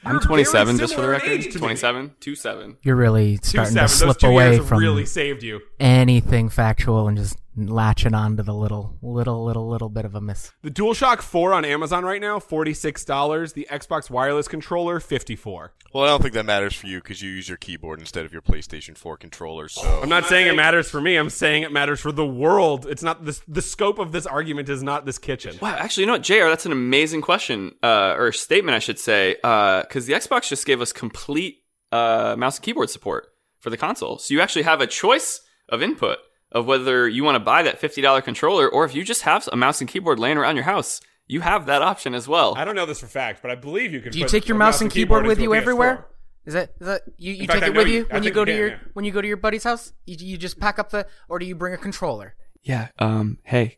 I'm 0.04 0.18
27, 0.20 0.78
just 0.78 0.94
for 0.94 1.02
the 1.02 1.08
record. 1.08 1.26
Twenty-seven. 1.52 1.60
27, 1.60 2.10
27. 2.20 2.76
You're 2.82 2.96
really 2.96 3.36
starting 3.42 3.72
seven. 3.74 3.74
to 3.74 3.80
Those 3.80 3.98
slip 3.98 4.18
two 4.18 4.26
away 4.26 4.44
years 4.46 4.56
have 4.58 4.68
from 4.68 4.78
really 4.80 5.06
saved 5.06 5.42
you. 5.42 5.60
anything 5.78 6.48
factual 6.48 7.06
and 7.08 7.16
just 7.16 7.36
latching 7.56 8.14
on 8.14 8.36
to 8.36 8.42
the 8.42 8.54
little, 8.54 8.98
little, 9.02 9.44
little, 9.44 9.68
little 9.68 9.88
bit 9.88 10.04
of 10.04 10.14
a 10.14 10.20
miss. 10.20 10.52
The 10.62 10.70
DualShock 10.70 11.20
4 11.20 11.52
on 11.52 11.64
Amazon 11.64 12.04
right 12.04 12.20
now, 12.20 12.38
$46. 12.38 13.54
The 13.54 13.66
Xbox 13.70 14.10
wireless 14.10 14.48
controller, 14.48 15.00
54 15.00 15.74
Well, 15.92 16.04
I 16.04 16.06
don't 16.06 16.22
think 16.22 16.34
that 16.34 16.46
matters 16.46 16.74
for 16.74 16.86
you 16.86 16.98
because 16.98 17.22
you 17.22 17.30
use 17.30 17.48
your 17.48 17.58
keyboard 17.58 18.00
instead 18.00 18.24
of 18.24 18.32
your 18.32 18.42
PlayStation 18.42 18.96
4 18.96 19.16
controller. 19.16 19.68
So 19.68 20.00
I'm 20.02 20.08
not 20.08 20.26
saying 20.26 20.46
it 20.46 20.56
matters 20.56 20.90
for 20.90 21.00
me. 21.00 21.16
I'm 21.16 21.30
saying 21.30 21.62
it 21.62 21.72
matters 21.72 22.00
for 22.00 22.12
the 22.12 22.26
world. 22.26 22.86
It's 22.86 23.02
not 23.02 23.24
this. 23.24 23.42
The 23.46 23.62
scope 23.62 23.98
of 23.98 24.12
this 24.12 24.26
argument 24.26 24.68
is 24.68 24.82
not 24.82 25.04
this 25.04 25.18
kitchen. 25.18 25.58
Wow, 25.60 25.76
actually, 25.78 26.02
you 26.02 26.06
know 26.06 26.14
what, 26.14 26.22
JR, 26.22 26.48
that's 26.48 26.66
an 26.66 26.72
amazing 26.72 27.20
question, 27.20 27.74
uh, 27.82 28.14
or 28.16 28.32
statement, 28.32 28.74
I 28.74 28.78
should 28.78 28.98
say, 28.98 29.34
because 29.34 30.06
the 30.06 30.14
Xbox 30.14 30.48
just 30.48 30.66
gave 30.66 30.80
us 30.80 30.92
complete 30.92 31.58
uh, 31.90 32.34
mouse 32.38 32.56
and 32.56 32.64
keyboard 32.64 32.90
support 32.90 33.28
for 33.60 33.70
the 33.70 33.76
console. 33.76 34.18
So 34.18 34.34
you 34.34 34.40
actually 34.40 34.62
have 34.62 34.80
a 34.80 34.86
choice 34.86 35.40
of 35.68 35.82
input 35.82 36.18
of 36.52 36.66
whether 36.66 37.08
you 37.08 37.24
want 37.24 37.34
to 37.36 37.40
buy 37.40 37.62
that 37.62 37.80
$50 37.80 38.22
controller 38.24 38.68
or 38.68 38.84
if 38.84 38.94
you 38.94 39.02
just 39.04 39.22
have 39.22 39.48
a 39.52 39.56
mouse 39.56 39.80
and 39.80 39.88
keyboard 39.90 40.18
laying 40.18 40.38
around 40.38 40.54
your 40.56 40.64
house, 40.64 41.00
you 41.26 41.40
have 41.40 41.66
that 41.66 41.82
option 41.82 42.14
as 42.14 42.28
well. 42.28 42.54
I 42.56 42.64
don't 42.64 42.74
know 42.76 42.86
this 42.86 43.00
for 43.00 43.06
fact, 43.06 43.40
but 43.42 43.50
I 43.50 43.54
believe 43.54 43.92
you 43.92 44.00
can. 44.00 44.12
Do 44.12 44.18
you 44.18 44.24
put 44.26 44.30
take 44.32 44.48
your 44.48 44.56
mouse 44.58 44.80
and 44.80 44.90
keyboard 44.90 45.26
with 45.26 45.40
you 45.40 45.54
everywhere? 45.54 46.06
Is 46.44 46.54
that 46.54 46.70
is 46.80 46.86
that 46.88 47.02
you, 47.18 47.32
you 47.32 47.46
fact, 47.46 47.60
take 47.60 47.62
I 47.62 47.66
it 47.68 47.76
with 47.76 47.86
you- 47.88 47.98
you 47.98 48.06
when 48.10 48.22
you 48.24 48.30
go 48.32 48.40
you 48.40 48.46
to 48.46 48.52
can, 48.52 48.58
your 48.58 48.68
yeah. 48.70 48.76
when 48.94 49.04
you 49.04 49.12
go 49.12 49.20
to 49.22 49.28
your 49.28 49.36
buddy's 49.36 49.64
house? 49.64 49.92
You, 50.06 50.16
you 50.18 50.36
just 50.36 50.58
pack 50.58 50.78
up 50.80 50.90
the 50.90 51.06
or 51.28 51.38
do 51.38 51.46
you 51.46 51.54
bring 51.54 51.72
a 51.72 51.78
controller? 51.78 52.34
yeah, 52.64 52.88
um, 52.98 53.38
hey, 53.44 53.76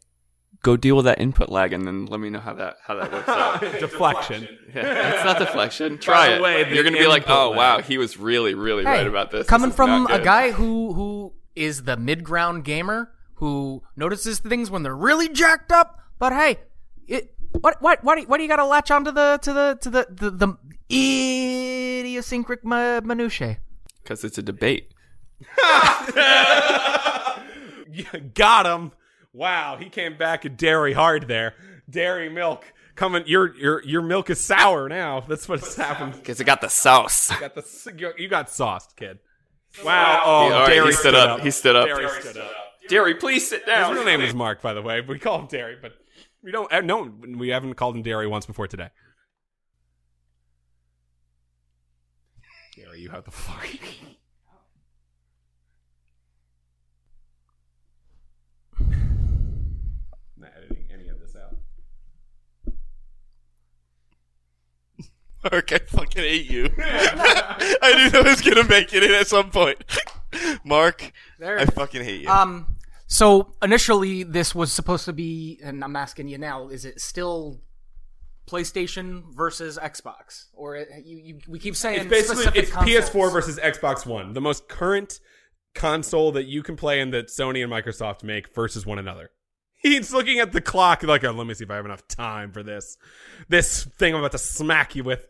go 0.63 0.77
deal 0.77 0.97
with 0.97 1.05
that 1.05 1.21
input 1.21 1.51
lag 1.51 1.73
and 1.75 1.87
then 1.87 2.07
let 2.07 2.21
me 2.21 2.31
know 2.31 2.41
how 2.41 2.55
that 2.55 2.77
how 2.87 2.95
that 2.95 3.13
works 3.13 3.29
out. 3.29 3.61
Deflection. 3.81 4.49
Yeah, 4.75 5.15
it's 5.15 5.25
not 5.25 5.39
deflection. 5.39 5.99
Try 5.99 6.31
the 6.31 6.37
it. 6.37 6.43
way, 6.43 6.75
You're 6.75 6.85
gonna 6.85 6.97
be 6.99 7.07
like, 7.07 7.29
oh 7.29 7.51
lag. 7.51 7.57
wow, 7.59 7.79
he 7.81 7.99
was 7.99 8.17
really, 8.19 8.55
really 8.55 8.85
right 8.85 9.07
about 9.07 9.31
this. 9.31 9.47
Coming 9.47 9.69
This 9.69 9.77
from 9.77 10.07
a 10.07 10.19
guy 10.25 10.51
who 10.51 10.95
who 10.95 11.14
is 11.57 11.85
the 11.85 11.97
mid 11.97 12.25
ground 12.25 12.65
gamer 12.65 13.11
who 13.35 13.83
notices 13.97 14.39
things 14.39 14.71
when 14.71 14.83
they're 14.83 14.97
really 14.97 15.29
jacked 15.29 15.73
up. 15.73 16.01
But 16.19 16.33
hey, 16.33 16.59
it 17.07 17.35
what 17.53 17.81
what 17.83 18.03
why 18.05 18.15
do 18.17 18.21
you, 18.23 18.27
why 18.27 18.37
do 18.37 18.43
you 18.43 18.49
got 18.49 18.57
to 18.57 18.67
latch 18.67 18.91
onto 18.91 19.11
the 19.11 19.39
to 19.43 19.53
the 19.53 19.79
to 19.81 19.91
the 19.91 20.07
the, 20.11 20.31
the 20.31 20.57
idiosyncratic 20.91 22.65
ma- 22.65 23.01
minutiae? 23.01 23.59
because 24.03 24.23
it's 24.23 24.37
a 24.39 24.43
debate. 24.43 24.93
Got 28.35 28.67
him. 28.67 28.93
Wow, 29.33 29.77
he 29.79 29.89
came 29.89 30.17
back 30.17 30.45
at 30.45 30.57
dairy 30.57 30.93
hard 30.93 31.27
there. 31.27 31.55
Dairy 31.89 32.29
milk 32.29 32.73
coming. 32.95 33.25
Your 33.27 33.55
your 33.57 33.83
your 33.85 34.03
milk 34.03 34.31
is 34.31 34.41
sour 34.41 34.89
now. 34.89 35.21
That's 35.21 35.49
what's 35.49 35.77
happened. 35.77 36.15
Because 36.17 36.41
it 36.41 36.45
got 36.45 36.61
the 36.61 36.69
sauce. 36.69 37.31
You 37.31 37.41
Got 37.41 37.55
the 37.55 38.15
you 38.19 38.29
got 38.29 38.51
sauced, 38.51 38.97
kid. 38.97 39.19
Wow. 39.83 40.23
Oh, 40.25 40.31
All 40.31 40.51
right, 40.51 40.69
Dairy 40.69 40.87
he 40.89 40.93
stood 40.93 41.15
up. 41.15 41.41
He 41.41 41.51
stood 41.51 41.75
up. 41.77 41.87
Dairy 41.87 42.09
stood 42.21 42.37
up. 42.37 42.51
Jerry, 42.89 43.15
please 43.15 43.49
sit 43.49 43.65
down. 43.67 43.91
His 43.91 43.97
real 43.97 44.05
name 44.07 44.21
is 44.21 44.35
Mark, 44.35 44.61
by 44.61 44.75
the 44.75 44.83
way. 44.83 45.01
We 45.01 45.19
call 45.19 45.39
him 45.41 45.47
Dairy, 45.47 45.77
but 45.81 45.93
we 46.43 46.53
don't. 46.53 46.71
uh, 46.73 46.81
No, 46.83 47.03
we 47.27 47.49
haven't 47.49 47.75
called 47.75 47.97
him 47.97 48.03
Dairy 48.03 48.27
once 48.27 48.45
before 48.47 48.69
today. 48.69 48.91
Dairy, 52.77 53.01
you 53.01 53.09
have 53.11 53.25
the 53.25 53.31
floor. 53.31 53.59
Not 60.37 60.51
editing 60.57 60.87
any 60.93 61.09
of 61.09 61.21
this 61.21 61.37
out. 61.37 61.57
Mark, 65.51 65.73
I 65.73 65.79
fucking 65.79 66.23
hate 66.23 66.51
you. 66.51 66.65
I 66.79 67.95
knew 67.97 68.11
that 68.11 68.25
was 68.25 68.41
gonna 68.41 68.65
make 68.65 68.93
it 68.95 69.03
in 69.03 69.13
at 69.13 69.27
some 69.27 69.51
point. 69.51 69.79
Mark, 70.65 71.13
There. 71.39 71.59
I 71.59 71.67
fucking 71.67 72.03
hate 72.03 72.23
you. 72.23 72.29
Um. 72.29 72.77
So 73.07 73.55
initially, 73.63 74.23
this 74.23 74.55
was 74.55 74.73
supposed 74.73 75.05
to 75.05 75.13
be, 75.13 75.61
and 75.63 75.85
I'm 75.85 75.97
asking 75.97 76.29
you 76.29 76.39
now: 76.39 76.69
is 76.69 76.85
it 76.85 77.01
still 77.01 77.61
PlayStation 78.47 79.23
versus 79.35 79.79
Xbox, 79.81 80.47
or 80.53 80.77
it, 80.77 80.89
you, 81.05 81.19
you 81.19 81.39
we 81.49 81.59
keep 81.59 81.77
saying 81.77 82.01
It's 82.01 82.09
basically 82.09 82.61
it's 82.61 82.71
consoles? 82.71 83.11
PS4 83.11 83.33
versus 83.33 83.59
Xbox 83.59 84.07
One, 84.07 84.33
the 84.33 84.41
most 84.41 84.69
current 84.69 85.21
console 85.75 86.33
that 86.33 86.45
you 86.45 86.63
can 86.63 86.77
play 86.77 87.01
and 87.01 87.13
that 87.13 87.29
Sony 87.29 87.63
and 87.63 87.73
Microsoft 87.73 88.23
make 88.23 88.55
versus 88.55 88.87
one 88.87 88.99
another. 88.99 89.31
He's 89.75 90.13
looking 90.13 90.41
at 90.41 90.53
the 90.53 90.61
clock 90.61 91.03
like, 91.03 91.25
oh, 91.25 91.33
let 91.33 91.47
me 91.47 91.55
see 91.55 91.65
if 91.65 91.71
I 91.71 91.77
have 91.77 91.85
enough 91.85 92.07
time 92.09 92.53
for 92.53 92.63
this. 92.63 92.97
This 93.49 93.85
thing 93.85 94.15
I'm 94.15 94.21
about 94.21 94.33
to 94.33 94.39
smack 94.39 94.95
you 94.95 95.05
with. 95.05 95.27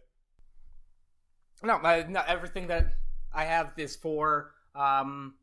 No, 1.64 1.76
I, 1.76 2.04
not 2.08 2.28
everything 2.28 2.68
that 2.68 2.94
I 3.34 3.44
have 3.44 3.72
is 3.76 3.96
for 3.96 4.52
um, 4.74 5.34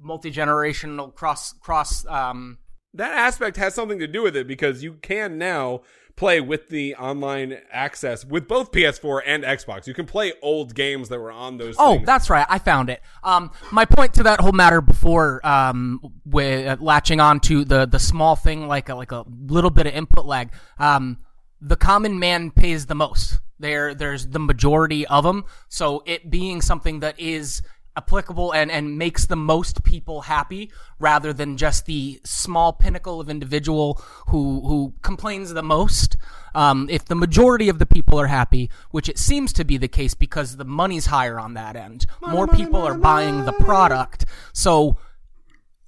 multi 0.00 0.30
generational 0.30 1.14
cross 1.14 1.52
cross. 1.54 2.06
Um, 2.06 2.58
That 2.94 3.12
aspect 3.12 3.56
has 3.56 3.74
something 3.74 3.98
to 3.98 4.06
do 4.06 4.22
with 4.22 4.36
it 4.36 4.46
because 4.46 4.82
you 4.82 4.94
can 4.94 5.38
now 5.38 5.82
play 6.16 6.40
with 6.40 6.68
the 6.68 6.94
online 6.94 7.58
access 7.72 8.24
with 8.24 8.46
both 8.46 8.70
PS4 8.70 9.22
and 9.26 9.42
Xbox. 9.42 9.86
You 9.86 9.94
can 9.94 10.06
play 10.06 10.32
old 10.42 10.74
games 10.74 11.08
that 11.08 11.18
were 11.18 11.32
on 11.32 11.58
those. 11.58 11.74
oh, 11.78 11.94
things. 11.96 12.06
that's 12.06 12.30
right. 12.30 12.46
I 12.48 12.58
found 12.58 12.88
it. 12.88 13.00
Um, 13.24 13.50
my 13.72 13.84
point 13.84 14.14
to 14.14 14.22
that 14.24 14.40
whole 14.40 14.52
matter 14.52 14.80
before, 14.80 15.44
um, 15.44 16.00
with 16.24 16.66
uh, 16.66 16.76
latching 16.80 17.20
on 17.20 17.40
to 17.40 17.64
the 17.64 17.86
the 17.86 17.98
small 17.98 18.36
thing 18.36 18.68
like 18.68 18.88
a, 18.88 18.94
like 18.94 19.12
a 19.12 19.24
little 19.46 19.70
bit 19.70 19.86
of 19.86 19.94
input 19.94 20.24
lag. 20.24 20.52
Um, 20.78 21.18
the 21.60 21.76
common 21.76 22.18
man 22.18 22.50
pays 22.50 22.86
the 22.86 22.94
most. 22.94 23.40
There, 23.58 23.94
there's 23.94 24.28
the 24.28 24.40
majority 24.40 25.06
of 25.06 25.24
them. 25.24 25.44
So 25.68 26.02
it 26.06 26.30
being 26.30 26.60
something 26.60 27.00
that 27.00 27.18
is 27.18 27.62
applicable 27.96 28.52
and, 28.52 28.70
and 28.70 28.98
makes 28.98 29.26
the 29.26 29.36
most 29.36 29.84
people 29.84 30.22
happy 30.22 30.70
rather 30.98 31.32
than 31.32 31.56
just 31.56 31.86
the 31.86 32.20
small 32.24 32.72
pinnacle 32.72 33.20
of 33.20 33.30
individual 33.30 34.02
who 34.28 34.66
who 34.66 34.94
complains 35.02 35.52
the 35.52 35.62
most. 35.62 36.16
Um, 36.54 36.88
if 36.90 37.04
the 37.04 37.14
majority 37.14 37.68
of 37.68 37.78
the 37.78 37.86
people 37.86 38.18
are 38.20 38.26
happy, 38.26 38.70
which 38.90 39.08
it 39.08 39.18
seems 39.18 39.52
to 39.54 39.64
be 39.64 39.76
the 39.76 39.88
case 39.88 40.14
because 40.14 40.56
the 40.56 40.64
money's 40.64 41.06
higher 41.06 41.38
on 41.38 41.54
that 41.54 41.76
end, 41.76 42.06
more 42.26 42.46
people 42.46 42.82
are 42.82 42.98
buying 42.98 43.44
the 43.44 43.52
product. 43.52 44.24
So 44.52 44.96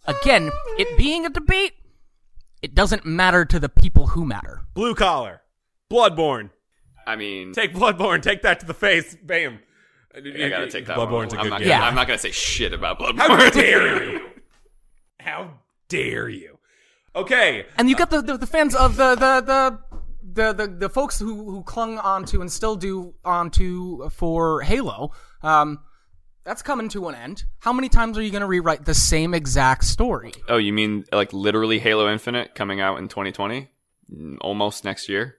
again, 0.04 0.50
it 0.78 0.96
being 0.96 1.26
a 1.26 1.30
debate, 1.30 1.74
it 2.62 2.74
doesn't 2.74 3.04
matter 3.04 3.44
to 3.44 3.58
the 3.58 3.68
people 3.68 4.08
who 4.08 4.24
matter. 4.24 4.62
Blue 4.74 4.94
collar, 4.94 5.42
Bloodborne. 5.90 6.50
I 7.06 7.16
mean, 7.16 7.52
Take 7.52 7.72
Bloodborne. 7.74 8.22
Take 8.22 8.42
that 8.42 8.60
to 8.60 8.66
the 8.66 8.74
face. 8.74 9.16
Bam. 9.22 9.60
I 10.14 10.20
gotta 10.48 10.70
take 10.70 10.86
that. 10.86 10.96
Bloodborne's 10.96 11.34
one. 11.34 11.36
a 11.36 11.38
I'm 11.38 11.44
good 11.44 11.50
not, 11.50 11.58
game. 11.60 11.68
Yeah. 11.68 11.84
I'm 11.84 11.94
not 11.94 12.06
gonna 12.06 12.18
say 12.18 12.30
shit 12.30 12.72
about 12.72 12.98
Bloodborne. 12.98 13.18
How 13.18 13.50
dare 13.50 14.04
you? 14.12 14.20
How 15.20 15.50
dare 15.88 16.28
you? 16.28 16.58
Okay. 17.14 17.66
And 17.78 17.88
you 17.88 17.96
got 17.96 18.10
the, 18.10 18.22
the, 18.22 18.36
the 18.38 18.46
fans 18.46 18.74
of 18.74 18.96
the 18.96 19.14
the 19.14 19.40
the 19.40 19.78
the, 20.32 20.52
the, 20.52 20.66
the 20.66 20.88
folks 20.88 21.18
who, 21.18 21.50
who 21.50 21.62
clung 21.62 21.98
onto 21.98 22.40
and 22.40 22.50
still 22.52 22.76
do 22.76 23.14
onto 23.24 24.08
for 24.10 24.60
Halo. 24.60 25.12
Um, 25.42 25.78
that's 26.44 26.62
coming 26.62 26.88
to 26.90 27.08
an 27.08 27.14
end. 27.14 27.44
How 27.58 27.72
many 27.72 27.88
times 27.88 28.18
are 28.18 28.22
you 28.22 28.30
going 28.30 28.42
to 28.42 28.46
rewrite 28.46 28.84
the 28.84 28.92
same 28.92 29.32
exact 29.34 29.84
story? 29.84 30.32
Oh, 30.48 30.58
you 30.58 30.72
mean 30.72 31.04
like 31.10 31.32
literally 31.32 31.78
Halo 31.78 32.10
Infinite 32.12 32.54
coming 32.54 32.80
out 32.80 32.98
in 32.98 33.08
2020, 33.08 33.68
Mm, 34.14 34.36
almost 34.40 34.84
next 34.84 35.08
year? 35.08 35.36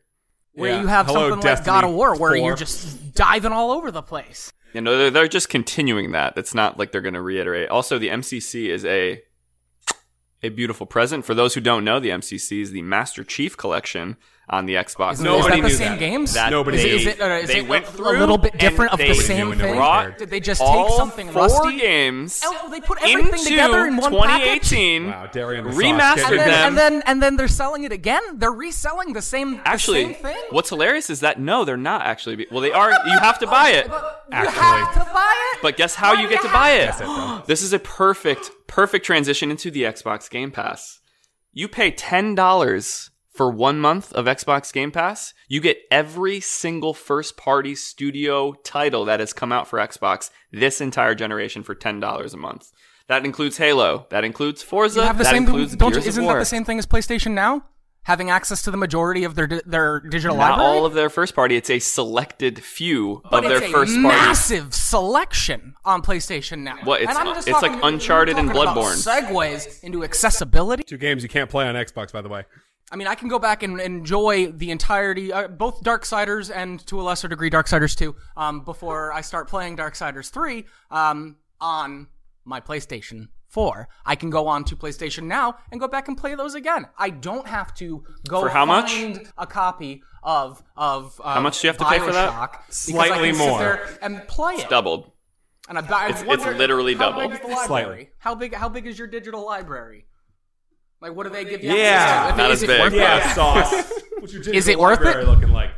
Where 0.58 0.72
Yeah. 0.72 0.82
you 0.82 0.88
have 0.88 1.06
Hello, 1.06 1.30
something 1.30 1.48
like 1.50 1.64
God 1.66 1.84
of 1.84 1.92
War, 1.92 2.16
where 2.18 2.32
4. 2.32 2.38
you're 2.38 2.56
just 2.56 3.14
diving 3.14 3.52
all 3.52 3.72
over 3.72 3.92
the 3.92 4.02
place. 4.02 4.52
You 4.74 4.82
know, 4.82 4.98
they're, 4.98 5.12
they're 5.12 5.28
just 5.28 5.50
continuing 5.50 6.12
that. 6.14 6.34
It's 6.36 6.56
not 6.56 6.80
like 6.80 6.92
they're 6.92 7.02
going 7.02 7.14
to 7.14 7.22
reiterate. 7.22 7.70
Also, 7.70 7.98
the 8.00 8.10
MCC 8.10 8.70
is 8.70 8.84
a 8.86 9.22
a 10.44 10.50
beautiful 10.50 10.86
present 10.86 11.26
for 11.26 11.34
those 11.34 11.54
who 11.56 11.62
don't 11.62 11.84
know. 11.84 12.00
The 12.00 12.10
MCC 12.10 12.62
is 12.62 12.72
the 12.72 12.82
Master 12.82 13.24
Chief 13.24 13.56
Collection 13.58 14.18
on 14.50 14.66
the 14.66 14.76
Xbox. 14.76 15.14
Isn't, 15.14 15.26
Nobody 15.26 15.44
is 15.44 15.50
that 15.50 15.62
the 15.62 15.68
knew 15.68 15.70
same 15.76 15.92
that. 15.92 16.00
games? 16.00 16.34
That 16.36 16.52
Nobody 16.52 16.78
is, 16.78 16.84
it- 16.86 16.88
knew. 16.88 16.96
is 16.96 17.06
it, 17.08 17.22
uh, 17.22 17.26
is 17.26 17.48
they 17.50 17.58
it 17.60 17.68
went 17.68 17.86
a, 17.86 17.92
through 17.92 18.12
a 18.12 18.20
little 18.20 18.38
bit 18.38 18.58
different 18.58 18.94
of 18.94 19.00
the 19.00 19.14
same 19.14 19.50
knew 19.50 19.56
thing? 19.56 19.76
brought 19.76 20.18
Did 20.18 20.30
they 20.30 20.40
just 20.40 20.62
take 20.62 20.70
all 20.70 20.98
something 20.98 21.28
four 21.30 21.42
rusty? 21.48 21.78
games 21.80 22.42
Oh, 22.46 22.70
they 22.72 22.80
put 22.80 22.98
everything 23.02 23.28
into 23.34 23.44
together 23.50 23.86
in 23.86 23.98
one 23.98 24.14
package? 24.14 24.70
2018. 24.70 25.08
Wow, 25.08 25.26
Darian 25.28 25.66
the 25.66 25.72
remastered 25.72 26.30
King. 26.30 26.40
and 26.40 26.40
then, 26.40 26.48
them. 26.48 26.68
and 26.68 26.78
then 26.78 27.04
and 27.08 27.24
then 27.24 27.36
they're 27.36 27.48
selling 27.50 27.84
it 27.84 27.92
again. 27.92 28.22
They're 28.36 28.50
reselling 28.52 29.12
the 29.12 29.22
same 29.22 29.58
the 29.58 29.68
Actually, 29.68 30.04
same 30.06 30.14
thing. 30.14 30.38
what's 30.52 30.70
hilarious 30.70 31.10
is 31.10 31.20
that 31.20 31.40
no, 31.42 31.66
they're 31.66 31.76
not 31.76 32.06
actually. 32.06 32.48
Well, 32.50 32.62
they 32.62 32.72
are. 32.72 32.90
You 32.92 33.20
have 33.20 33.40
to 33.40 33.48
buy 33.48 33.72
it. 33.72 33.88
But 33.90 34.24
Actually. 34.32 34.54
you 34.56 34.62
have 34.62 34.94
to 35.08 35.14
buy 35.14 35.52
it. 35.56 35.60
But 35.62 35.76
guess 35.78 35.94
how 35.96 36.14
you 36.14 36.30
get 36.30 36.42
to 36.42 36.50
buy 36.50 36.72
it? 36.72 36.86
That's 36.88 37.02
it, 37.02 37.06
bro. 37.06 37.42
this 37.48 37.62
is 37.64 37.74
a 37.74 37.80
perfect, 37.80 38.50
perfect 38.68 39.06
transition 39.06 39.52
into 39.52 39.72
the 39.72 39.84
Xbox 39.84 40.30
Game 40.30 40.52
Pass. 40.52 41.00
You 41.52 41.68
pay 41.68 41.92
ten 41.92 42.34
dollars 42.36 43.10
for 43.38 43.50
one 43.50 43.80
month 43.80 44.12
of 44.14 44.26
Xbox 44.26 44.74
Game 44.74 44.92
Pass. 44.92 45.34
You 45.48 45.62
get 45.62 45.78
every 45.90 46.40
single 46.42 46.94
first-party 46.94 47.76
studio 47.76 48.54
title 48.64 49.06
that 49.06 49.20
has 49.22 49.32
come 49.32 49.52
out 49.54 49.68
for 49.68 49.80
Xbox 49.80 50.30
this 50.52 50.82
entire 50.82 51.16
generation 51.16 51.64
for 51.64 51.76
ten 51.76 52.00
dollars 52.02 52.34
a 52.34 52.38
month. 52.38 52.72
That 53.08 53.24
includes 53.24 53.56
Halo. 53.58 54.08
That 54.10 54.26
includes 54.26 54.62
Forza. 54.64 55.00
You 55.00 55.06
have 55.08 55.18
the 55.18 55.24
that 55.24 55.30
same. 55.34 55.44
includes 55.44 55.76
Don't, 55.78 55.94
Gears 55.94 56.08
isn't 56.08 56.24
of 56.26 56.30
that 56.30 56.40
the 56.40 56.46
same 56.46 56.66
thing 56.66 56.78
as 56.80 56.86
PlayStation 56.86 57.32
now? 57.32 57.64
Having 58.04 58.30
access 58.30 58.62
to 58.64 58.72
the 58.72 58.78
majority 58.78 59.24
of 59.26 59.36
their 59.36 59.48
di- 59.48 59.62
their 59.66 60.00
digital 60.00 60.36
Not 60.38 60.52
library. 60.58 60.78
all 60.80 60.86
of 60.86 60.94
their 60.94 61.10
first 61.10 61.36
party. 61.36 61.56
It's 61.58 61.70
a 61.70 61.80
selected 61.80 62.64
few 62.64 63.22
but 63.30 63.46
of 63.46 63.52
it's 63.52 63.60
their 63.62 63.70
a 63.70 63.72
first 63.72 63.92
party. 63.94 64.08
massive 64.08 64.74
selection 64.74 65.74
on 65.86 66.02
PlayStation 66.02 66.60
now. 66.60 66.78
What, 66.84 67.02
it's- 67.02 67.18
And 67.18 67.28
I'm 67.28 67.36
just 67.36 67.48
it's 67.50 67.60
talking- 67.60 67.74
like 67.82 67.84
Uncharted 67.94 68.38
and 68.38 68.48
we're 68.54 68.64
about 68.64 68.78
Bloodborne. 68.78 69.06
Segues 69.06 69.84
into 69.84 70.04
accessibility. 70.06 70.84
Two 70.84 70.98
games 70.98 71.22
you 71.22 71.28
can't 71.30 71.50
play 71.50 71.68
on 71.68 71.76
Xbox, 71.76 72.12
by 72.14 72.22
the 72.22 72.30
way. 72.30 72.46
I 72.92 72.96
mean, 72.96 73.08
I 73.08 73.16
can 73.16 73.28
go 73.28 73.38
back 73.40 73.64
and 73.64 73.80
enjoy 73.82 74.52
the 74.52 74.72
entirety, 74.72 75.34
uh, 75.34 75.50
both 75.50 75.84
Darksiders 75.84 76.50
and 76.54 76.86
to 76.88 77.02
a 77.02 77.04
lesser 77.04 77.28
degree 77.28 77.50
Darksiders 77.50 77.96
2, 77.98 78.16
um, 78.38 78.62
before 78.62 79.12
I 79.12 79.22
start 79.22 79.50
playing 79.50 79.76
Darksiders 79.76 80.30
3 80.30 80.64
um, 80.90 81.36
on 81.60 82.08
my 82.46 82.62
PlayStation 82.62 83.28
4. 83.50 83.90
I 84.06 84.16
can 84.16 84.30
go 84.30 84.48
on 84.48 84.64
to 84.66 84.76
PlayStation 84.78 85.24
Now 85.24 85.58
and 85.72 85.82
go 85.82 85.88
back 85.90 86.08
and 86.08 86.18
play 86.18 86.36
those 86.36 86.56
again. 86.56 86.86
I 86.98 87.10
don't 87.10 87.48
have 87.48 87.74
to 87.76 88.04
go 88.30 88.42
For 88.42 88.50
how 88.50 88.66
much? 88.66 88.94
find 88.94 89.28
a 89.38 89.46
copy 89.48 90.02
of 90.24 90.64
of 90.78 91.20
uh, 91.24 91.34
How 91.36 91.42
much 91.42 91.60
do 91.62 91.68
you 91.68 91.70
have 91.70 91.78
to 91.78 91.86
pay 91.86 92.00
for 92.00 92.12
that? 92.14 92.32
Bioshock 92.32 92.74
Slightly 92.74 93.30
I 93.30 93.32
can 93.32 93.36
sit 93.36 93.48
more. 93.50 93.82
and 94.02 94.28
play 94.28 94.54
it. 94.56 94.70
Doubled. 94.70 95.12
And 95.70 95.78
I, 95.78 95.82
I 95.82 96.10
It's- 96.10 96.24
wonder, 96.26 96.52
it's 96.52 96.58
literally 96.58 96.96
how 96.96 97.12
doubled. 97.12 97.32
Big 97.32 97.42
is 97.42 97.46
the 97.46 97.54
library? 97.54 97.68
Slightly. 97.68 98.10
How 98.20 98.36
big? 98.36 98.54
How 98.54 98.70
big 98.70 98.88
is 98.88 98.98
your 98.98 99.08
digital 99.10 99.46
library? 99.46 100.06
Like, 101.02 101.14
what 101.16 101.24
do 101.26 101.30
they 101.30 101.46
give 101.46 101.64
you? 101.64 101.74
Yeah. 101.74 102.30
access 102.30 102.32
to? 102.32 102.38
Not 102.38 102.52
as 102.52 102.64
it 102.64 102.68
big. 102.68 102.80
worth 102.82 102.94
it? 102.94 102.98
Yeah, 102.98 103.34
sauce. 103.36 103.92
What's 104.20 104.34
your 104.34 104.42
Is 104.54 104.68
it 104.68 104.80
worth 104.80 105.02
it? 105.02 105.26
Looking 105.28 105.52
like 105.52 105.72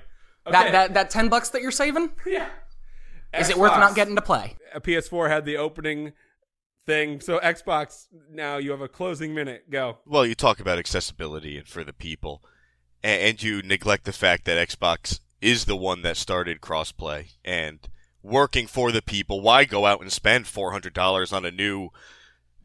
That, 0.46 0.56
Okay. 0.64 0.72
that 0.72 0.94
that 0.94 1.10
ten 1.10 1.30
bucks 1.30 1.50
that 1.50 1.62
you're 1.62 1.72
saving? 1.72 2.12
yeah. 2.26 2.48
Is 3.38 3.50
it 3.50 3.58
worth 3.58 3.74
not 3.74 3.96
getting 3.96 4.16
to 4.16 4.22
play? 4.22 4.56
Uh, 4.74 4.78
a 4.78 4.82
PS4 4.82 5.30
had 5.30 5.46
the 5.46 5.58
opening 5.58 6.14
thing, 6.88 7.20
so 7.22 7.40
Xbox 7.40 8.08
now 8.32 8.58
you 8.58 8.72
have 8.72 8.82
a 8.82 8.88
closing 8.88 9.36
minute. 9.36 9.70
Go. 9.70 10.00
Well, 10.06 10.26
you 10.26 10.34
talk 10.36 10.60
about 10.60 10.80
accessibility 10.80 11.58
and 11.58 11.68
for 11.68 11.84
the 11.84 11.94
people, 11.94 12.42
and, 13.04 13.22
and 13.22 13.44
you 13.44 13.62
neglect 13.62 14.06
the 14.06 14.12
fact 14.14 14.46
that 14.46 14.68
Xbox 14.70 15.20
is 15.42 15.66
the 15.66 15.76
one 15.76 16.02
that 16.02 16.18
started 16.18 16.60
crossplay 16.62 17.34
and 17.46 17.88
working 18.24 18.66
for 18.68 18.92
the 18.92 19.02
people. 19.04 19.42
Why 19.42 19.64
go 19.66 19.86
out 19.86 20.02
and 20.02 20.12
spend 20.12 20.48
four 20.48 20.72
hundred 20.72 20.94
dollars 20.94 21.32
on 21.32 21.46
a 21.46 21.52
new 21.52 21.90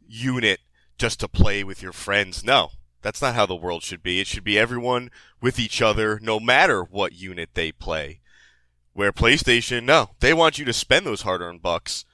unit 0.07 0.61
just 0.99 1.20
to 1.20 1.28
play 1.28 1.64
with 1.64 1.82
your 1.82 1.92
friends? 1.92 2.45
No, 2.45 2.70
that's 3.03 3.22
not 3.22 3.34
how 3.34 3.47
the 3.47 3.55
world 3.55 3.82
should 3.82 4.03
be. 4.03 4.20
It 4.20 4.26
should 4.26 4.45
be 4.45 4.59
everyone 4.59 5.11
with 5.40 5.59
each 5.59 5.82
other, 5.82 6.18
no 6.22 6.40
matter 6.40 6.82
what 6.82 7.12
unit 7.12 7.51
they 7.55 7.72
play. 7.72 8.20
Where 8.92 9.12
PlayStation, 9.12 9.84
no, 9.84 10.11
they 10.20 10.32
want 10.32 10.59
you 10.59 10.64
to 10.64 10.72
spend 10.72 11.05
those 11.05 11.22
hard-earned 11.22 11.62
bucks 11.62 12.05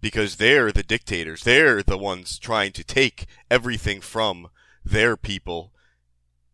because 0.00 0.36
they're 0.36 0.70
the 0.70 0.82
dictators. 0.82 1.42
They're 1.42 1.82
the 1.82 1.98
ones 1.98 2.38
trying 2.38 2.72
to 2.72 2.84
take 2.84 3.26
everything 3.50 4.00
from 4.00 4.48
their 4.84 5.16
people 5.16 5.72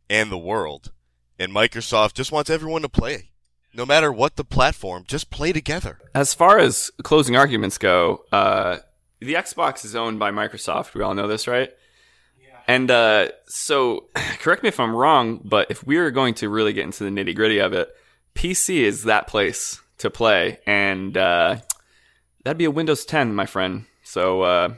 and 0.09 0.31
the 0.31 0.39
world. 0.39 0.93
And 1.39 1.53
Microsoft 1.53 2.15
just 2.15 2.31
wants 2.31 2.49
everyone 2.49 2.83
to 2.83 2.89
play. 2.89 3.31
No 3.75 3.85
matter 3.85 4.13
what 4.13 4.37
the 4.37 4.45
platform, 4.45 5.05
just 5.07 5.31
play 5.31 5.53
together. 5.53 5.99
As 6.15 6.35
far 6.35 6.59
as 6.59 6.91
closing 7.03 7.37
arguments 7.37 7.79
go, 7.79 8.25
uh, 8.31 8.79
the 9.23 9.35
Xbox 9.35 9.85
is 9.85 9.95
owned 9.97 10.19
by 10.19 10.31
Microsoft. 10.31 10.95
We 10.95 11.03
all 11.03 11.15
know 11.15 11.29
this, 11.29 11.47
right? 11.47 11.71
And 12.69 12.91
uh, 12.91 13.29
so, 13.47 14.09
correct 14.15 14.63
me 14.63 14.69
if 14.69 14.79
I'm 14.79 14.95
wrong, 14.95 15.41
but 15.45 15.71
if 15.71 15.85
we 15.87 15.97
are 15.97 16.11
going 16.11 16.35
to 16.35 16.49
really 16.49 16.73
get 16.73 16.85
into 16.85 17.05
the 17.05 17.11
nitty 17.11 17.35
gritty 17.35 17.59
of 17.59 17.73
it, 17.73 17.89
PC 18.35 18.83
is 18.83 19.05
that 19.05 19.27
place 19.27 19.81
to 19.99 20.11
play, 20.11 20.59
and 20.67 21.17
uh, 21.17 21.57
that'd 22.45 22.59
be 22.59 22.65
a 22.65 22.71
Windows 22.71 23.05
10, 23.05 23.35
my 23.35 23.47
friend. 23.47 23.87
So 24.05 24.43
uh, 24.43 24.75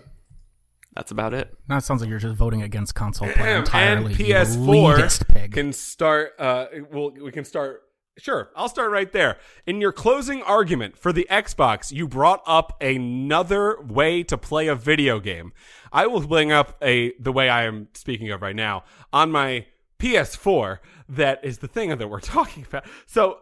that's 0.95 1.11
about 1.11 1.35
it. 1.35 1.55
Now 1.69 1.77
it 1.77 1.83
sounds 1.83 2.01
like 2.01 2.11
you're 2.11 2.19
just 2.19 2.37
voting 2.37 2.63
against 2.63 2.95
console 2.95 3.29
play 3.33 3.51
and 3.51 3.59
entirely. 3.67 4.15
you 4.15 4.35
PS4 4.35 5.29
pig. 5.29 5.53
can 5.53 5.73
start. 5.73 6.33
Uh, 6.39 6.67
well, 6.91 7.11
we 7.11 7.33
can 7.33 7.45
start. 7.45 7.83
Sure, 8.17 8.51
I'll 8.55 8.69
start 8.69 8.93
right 8.93 9.11
there. 9.11 9.39
In 9.67 9.81
your 9.81 9.91
closing 9.91 10.41
argument 10.43 10.97
for 10.97 11.13
the 11.13 11.27
Xbox, 11.29 11.91
you 11.91 12.07
brought 12.07 12.43
up 12.47 12.81
another 12.81 13.81
way 13.83 14.23
to 14.23 14.39
play 14.39 14.69
a 14.69 14.77
video 14.77 15.19
game. 15.19 15.53
I 15.93 16.07
will 16.07 16.21
bring 16.21 16.53
up 16.53 16.77
a 16.81 17.13
the 17.19 17.33
way 17.33 17.49
I 17.49 17.65
am 17.65 17.89
speaking 17.95 18.31
of 18.31 18.41
right 18.41 18.55
now 18.55 18.85
on 19.13 19.33
my 19.33 19.67
PS4. 19.99 20.79
That 21.09 21.45
is 21.45 21.59
the 21.59 21.67
thing 21.67 21.97
that 21.97 22.09
we're 22.09 22.21
talking 22.21 22.65
about. 22.69 22.87
So, 23.07 23.39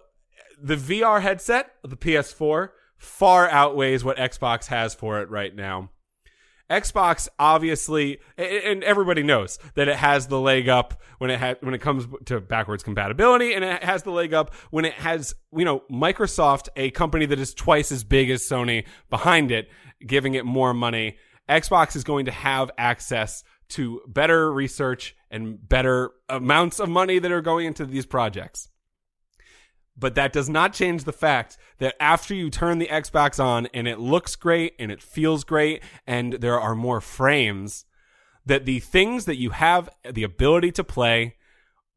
the 0.61 0.77
VR 0.77 1.21
headset, 1.21 1.75
the 1.83 1.97
PS4, 1.97 2.71
far 2.97 3.51
outweighs 3.51 4.05
what 4.05 4.17
Xbox 4.17 4.67
has 4.67 4.95
for 4.95 5.21
it 5.21 5.29
right 5.29 5.55
now. 5.55 5.91
Xbox 6.73 7.29
obviously, 7.39 8.19
and 8.39 8.83
everybody 8.83 9.23
knows 9.23 9.59
that 9.75 9.89
it 9.89 9.97
has 9.97 10.27
the 10.29 10.41
leg 10.41 10.71
up 10.71 11.03
when 11.19 11.29
it 11.29 11.39
ha- 11.39 11.57
when 11.61 11.75
it 11.75 11.83
comes 11.83 12.07
to 12.25 12.41
backwards 12.41 12.83
compatibility, 12.83 13.53
and 13.53 13.63
it 13.63 13.85
has 13.85 14.05
the 14.05 14.11
leg 14.11 14.33
up 14.33 14.55
when 14.71 14.87
it 14.87 14.95
has 14.95 15.35
you 15.55 15.67
know 15.67 15.83
Microsoft, 15.93 16.69
a 16.75 16.91
company 16.91 17.27
that 17.27 17.39
is 17.39 17.53
twice 17.53 17.93
as 17.93 18.05
big 18.05 18.31
as 18.31 18.43
Sony 18.43 18.87
behind 19.11 19.51
it, 19.51 19.69
giving 20.07 20.35
it 20.35 20.47
more 20.47 20.73
money. 20.73 21.19
Xbox 21.47 21.95
is 21.95 22.05
going 22.05 22.25
to 22.25 22.33
have 22.33 22.71
access 22.79 23.45
to 23.69 24.01
better 24.07 24.51
research 24.51 25.15
and 25.31 25.69
better 25.69 26.13
amounts 26.29 26.81
of 26.81 26.89
money 26.89 27.19
that 27.19 27.31
are 27.31 27.43
going 27.43 27.67
into 27.67 27.85
these 27.85 28.07
projects. 28.07 28.69
But 29.97 30.15
that 30.15 30.33
does 30.33 30.49
not 30.49 30.73
change 30.73 31.05
the 31.05 31.13
fact 31.13 31.59
that 31.79 31.95
after 32.01 32.35
you 32.35 32.51
turn 32.51 32.79
the 32.79 32.87
Xbox 32.87 33.43
on 33.43 33.67
and 33.75 33.87
it 33.87 33.99
looks 33.99 34.37
great 34.37 34.75
and 34.79 34.91
it 34.91 35.03
feels 35.03 35.45
great 35.45 35.83
and 36.07 36.35
there 36.35 36.59
are 36.59 36.75
more 36.75 37.01
frames, 37.01 37.85
that 38.47 38.65
the 38.65 38.81
things 38.81 39.27
that 39.27 39.37
you 39.37 39.51
have 39.51 39.91
the 40.11 40.25
ability 40.25 40.73
to 40.73 40.85
play 40.85 41.37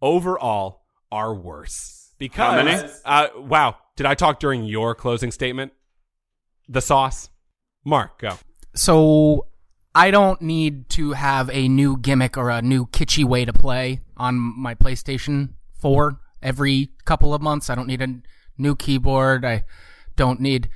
overall 0.01 0.83
are 1.11 1.33
worse. 1.33 2.13
Because, 2.17 2.53
How 2.53 2.63
many? 2.63 2.89
Uh, 3.03 3.27
wow, 3.37 3.77
did 3.95 4.05
I 4.05 4.13
talk 4.13 4.39
during 4.39 4.63
your 4.63 4.95
closing 4.95 5.31
statement? 5.31 5.73
The 6.67 6.81
sauce? 6.81 7.29
Mark, 7.83 8.19
go. 8.19 8.37
so 8.73 9.45
I 9.93 10.11
don't 10.11 10.41
need 10.41 10.89
to 10.91 11.13
have 11.13 11.49
a 11.51 11.67
new 11.67 11.97
gimmick 11.97 12.35
or 12.35 12.49
a 12.49 12.61
new 12.61 12.87
kitschy 12.87 13.23
way 13.23 13.45
to 13.45 13.53
play 13.53 14.01
on 14.17 14.35
my 14.35 14.73
PlayStation 14.73 15.53
4 15.79 16.19
every 16.41 16.89
couple 17.05 17.33
of 17.33 17.41
months. 17.41 17.69
I 17.69 17.75
don't 17.75 17.87
need 17.87 18.01
a 18.01 18.21
new 18.57 18.75
keyboard. 18.75 19.45
I 19.45 19.63
don't 20.15 20.39
need. 20.39 20.69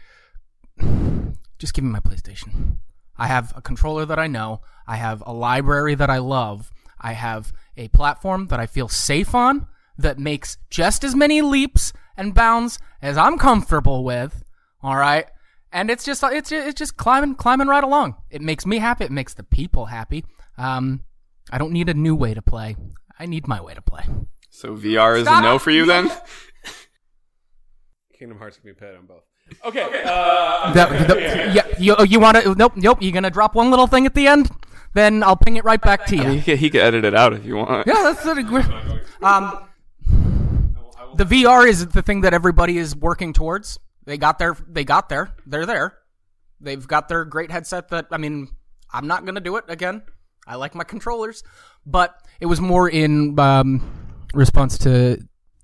Just 1.57 1.74
give 1.74 1.84
me 1.84 1.91
my 1.91 1.99
PlayStation. 1.99 2.78
I 3.18 3.28
have 3.28 3.53
a 3.55 3.62
controller 3.62 4.05
that 4.05 4.20
I 4.20 4.28
know. 4.28 4.62
I 4.88 4.95
have 4.95 5.22
a 5.26 5.34
library 5.34 5.95
that 5.95 6.10
I 6.10 6.20
love. 6.20 6.72
I 6.99 7.14
have 7.14 7.51
a 7.78 7.89
platform 7.89 8.47
that 8.47 8.60
I 8.60 8.66
feel 8.66 8.88
safe 8.88 9.36
on 9.36 9.68
that 9.97 10.18
makes 10.18 10.57
just 10.70 11.03
as 11.03 11.16
many 11.16 11.41
leaps 11.41 11.91
and 12.16 12.34
bounds 12.34 12.80
as 13.01 13.18
I'm 13.18 13.38
comfortable 13.38 14.03
with. 14.03 14.43
All 14.82 14.95
right. 14.95 15.26
And 15.72 15.91
it's 15.91 16.03
just 16.03 16.24
it's 16.24 16.51
it's 16.51 16.80
just 16.80 16.97
climbing 16.97 17.36
climbing 17.36 17.68
right 17.68 17.84
along. 17.84 18.16
It 18.32 18.41
makes 18.41 18.66
me 18.66 18.80
happy. 18.80 19.05
It 19.05 19.12
makes 19.12 19.34
the 19.34 19.43
people 19.43 19.86
happy. 19.86 20.26
Um, 20.57 21.01
I 21.51 21.57
don't 21.57 21.72
need 21.72 21.89
a 21.89 21.93
new 21.93 22.16
way 22.16 22.34
to 22.34 22.41
play. 22.41 22.76
I 23.20 23.26
need 23.26 23.47
my 23.47 23.62
way 23.62 23.74
to 23.74 23.82
play. 23.82 24.03
So 24.50 24.76
VR 24.76 25.18
is 25.18 25.24
Stop 25.24 25.43
a 25.43 25.47
no 25.47 25.60
for 25.60 25.72
you 25.72 25.86
then? 25.86 26.12
Kingdom 28.18 28.38
Hearts 28.38 28.58
can 28.58 28.70
be 28.70 28.74
paired 28.74 28.97
on 28.97 29.06
both. 29.06 29.24
Okay. 29.66 30.04
Uh, 30.06 30.74
The- 30.74 31.14
the- 31.14 31.20
yeah, 31.54 31.68
you 31.80 31.95
you 32.06 32.20
want 32.20 32.38
to? 32.38 32.54
Nope, 32.56 32.74
nope. 32.76 33.02
You 33.02 33.12
gonna 33.12 33.30
drop 33.30 33.56
one 33.56 33.70
little 33.70 33.88
thing 33.88 34.06
at 34.06 34.14
the 34.14 34.28
end? 34.28 34.50
Then 34.93 35.24
I'll 35.24 35.36
ping 35.38 35.56
it 35.56 35.64
right 35.64 35.80
back 35.82 36.06
to 36.08 36.16
you. 36.16 36.24
he, 36.30 36.41
could, 36.41 36.58
he 36.60 36.70
could 36.70 36.82
edit 36.82 37.06
it 37.06 37.14
out 37.16 37.34
if 37.34 37.45
you 37.45 37.56
want. 37.56 37.86
Yeah, 37.88 37.93
that's 38.14 38.26
a 38.26 38.43
great. 38.43 38.66
Um, 39.22 39.66
the 41.16 41.24
VR 41.26 41.68
is 41.68 41.88
the 41.88 42.02
thing 42.02 42.22
that 42.22 42.34
everybody 42.34 42.78
is 42.78 42.95
working 42.95 43.32
towards. 43.34 43.80
They 44.06 44.18
got 44.18 44.39
their, 44.39 44.56
they 44.68 44.84
got 44.84 45.10
there, 45.10 45.32
they're 45.45 45.66
there. 45.68 45.97
They've 46.60 46.86
got 46.86 47.08
their 47.08 47.24
great 47.26 47.52
headset. 47.52 47.89
That 47.89 48.08
I 48.12 48.18
mean, 48.18 48.50
I'm 48.91 49.08
not 49.08 49.26
gonna 49.26 49.39
do 49.41 49.56
it 49.58 49.66
again. 49.68 50.02
I 50.47 50.56
like 50.56 50.74
my 50.76 50.84
controllers, 50.84 51.43
but 51.86 52.16
it 52.39 52.47
was 52.47 52.60
more 52.60 52.89
in 52.89 53.39
um, 53.39 54.09
response 54.34 54.77
to 54.80 55.19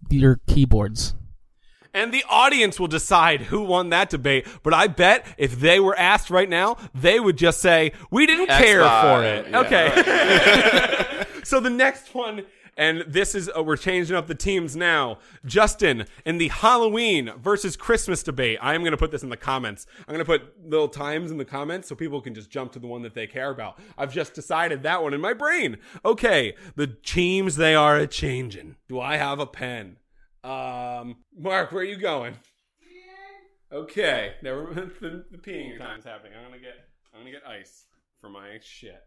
your 0.09 0.39
keyboards. 0.47 1.15
and 1.93 2.13
the 2.13 2.25
audience 2.29 2.77
will 2.77 2.87
decide 2.89 3.39
who 3.43 3.61
won 3.61 3.89
that 3.89 4.09
debate. 4.09 4.45
But 4.63 4.73
I 4.73 4.87
bet 4.87 5.25
if 5.37 5.59
they 5.59 5.79
were 5.79 5.97
asked 5.97 6.29
right 6.29 6.49
now, 6.49 6.75
they 6.93 7.19
would 7.21 7.37
just 7.37 7.61
say, 7.61 7.93
"We 8.11 8.25
didn't 8.25 8.47
care 8.47 8.81
for 8.81 9.23
it." 9.23 9.47
yeah. 9.49 9.59
Okay. 9.61 11.25
so 11.43 11.59
the 11.61 11.69
next 11.69 12.13
one, 12.13 12.43
and 12.77 13.03
this 13.07 13.35
is 13.35 13.49
uh, 13.55 13.63
we're 13.63 13.77
changing 13.77 14.15
up 14.15 14.27
the 14.27 14.35
teams 14.35 14.75
now. 14.75 15.19
Justin 15.45 16.05
in 16.25 16.37
the 16.37 16.49
Halloween 16.49 17.31
versus 17.41 17.75
Christmas 17.75 18.23
debate. 18.23 18.57
I 18.61 18.75
am 18.75 18.81
going 18.81 18.91
to 18.91 18.97
put 18.97 19.11
this 19.11 19.23
in 19.23 19.29
the 19.29 19.37
comments. 19.37 19.85
I'm 20.07 20.13
going 20.13 20.25
to 20.25 20.25
put 20.25 20.69
little 20.69 20.87
times 20.87 21.31
in 21.31 21.37
the 21.37 21.45
comments 21.45 21.87
so 21.87 21.95
people 21.95 22.21
can 22.21 22.33
just 22.33 22.49
jump 22.49 22.71
to 22.73 22.79
the 22.79 22.87
one 22.87 23.01
that 23.03 23.13
they 23.13 23.27
care 23.27 23.49
about. 23.49 23.79
I've 23.97 24.13
just 24.13 24.33
decided 24.33 24.83
that 24.83 25.01
one 25.01 25.13
in 25.13 25.21
my 25.21 25.33
brain. 25.33 25.77
Okay, 26.03 26.55
the 26.75 26.87
teams 26.87 27.55
they 27.55 27.75
are 27.75 27.97
a 27.97 28.07
changing. 28.07 28.75
Do 28.87 28.99
I 28.99 29.17
have 29.17 29.39
a 29.39 29.47
pen? 29.47 29.97
Um, 30.43 31.17
Mark, 31.37 31.71
where 31.71 31.81
are 31.81 31.85
you 31.85 31.97
going? 31.97 32.35
Okay, 33.71 34.33
never 34.41 34.67
mind. 34.67 34.91
The, 35.01 35.25
the 35.31 35.37
peeing 35.37 35.77
time's 35.77 36.05
happening. 36.05 36.33
I'm 36.37 36.49
gonna 36.49 36.61
get 36.61 36.75
I'm 37.13 37.21
gonna 37.21 37.31
get 37.31 37.45
ice 37.47 37.85
for 38.21 38.29
my 38.29 38.59
shit. 38.61 39.01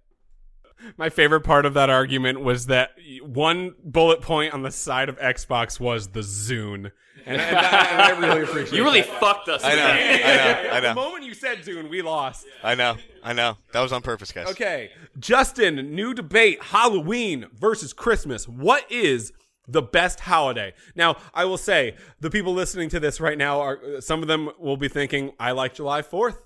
My 0.97 1.09
favorite 1.11 1.41
part 1.43 1.67
of 1.67 1.75
that 1.75 1.91
argument 1.91 2.41
was 2.41 2.67
that 2.67 2.91
one 3.23 3.75
bullet 3.85 4.21
point 4.21 4.55
on 4.55 4.63
the 4.63 4.71
side 4.71 5.09
of 5.09 5.19
Xbox 5.19 5.79
was 5.81 6.09
the 6.09 6.21
Zune, 6.21 6.91
and, 7.27 7.41
and, 7.41 7.41
that- 7.41 7.89
and 7.93 8.01
I 8.03 8.19
really 8.19 8.43
appreciate. 8.43 8.77
You 8.77 8.85
really 8.85 9.01
that. 9.03 9.21
fucked 9.21 9.49
us. 9.49 9.63
I 9.65 9.75
know. 9.75 9.87
I 9.87 10.37
know, 10.37 10.71
I 10.73 10.81
The 10.89 10.95
moment 10.95 11.25
you 11.25 11.35
said 11.35 11.59
Zune, 11.59 11.89
we 11.91 12.03
lost. 12.03 12.47
I 12.63 12.75
know, 12.75 12.97
I 13.23 13.33
know. 13.33 13.57
That 13.73 13.81
was 13.81 13.93
on 13.93 14.03
purpose, 14.03 14.33
guys. 14.33 14.49
Okay, 14.49 14.91
Justin, 15.19 15.95
new 15.95 16.15
debate: 16.15 16.63
Halloween 16.63 17.47
versus 17.55 17.93
Christmas. 17.93 18.47
What 18.49 18.91
is 18.91 19.33
the 19.67 19.83
best 19.83 20.21
holiday? 20.21 20.73
Now, 20.95 21.17
I 21.35 21.45
will 21.45 21.59
say 21.59 21.97
the 22.21 22.31
people 22.31 22.55
listening 22.55 22.89
to 22.91 23.01
this 23.01 23.21
right 23.21 23.37
now 23.37 23.61
are 23.61 24.01
some 24.01 24.23
of 24.23 24.29
them 24.29 24.51
will 24.59 24.77
be 24.77 24.89
thinking, 24.89 25.33
"I 25.39 25.51
like 25.53 25.75
July 25.75 26.03
Fourth. 26.03 26.43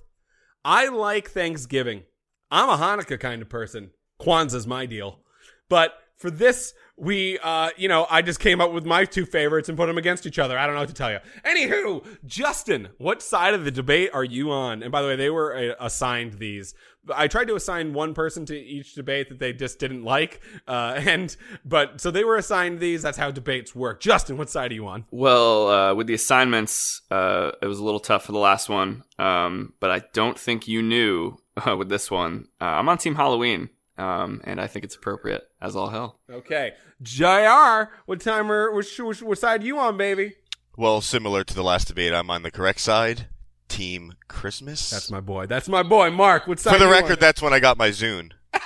I 0.64 0.89
like 0.89 1.30
Thanksgiving. 1.30 2.05
I'm 2.51 2.68
a 2.68 2.76
Hanukkah 2.76 3.18
kind 3.18 3.43
of 3.43 3.49
person. 3.49 3.91
Kwanzaa's 4.22 4.66
my 4.66 4.86
deal. 4.86 5.20
But 5.68 5.94
for 6.16 6.30
this, 6.30 6.74
we, 6.96 7.38
uh, 7.40 7.70
you 7.76 7.88
know, 7.88 8.06
I 8.08 8.22
just 8.22 8.38
came 8.38 8.60
up 8.60 8.72
with 8.72 8.84
my 8.84 9.04
two 9.04 9.26
favorites 9.26 9.68
and 9.68 9.76
put 9.76 9.86
them 9.86 9.98
against 9.98 10.26
each 10.26 10.38
other. 10.38 10.58
I 10.58 10.66
don't 10.66 10.74
know 10.74 10.82
what 10.82 10.88
to 10.88 10.94
tell 10.94 11.10
you. 11.10 11.18
Anywho, 11.44 12.06
Justin, 12.24 12.90
what 12.98 13.22
side 13.22 13.54
of 13.54 13.64
the 13.64 13.70
debate 13.70 14.10
are 14.12 14.22
you 14.22 14.50
on? 14.50 14.82
And 14.82 14.92
by 14.92 15.02
the 15.02 15.08
way, 15.08 15.16
they 15.16 15.30
were 15.30 15.56
uh, 15.56 15.74
assigned 15.84 16.34
these. 16.34 16.74
I 17.12 17.26
tried 17.26 17.48
to 17.48 17.56
assign 17.56 17.94
one 17.94 18.14
person 18.14 18.46
to 18.46 18.56
each 18.56 18.94
debate 18.94 19.28
that 19.30 19.40
they 19.40 19.52
just 19.52 19.78
didn't 19.78 20.04
like, 20.04 20.40
uh, 20.68 20.94
and 20.98 21.34
but 21.64 22.00
so 22.00 22.10
they 22.10 22.24
were 22.24 22.36
assigned 22.36 22.78
these. 22.78 23.02
That's 23.02 23.18
how 23.18 23.30
debates 23.30 23.74
work. 23.74 24.00
Justin, 24.00 24.36
what 24.36 24.50
side 24.50 24.70
are 24.70 24.74
you 24.74 24.86
on? 24.86 25.04
Well, 25.10 25.68
uh, 25.68 25.94
with 25.94 26.06
the 26.06 26.14
assignments, 26.14 27.02
uh, 27.10 27.52
it 27.60 27.66
was 27.66 27.78
a 27.78 27.84
little 27.84 28.00
tough 28.00 28.24
for 28.24 28.32
the 28.32 28.38
last 28.38 28.68
one, 28.68 29.02
um, 29.18 29.72
but 29.80 29.90
I 29.90 30.02
don't 30.12 30.38
think 30.38 30.68
you 30.68 30.82
knew 30.82 31.38
uh, 31.66 31.76
with 31.76 31.88
this 31.88 32.10
one. 32.10 32.46
Uh, 32.60 32.66
I'm 32.66 32.88
on 32.88 32.98
Team 32.98 33.16
Halloween, 33.16 33.70
um, 33.99 34.40
and 34.45 34.61
I 34.61 34.66
think 34.66 34.84
it's 34.84 34.95
appropriate 34.97 35.43
as 35.61 35.76
all 35.76 35.88
hell. 35.90 36.18
Okay, 36.30 36.72
Jr. 37.03 37.93
What 38.07 38.20
timer? 38.20 38.70
Which, 38.72 38.99
which, 38.99 39.22
what 39.22 39.38
side 39.38 39.62
you 39.62 39.78
on, 39.78 39.97
baby? 39.97 40.34
Well, 40.76 41.01
similar 41.01 41.45
to 41.45 41.55
the 41.55 41.62
last 41.62 41.88
debate, 41.88 42.12
I'm 42.14 42.30
on 42.30 42.43
the 42.43 42.51
correct 42.51 42.80
side. 42.80 43.26
Team 43.68 44.14
Christmas. 44.28 44.90
That's 44.90 45.11
my 45.11 45.20
boy. 45.20 45.47
That's 45.47 45.68
my 45.68 45.82
boy, 45.82 46.11
Mark. 46.11 46.47
What 46.47 46.59
side? 46.61 46.72
For 46.72 46.78
the 46.78 46.84
you 46.86 46.95
on? 46.95 47.03
record, 47.03 47.20
that's 47.20 47.40
when 47.40 47.53
I 47.53 47.59
got 47.61 47.78
my 47.78 47.88
Zune. 47.90 48.32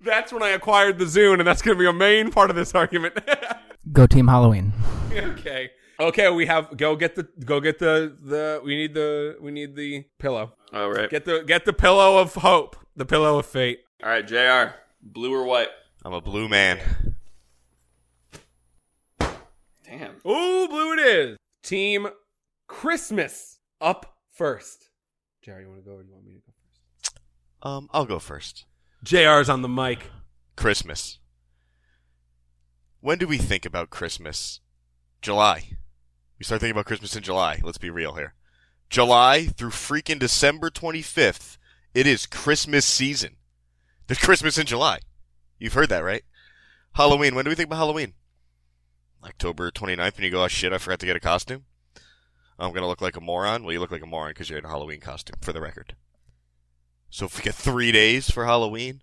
That's 0.00 0.32
when 0.32 0.42
I 0.42 0.50
acquired 0.50 0.98
the 0.98 1.04
Zune, 1.04 1.38
and 1.38 1.46
that's 1.46 1.60
going 1.60 1.76
to 1.76 1.78
be 1.78 1.86
a 1.86 1.92
main 1.92 2.30
part 2.30 2.50
of 2.50 2.56
this 2.56 2.74
argument. 2.74 3.18
Go 3.92 4.06
Team 4.06 4.28
Halloween. 4.28 4.72
okay. 5.12 5.70
Okay, 6.00 6.30
we 6.30 6.46
have 6.46 6.76
go 6.76 6.94
get 6.94 7.16
the 7.16 7.24
go 7.44 7.60
get 7.60 7.80
the 7.80 8.16
the 8.22 8.60
we 8.64 8.76
need 8.76 8.94
the 8.94 9.36
we 9.40 9.50
need 9.50 9.74
the 9.74 10.04
pillow. 10.18 10.52
All 10.72 10.90
right. 10.90 11.10
Get 11.10 11.24
the 11.24 11.42
get 11.44 11.64
the 11.64 11.72
pillow 11.72 12.18
of 12.18 12.34
hope, 12.34 12.76
the 12.94 13.04
pillow 13.04 13.38
of 13.38 13.46
fate. 13.46 13.80
All 14.02 14.08
right, 14.08 14.26
Jr. 14.26 14.74
Blue 15.02 15.34
or 15.34 15.44
white? 15.44 15.70
I'm 16.04 16.12
a 16.12 16.20
blue 16.20 16.48
man. 16.48 16.78
Damn. 19.18 20.16
Ooh, 20.24 20.68
blue 20.68 20.92
it 20.92 21.00
is. 21.00 21.36
Team 21.64 22.08
Christmas 22.68 23.58
up 23.80 24.18
first. 24.32 24.90
Jerry, 25.42 25.62
you 25.62 25.68
want 25.68 25.82
to 25.82 25.90
go 25.90 25.96
or 25.96 26.02
do 26.02 26.08
you 26.08 26.14
want 26.14 26.26
me 26.26 26.32
to 26.34 26.38
go 26.38 26.52
first? 26.62 27.20
Um, 27.62 27.88
I'll 27.92 28.04
go 28.04 28.18
first. 28.20 28.66
JR's 29.02 29.48
on 29.48 29.62
the 29.62 29.68
mic. 29.68 30.10
Christmas. 30.56 31.18
When 33.00 33.18
do 33.18 33.26
we 33.26 33.38
think 33.38 33.64
about 33.64 33.90
Christmas? 33.90 34.60
July. 35.22 35.70
We 36.38 36.44
start 36.44 36.60
thinking 36.60 36.72
about 36.72 36.86
Christmas 36.86 37.16
in 37.16 37.22
July. 37.22 37.60
Let's 37.62 37.78
be 37.78 37.90
real 37.90 38.14
here. 38.14 38.34
July 38.88 39.46
through 39.46 39.70
freaking 39.70 40.18
December 40.18 40.70
25th, 40.70 41.58
it 41.94 42.06
is 42.06 42.26
Christmas 42.26 42.86
season. 42.86 43.36
There's 44.06 44.18
Christmas 44.24 44.56
in 44.56 44.66
July. 44.66 45.00
You've 45.58 45.72
heard 45.72 45.88
that, 45.88 46.04
right? 46.04 46.22
Halloween. 46.94 47.34
When 47.34 47.44
do 47.44 47.50
we 47.50 47.54
think 47.54 47.66
about 47.66 47.78
Halloween? 47.78 48.14
October 49.24 49.70
29th 49.72 50.16
when 50.16 50.24
you 50.24 50.30
go, 50.30 50.44
oh 50.44 50.48
shit, 50.48 50.72
I 50.72 50.78
forgot 50.78 51.00
to 51.00 51.06
get 51.06 51.16
a 51.16 51.20
costume. 51.20 51.64
I'm 52.58 52.70
going 52.70 52.82
to 52.82 52.88
look 52.88 53.02
like 53.02 53.16
a 53.16 53.20
moron. 53.20 53.64
Well, 53.64 53.72
you 53.72 53.80
look 53.80 53.90
like 53.90 54.02
a 54.02 54.06
moron 54.06 54.30
because 54.30 54.48
you're 54.48 54.58
in 54.58 54.64
a 54.64 54.68
Halloween 54.68 55.00
costume, 55.00 55.36
for 55.40 55.52
the 55.52 55.60
record. 55.60 55.96
So 57.10 57.26
if 57.26 57.36
we 57.36 57.42
get 57.42 57.54
three 57.54 57.90
days 57.90 58.30
for 58.30 58.44
Halloween, 58.44 59.02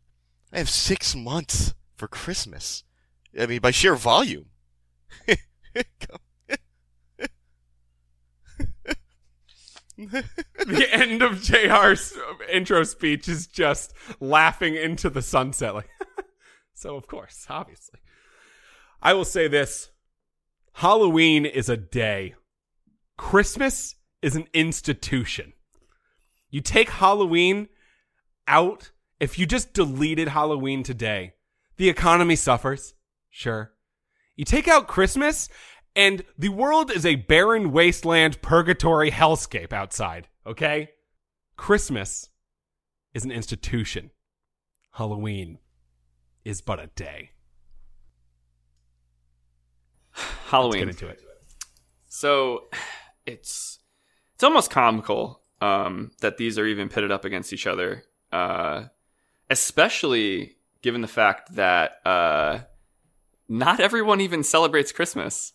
I 0.54 0.58
have 0.60 0.70
six 0.70 1.16
months 1.16 1.74
for 1.96 2.08
Christmas. 2.08 2.84
I 3.38 3.46
mean, 3.46 3.60
by 3.60 3.72
sheer 3.72 3.96
volume. 3.96 4.48
the 9.98 10.88
end 10.92 11.22
of 11.22 11.42
JR's 11.42 12.14
intro 12.52 12.84
speech 12.84 13.28
is 13.28 13.48
just 13.48 13.94
laughing 14.20 14.76
into 14.76 15.10
the 15.10 15.22
sunset. 15.22 15.74
Like, 15.74 15.90
so 16.74 16.96
of 16.96 17.08
course, 17.08 17.46
obviously. 17.50 18.00
I 19.02 19.14
will 19.14 19.26
say 19.26 19.48
this 19.48 19.90
Halloween 20.74 21.46
is 21.46 21.70
a 21.70 21.78
day, 21.78 22.36
Christmas 23.18 23.96
is 24.22 24.36
an 24.36 24.48
institution. 24.54 25.54
You 26.50 26.62
take 26.62 26.90
Halloween 26.90 27.70
out, 28.48 28.92
if 29.20 29.40
you 29.40 29.46
just 29.46 29.74
deleted 29.74 30.30
Halloween 30.30 30.84
today, 30.84 31.34
the 31.78 31.90
economy 31.90 32.36
suffers. 32.36 32.94
Sure. 33.30 33.72
You 34.36 34.44
take 34.44 34.68
out 34.68 34.88
Christmas, 34.88 35.48
and 35.96 36.24
the 36.38 36.50
world 36.50 36.92
is 36.92 37.06
a 37.06 37.16
barren 37.16 37.72
wasteland 37.72 38.42
purgatory 38.42 39.12
hellscape 39.12 39.72
outside, 39.72 40.28
okay? 40.46 40.90
Christmas 41.58 42.30
is 43.14 43.24
an 43.24 43.32
institution. 43.32 44.12
Halloween 44.92 45.60
is 46.44 46.62
but 46.62 46.80
a 46.80 46.88
day. 46.88 47.32
Halloween. 50.48 50.88
Let's 50.88 51.00
get 51.00 51.10
into 51.10 51.14
it. 51.14 51.22
So 52.08 52.66
it's 53.26 53.80
it's 54.34 54.44
almost 54.44 54.70
comical 54.70 55.42
um, 55.62 56.12
that 56.22 56.38
these 56.38 56.60
are 56.60 56.66
even 56.66 56.90
pitted 56.90 57.12
up 57.12 57.26
against 57.26 57.54
each 57.54 57.68
other, 57.68 58.04
uh, 58.32 58.84
especially 59.50 60.58
given 60.82 61.02
the 61.02 61.08
fact 61.08 61.56
that 61.56 62.00
uh, 62.06 62.60
not 63.48 63.80
everyone 63.80 64.22
even 64.22 64.44
celebrates 64.44 64.92
Christmas. 64.92 65.54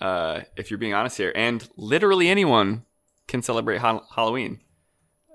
Uh, 0.00 0.40
if 0.56 0.70
you're 0.70 0.78
being 0.78 0.94
honest 0.94 1.16
here, 1.18 1.32
and 1.34 1.68
literally 1.76 2.28
anyone 2.28 2.84
can 3.28 3.42
celebrate 3.42 3.78
ha- 3.78 4.02
Halloween. 4.14 4.60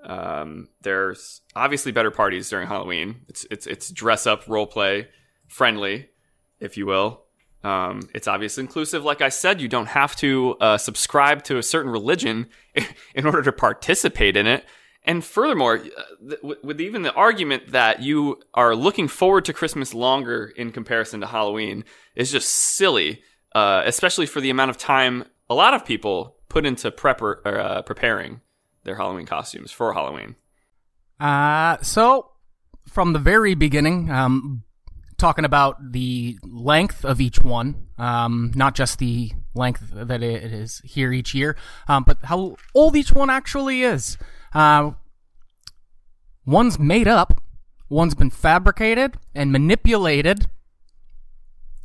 Um, 0.03 0.70
there's 0.82 1.41
obviously 1.55 1.91
better 1.91 2.11
parties 2.11 2.49
during 2.49 2.68
Halloween. 2.68 3.22
It's 3.28 3.45
it's 3.51 3.68
it's 3.68 3.89
dress 3.91 4.28
up, 4.28 4.47
role 4.47 4.68
play, 4.68 5.07
friendly, 5.47 6.09
if 6.59 6.78
you 6.78 6.86
will. 6.86 7.24
Um, 7.63 8.01
it's 8.13 8.28
obviously 8.28 8.61
inclusive. 8.61 9.03
Like 9.03 9.22
I 9.22 9.30
said, 9.30 9.59
you 9.59 9.68
don't 9.68 9.88
have 9.88 10.16
to 10.18 10.55
uh, 10.61 10.78
subscribe 10.78 11.43
to 11.45 11.57
a 11.57 11.63
certain 11.63 11.91
religion 11.91 12.47
in 13.16 13.26
order 13.26 13.41
to 13.41 13.51
participate 13.51 14.38
in 14.38 14.45
it. 14.45 14.63
And 15.03 15.24
furthermore, 15.24 15.78
uh, 15.78 16.01
th- 16.30 16.41
with- 16.43 16.63
with 16.63 16.82
even 16.82 17.01
the 17.01 17.13
argument 17.13 17.72
that 17.72 18.01
you 18.01 18.39
are 18.53 18.76
looking 18.76 19.07
forward 19.07 19.45
to 19.45 19.53
Christmas 19.53 19.93
longer 19.95 20.51
in 20.55 20.72
comparison 20.72 21.22
to 21.22 21.28
Halloween 21.28 21.84
is 22.16 22.32
just 22.32 22.49
silly, 22.49 23.22
uh, 23.55 23.81
especially 23.85 24.27
for 24.27 24.41
the 24.41 24.51
amount 24.51 24.69
of 24.69 24.77
time 24.77 25.23
a 25.49 25.55
lot 25.55 25.73
of 25.73 25.85
people 25.85 26.35
put 26.49 26.65
into 26.65 26.91
prep 26.91 27.21
or, 27.21 27.41
uh, 27.47 27.81
preparing 27.81 28.41
their 28.83 28.95
Halloween 28.95 29.25
costumes 29.25 29.71
for 29.71 29.93
Halloween. 29.93 30.35
Uh, 31.19 31.77
so 31.81 32.31
from 32.87 33.13
the 33.13 33.19
very 33.19 33.55
beginning, 33.55 34.11
um, 34.11 34.63
talking 35.17 35.45
about 35.45 35.91
the 35.93 36.37
length 36.43 37.05
of 37.05 37.21
each 37.21 37.41
one, 37.41 37.87
um, 37.97 38.51
not 38.55 38.75
just 38.75 38.99
the 38.99 39.31
length 39.53 39.89
that 39.93 40.21
it 40.21 40.51
is 40.51 40.81
here 40.83 41.13
each 41.13 41.33
year, 41.33 41.55
um, 41.87 42.03
but 42.03 42.17
how 42.23 42.57
old 42.73 42.95
each 42.95 43.13
one 43.13 43.29
actually 43.29 43.83
is. 43.83 44.17
Uh, 44.53 44.91
one's 46.45 46.77
made 46.77 47.07
up, 47.07 47.41
one's 47.89 48.15
been 48.15 48.29
fabricated 48.29 49.17
and 49.33 49.51
manipulated 49.51 50.47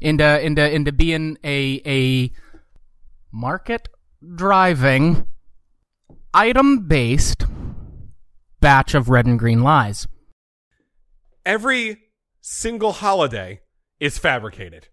into 0.01 0.41
into 0.41 0.71
into 0.71 0.93
being 0.93 1.37
a 1.45 1.81
a 1.87 2.33
market 3.33 3.89
driving 4.35 5.27
item 6.35 6.87
based 6.87 7.47
batch 8.61 8.95
of 8.95 9.09
red 9.09 9.27
and 9.27 9.39
green 9.39 9.63
lies. 9.63 10.07
every 11.47 12.03
single 12.41 12.93
holiday 12.93 13.61
is 13.99 14.19
fabricated. 14.19 14.89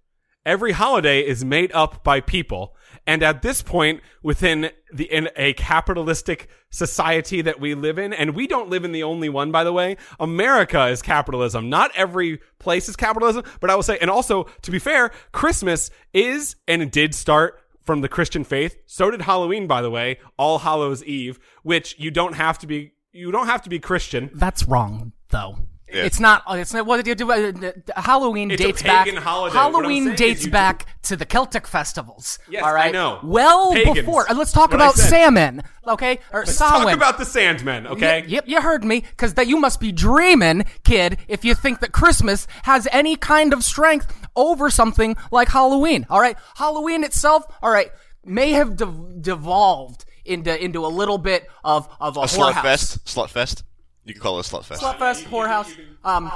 Every 0.45 0.71
holiday 0.71 1.19
is 1.21 1.43
made 1.43 1.71
up 1.73 2.03
by 2.03 2.21
people. 2.21 2.75
And 3.05 3.23
at 3.23 3.41
this 3.41 3.61
point, 3.61 4.01
within 4.21 4.69
the, 4.93 5.05
in 5.05 5.29
a 5.35 5.53
capitalistic 5.53 6.49
society 6.69 7.41
that 7.41 7.59
we 7.59 7.73
live 7.73 7.97
in, 7.97 8.11
and 8.13 8.35
we 8.35 8.47
don't 8.47 8.69
live 8.69 8.83
in 8.83 8.91
the 8.91 9.03
only 9.03 9.29
one, 9.29 9.51
by 9.51 9.63
the 9.63 9.71
way, 9.71 9.97
America 10.19 10.87
is 10.87 11.01
capitalism. 11.01 11.69
Not 11.69 11.91
every 11.95 12.39
place 12.59 12.89
is 12.89 12.95
capitalism, 12.95 13.43
but 13.61 13.69
I 13.69 13.75
will 13.75 13.83
say, 13.83 13.97
and 13.99 14.09
also, 14.09 14.45
to 14.61 14.71
be 14.71 14.79
fair, 14.79 15.11
Christmas 15.31 15.89
is 16.13 16.55
and 16.67 16.91
did 16.91 17.15
start 17.15 17.61
from 17.83 18.01
the 18.01 18.09
Christian 18.09 18.43
faith. 18.43 18.77
So 18.85 19.09
did 19.09 19.21
Halloween, 19.21 19.65
by 19.65 19.81
the 19.81 19.89
way, 19.89 20.19
All 20.37 20.59
Hallows 20.59 21.03
Eve, 21.05 21.39
which 21.63 21.95
you 21.97 22.11
don't 22.11 22.33
have 22.33 22.59
to 22.59 22.67
be, 22.67 22.91
you 23.13 23.31
don't 23.31 23.47
have 23.47 23.61
to 23.61 23.69
be 23.69 23.79
Christian. 23.79 24.29
That's 24.33 24.67
wrong, 24.67 25.13
though. 25.29 25.59
Yeah. 25.89 26.03
It's 26.03 26.19
not. 26.19 26.43
It's 26.49 26.73
not. 26.73 26.85
What 26.85 26.97
did 26.97 27.07
you 27.07 27.15
do? 27.15 27.31
uh, 27.31 27.71
Halloween 27.95 28.51
It's 28.51 28.61
a 28.61 28.65
dates 28.67 28.83
back. 28.83 29.07
holiday. 29.09 29.55
Halloween 29.55 30.15
dates 30.15 30.45
you- 30.45 30.51
back 30.51 30.85
to 31.03 31.15
the 31.15 31.25
Celtic 31.25 31.65
festivals. 31.65 32.39
Yes, 32.49 32.61
all 32.63 32.73
right. 32.73 32.89
I 32.89 32.91
know. 32.91 33.19
Well 33.23 33.71
Pagans. 33.73 33.95
before. 33.99 34.29
uh, 34.29 34.33
Let's 34.33 34.51
talk 34.51 34.71
What 34.71 34.75
about 34.75 34.95
salmon. 34.95 35.63
Okay, 35.87 36.19
or 36.33 36.41
Let's 36.41 36.55
Samhain. 36.57 36.83
talk 36.87 36.93
about 36.93 37.17
the 37.17 37.23
Sandmen, 37.23 37.87
okay? 37.87 38.25
Yep, 38.27 38.43
you 38.47 38.59
heard 38.61 38.83
me, 38.83 38.99
because 38.99 39.35
that 39.35 39.47
you 39.47 39.55
must 39.57 39.79
be 39.79 39.93
dreaming, 39.93 40.65
kid, 40.83 41.17
if 41.29 41.45
you 41.45 41.53
think 41.55 41.79
that 41.79 41.93
Christmas 41.93 42.45
has 42.63 42.89
any 42.91 43.15
kind 43.15 43.53
of 43.53 43.63
strength 43.63 44.13
over 44.35 44.69
something 44.69 45.15
like 45.31 45.47
Halloween. 45.47 46.05
All 46.09 46.19
right, 46.19 46.35
Halloween 46.57 47.05
itself, 47.05 47.45
all 47.63 47.71
right, 47.71 47.89
may 48.25 48.51
have 48.51 48.75
de- 48.75 49.05
devolved 49.21 50.03
into 50.25 50.61
into 50.61 50.85
a 50.85 50.89
little 50.89 51.17
bit 51.17 51.47
of 51.63 51.87
of 52.01 52.17
a, 52.17 52.21
A 52.21 52.25
slut 52.25 52.61
fest. 52.61 53.05
Slut 53.05 53.29
fest. 53.29 53.63
You 54.07 54.13
can 54.13 54.21
call 54.21 54.39
it 54.39 54.47
a 54.47 54.49
slut 54.49 54.63
fest. 54.63 54.81
Slutfest, 54.81 55.25
whorehouse. 55.25 55.77
Um, 56.03 56.31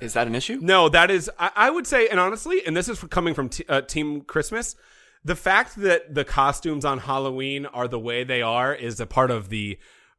Is 0.00 0.12
that 0.12 0.28
an 0.28 0.36
issue? 0.36 0.60
No, 0.62 0.88
that 0.88 1.10
is, 1.10 1.28
I, 1.38 1.50
I 1.56 1.70
would 1.70 1.86
say, 1.86 2.06
and 2.06 2.20
honestly, 2.20 2.64
and 2.64 2.76
this 2.76 2.88
is 2.88 3.00
coming 3.04 3.34
from 3.34 3.48
t- 3.48 3.64
uh, 3.68 3.80
Team 3.80 4.20
Christmas, 4.20 4.76
the 5.24 5.34
fact 5.34 5.74
that 5.76 6.14
the 6.14 6.24
costumes 6.24 6.84
on 6.84 6.98
Halloween 6.98 7.66
are 7.66 7.88
the 7.88 7.98
way 7.98 8.22
they 8.22 8.42
are 8.42 8.72
is 8.72 9.00
a 9.00 9.06
part 9.06 9.32
of 9.32 9.48
the 9.48 9.76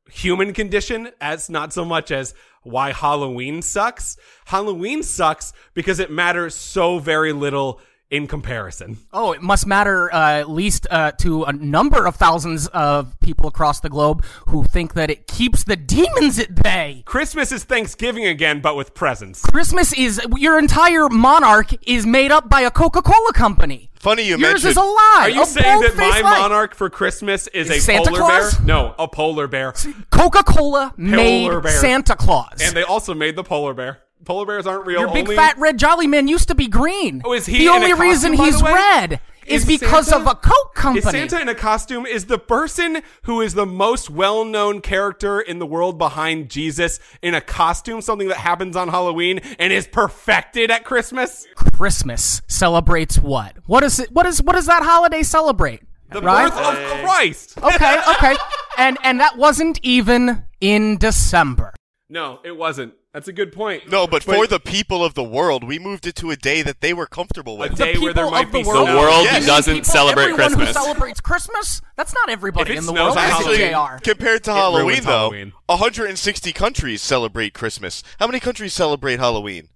human 0.09 0.51
condition, 0.51 1.11
as 1.21 1.49
not 1.49 1.71
so 1.71 1.85
much 1.85 2.11
as 2.11 2.33
why 2.63 2.91
Halloween 2.91 3.61
sucks. 3.61 4.17
Halloween 4.45 5.01
sucks 5.01 5.53
because 5.73 5.99
it 5.99 6.11
matters 6.11 6.55
so 6.55 6.99
very 6.99 7.31
little 7.31 7.79
in 8.09 8.25
comparison. 8.27 8.97
Oh, 9.11 9.33
it 9.33 9.41
must 9.41 9.67
matter 9.67 10.13
uh, 10.13 10.39
at 10.39 10.49
least 10.49 10.87
uh, 10.89 11.11
to 11.19 11.43
a 11.43 11.51
number 11.53 12.05
of 12.05 12.15
thousands 12.15 12.67
of 12.67 13.19
people 13.19 13.47
across 13.47 13.79
the 13.81 13.89
globe 13.89 14.23
who 14.47 14.63
think 14.63 14.93
that 14.93 15.09
it 15.09 15.27
keeps 15.27 15.63
the 15.63 15.75
demons 15.75 16.39
at 16.39 16.55
bay. 16.63 17.03
Christmas 17.05 17.51
is 17.51 17.63
Thanksgiving 17.65 18.25
again, 18.25 18.61
but 18.61 18.75
with 18.77 18.93
presents. 18.93 19.41
Christmas 19.45 19.91
is 19.93 20.21
your 20.37 20.57
entire 20.57 21.09
monarch 21.09 21.71
is 21.87 22.05
made 22.05 22.31
up 22.31 22.49
by 22.49 22.61
a 22.61 22.71
Coca-Cola 22.71 23.33
company. 23.33 23.89
Funny 23.99 24.23
you 24.23 24.37
Yours 24.37 24.41
mentioned. 24.63 24.71
is 24.71 24.77
a 24.77 24.81
lie. 24.81 25.17
Are 25.23 25.29
you 25.29 25.41
a 25.41 25.45
saying 25.45 25.81
that 25.81 25.95
my 25.97 26.03
bold-faced 26.03 26.23
lie. 26.23 26.39
monarch 26.39 26.75
for 26.75 26.89
Christmas 26.89 27.47
is, 27.47 27.69
Is 27.69 27.77
a 27.77 27.79
Santa 27.81 28.09
polar 28.11 28.19
Claus? 28.19 28.57
bear? 28.57 28.65
No, 28.67 28.95
a 28.99 29.07
polar 29.07 29.47
bear. 29.47 29.73
Coca-Cola 30.11 30.93
made 30.97 31.49
bear. 31.61 31.71
Santa 31.71 32.15
Claus. 32.15 32.59
And 32.61 32.75
they 32.75 32.83
also 32.83 33.13
made 33.13 33.35
the 33.35 33.43
polar 33.43 33.73
bear. 33.73 33.99
Polar 34.25 34.45
bears 34.45 34.67
aren't 34.67 34.85
real. 34.85 34.99
Your 35.01 35.13
big 35.13 35.25
only- 35.25 35.35
fat 35.35 35.57
red 35.57 35.77
jolly 35.77 36.07
man 36.07 36.27
used 36.27 36.47
to 36.49 36.55
be 36.55 36.67
green. 36.67 37.21
Oh, 37.23 37.33
is 37.33 37.45
he 37.45 37.59
the 37.59 37.69
only 37.69 37.89
costume, 37.89 38.01
reason 38.09 38.33
he's 38.33 38.61
red 38.61 39.19
is, 39.45 39.61
Is 39.61 39.79
because 39.79 40.07
Santa- 40.07 40.21
of 40.25 40.31
a 40.31 40.35
Coke 40.35 40.75
company. 40.75 40.99
Is 41.05 41.11
Santa 41.29 41.39
in 41.41 41.47
a 41.47 41.55
costume 41.55 42.05
is 42.05 42.25
the 42.25 42.37
person 42.37 43.01
who 43.23 43.39
is 43.41 43.53
the 43.53 43.65
most 43.65 44.09
well-known 44.09 44.81
character 44.81 45.39
in 45.39 45.59
the 45.59 45.65
world 45.65 45.97
behind 45.97 46.49
Jesus 46.49 46.99
in 47.21 47.33
a 47.33 47.39
costume, 47.41 48.01
something 48.01 48.27
that 48.27 48.37
happens 48.37 48.75
on 48.75 48.89
Halloween 48.89 49.39
and 49.57 49.71
is 49.71 49.87
perfected 49.87 50.69
at 50.69 50.83
Christmas. 50.83 51.47
Christmas 51.55 52.41
celebrates 52.47 53.17
what? 53.19 53.55
What 53.65 53.83
is 53.83 53.99
it? 53.99 54.11
What 54.11 54.25
is 54.25 54.41
what 54.43 54.53
does 54.53 54.65
that 54.65 54.83
holiday 54.83 55.23
celebrate? 55.23 55.81
The 56.11 56.21
right? 56.21 56.49
birth 56.51 56.59
of 56.59 57.03
Christ. 57.05 57.57
okay, 57.63 58.01
okay, 58.17 58.35
and 58.77 58.97
and 59.03 59.19
that 59.19 59.37
wasn't 59.37 59.79
even 59.83 60.43
in 60.59 60.97
December. 60.97 61.73
No, 62.09 62.39
it 62.43 62.55
wasn't. 62.57 62.93
That's 63.17 63.27
a 63.27 63.33
good 63.33 63.51
point. 63.51 63.89
no, 63.89 64.05
but 64.05 64.21
for 64.23 64.45
the 64.45 64.59
people 64.59 65.03
of 65.03 65.15
the 65.15 65.23
world, 65.23 65.63
we 65.63 65.79
moved 65.79 66.05
it 66.05 66.13
to 66.17 66.29
a 66.29 66.35
day 66.35 66.61
that 66.61 66.81
they 66.81 66.93
were 66.93 67.07
comfortable 67.07 67.57
with. 67.57 67.69
a 67.69 67.71
with. 67.71 67.77
day 67.79 67.93
the 67.95 67.99
where 68.01 68.13
there 68.13 68.25
people 68.25 68.31
might 68.31 68.45
of 68.45 68.51
the 68.51 68.61
be 68.61 68.67
world, 68.67 68.87
The 68.89 68.93
world 68.95 69.23
Yes. 69.25 69.45
doesn't 69.47 69.73
people, 69.73 69.85
celebrate 69.91 70.23
everyone 70.25 70.37
Christmas. 70.53 70.67
Who 70.67 70.73
celebrates 70.73 71.21
Christmas? 71.21 71.81
That's 71.95 72.13
not 72.13 72.29
everybody 72.29 72.71
in 72.77 72.85
the 72.85 72.91
snows 72.91 73.15
world. 73.15 73.17
Actually, 73.17 73.57
That's 73.57 73.73
Halloween- 73.73 73.99
Compared 74.03 74.43
to 74.43 74.51
It 74.51 74.53
Halloween, 74.53 75.03
though, 75.03 75.09
Halloween. 75.31 75.53
160 75.65 76.53
countries 76.53 77.01
celebrate 77.01 77.55
Christmas. 77.55 78.03
How 78.19 78.27
many 78.27 78.39
countries 78.39 78.73
celebrate 78.73 79.17
Halloween? 79.19 79.69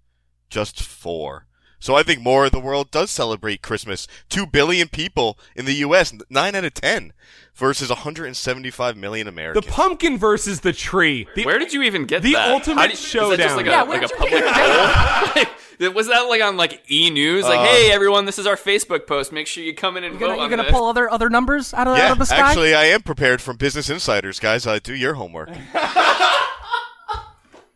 Just 0.52 0.80
four. 0.84 1.48
So 1.82 1.96
I 1.96 2.04
think 2.04 2.22
more 2.22 2.46
of 2.46 2.52
the 2.54 2.60
world 2.62 2.90
does 2.92 3.12
celebrate 3.12 3.62
Christmas. 3.62 4.08
Two 4.30 4.46
billion 4.46 4.88
people 4.88 5.38
in 5.56 5.66
the 5.66 5.74
U.S., 5.74 6.14
nine 6.30 6.56
out 6.56 6.64
of 6.64 6.74
ten, 6.76 7.12
versus 7.56 7.90
175 7.90 8.96
million 8.96 9.28
Americans. 9.28 9.66
The 9.66 9.72
pumpkin 9.72 10.18
versus 10.18 10.62
the 10.62 10.72
tree. 10.72 11.28
The- 11.36 11.44
Where 11.46 11.60
did 11.60 11.74
you 11.74 11.82
even 11.82 12.06
get 12.06 12.22
The 12.22 12.34
that? 12.34 12.48
The 12.48 12.54
ultimate 12.54 12.80
How 12.82 12.88
do 12.88 12.94
you- 12.94 12.94
is 12.94 13.02
that 13.02 13.04
just 13.04 13.12
showdown. 13.12 13.58
like 13.58 13.66
a, 13.66 13.70
Yeah, 13.70 13.82
like 13.82 14.04
a 14.04 14.08
public 14.16 14.44
poll? 14.46 15.94
Was 15.96 16.08
that 16.10 16.22
like 16.30 16.44
on 16.44 16.56
like 16.58 16.84
E 16.92 17.10
News? 17.10 17.44
Like, 17.44 17.60
Uh, 17.60 17.66
hey 17.66 17.92
everyone, 17.92 18.26
this 18.26 18.38
is 18.38 18.46
our 18.46 18.56
Facebook 18.56 19.08
post. 19.08 19.32
Make 19.32 19.48
sure 19.48 19.64
you 19.64 19.74
come 19.74 19.98
in 19.98 20.04
and 20.04 20.14
You 20.14 20.20
vote 20.20 20.26
gonna, 20.28 20.38
you 20.38 20.44
on 20.44 20.50
gonna 20.52 20.64
this. 20.64 20.72
pull 20.72 20.86
other 20.88 21.10
other 21.12 21.28
numbers 21.28 21.74
out 21.74 21.88
of, 21.88 21.98
out 21.98 22.12
of 22.12 22.20
the 22.20 22.26
sky? 22.26 22.38
actually, 22.38 22.76
I 22.76 22.84
am 22.86 23.02
prepared 23.02 23.42
from 23.42 23.58
Business 23.58 23.90
Insiders, 23.90 24.40
guys. 24.40 24.68
Uh, 24.68 24.78
do 24.82 24.94
your 24.94 25.16
homework. 25.16 25.50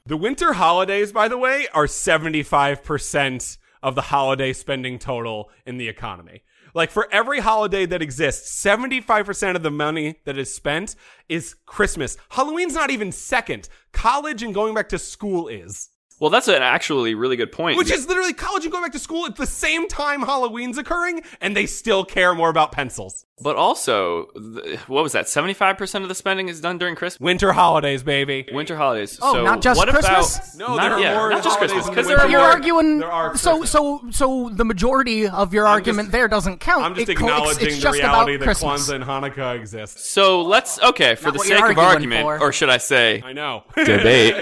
The 0.07 0.17
winter 0.17 0.53
holidays, 0.53 1.11
by 1.11 1.27
the 1.27 1.37
way, 1.39 1.65
are 1.73 1.87
75% 1.87 3.57
of 3.81 3.95
the 3.95 4.01
holiday 4.01 4.53
spending 4.53 4.99
total 4.99 5.49
in 5.65 5.77
the 5.77 5.87
economy. 5.87 6.43
Like 6.73 6.91
for 6.91 7.07
every 7.11 7.39
holiday 7.39 7.85
that 7.85 8.01
exists, 8.01 8.63
75% 8.63 9.55
of 9.55 9.63
the 9.63 9.71
money 9.71 10.19
that 10.25 10.37
is 10.37 10.53
spent 10.53 10.95
is 11.29 11.55
Christmas. 11.65 12.17
Halloween's 12.29 12.73
not 12.73 12.91
even 12.91 13.11
second. 13.11 13.69
College 13.93 14.43
and 14.43 14.53
going 14.53 14.73
back 14.73 14.89
to 14.89 14.99
school 14.99 15.47
is. 15.47 15.89
Well, 16.19 16.29
that's 16.29 16.47
an 16.47 16.61
actually 16.61 17.13
really 17.13 17.35
good 17.35 17.51
point. 17.51 17.77
Which 17.77 17.91
is 17.91 18.07
literally 18.07 18.33
college 18.33 18.63
and 18.63 18.71
going 18.71 18.83
back 18.83 18.93
to 18.93 18.99
school 18.99 19.25
at 19.25 19.35
the 19.35 19.45
same 19.45 19.87
time 19.89 20.21
Halloween's 20.21 20.77
occurring, 20.77 21.23
and 21.41 21.55
they 21.57 21.65
still 21.65 22.05
care 22.05 22.33
more 22.33 22.49
about 22.49 22.71
pencils. 22.71 23.25
but 23.43 23.57
also, 23.57 24.27
th- 24.63 24.79
what 24.87 25.03
was 25.03 25.11
that? 25.11 25.27
Seventy-five 25.27 25.77
percent 25.77 26.03
of 26.03 26.07
the 26.09 26.15
spending 26.15 26.47
is 26.47 26.61
done 26.61 26.77
during 26.77 26.95
Christmas, 26.95 27.19
Winter 27.19 27.51
holidays, 27.51 28.01
baby. 28.01 28.47
winter 28.53 28.77
holidays. 28.77 29.19
Oh, 29.21 29.33
so 29.33 29.43
not 29.43 29.61
just 29.61 29.77
what 29.77 29.89
Christmas? 29.89 30.55
About, 30.55 30.69
No, 30.69 30.75
not, 30.77 30.81
there 30.83 30.93
are 30.93 30.99
yeah, 31.01 31.15
more 31.17 31.29
not 31.31 31.43
just 31.43 31.57
Christmas 31.57 31.89
because 31.89 32.07
the 32.07 32.13
there 32.15 32.21
are. 32.21 32.29
You're 32.29 32.39
more. 32.39 32.49
arguing. 32.49 32.99
there 32.99 33.11
are 33.11 33.35
so 33.37 33.59
Christmas. 33.59 33.71
so 33.71 34.01
so 34.11 34.49
the 34.53 34.63
majority 34.63 35.27
of 35.27 35.53
your 35.53 35.67
argument 35.67 36.07
just- 36.07 36.11
there 36.13 36.27
doesn't 36.29 36.59
count. 36.61 36.85
I'm 36.85 36.95
just 36.95 37.09
It 37.09 37.15
co- 37.17 37.25
it's- 37.25 37.37
acknowledging 37.39 37.67
it's 37.67 37.75
the 37.75 37.81
just 37.81 37.99
reality 37.99 38.35
about 38.35 38.39
that 38.39 38.45
Christmas. 38.45 38.89
Kwanzaa 38.89 38.95
and 38.95 39.03
Hanukkah 39.03 39.55
exist. 39.59 39.99
So 40.13 40.41
let's 40.43 40.79
okay 40.81 41.15
for 41.15 41.25
Not 41.25 41.33
the 41.33 41.39
sake 41.39 41.61
of 41.71 41.77
argument, 41.77 42.21
for. 42.23 42.39
or 42.39 42.53
should 42.53 42.69
I 42.69 42.77
say 42.77 43.21
I 43.25 43.33
know. 43.33 43.63
debate? 43.75 44.35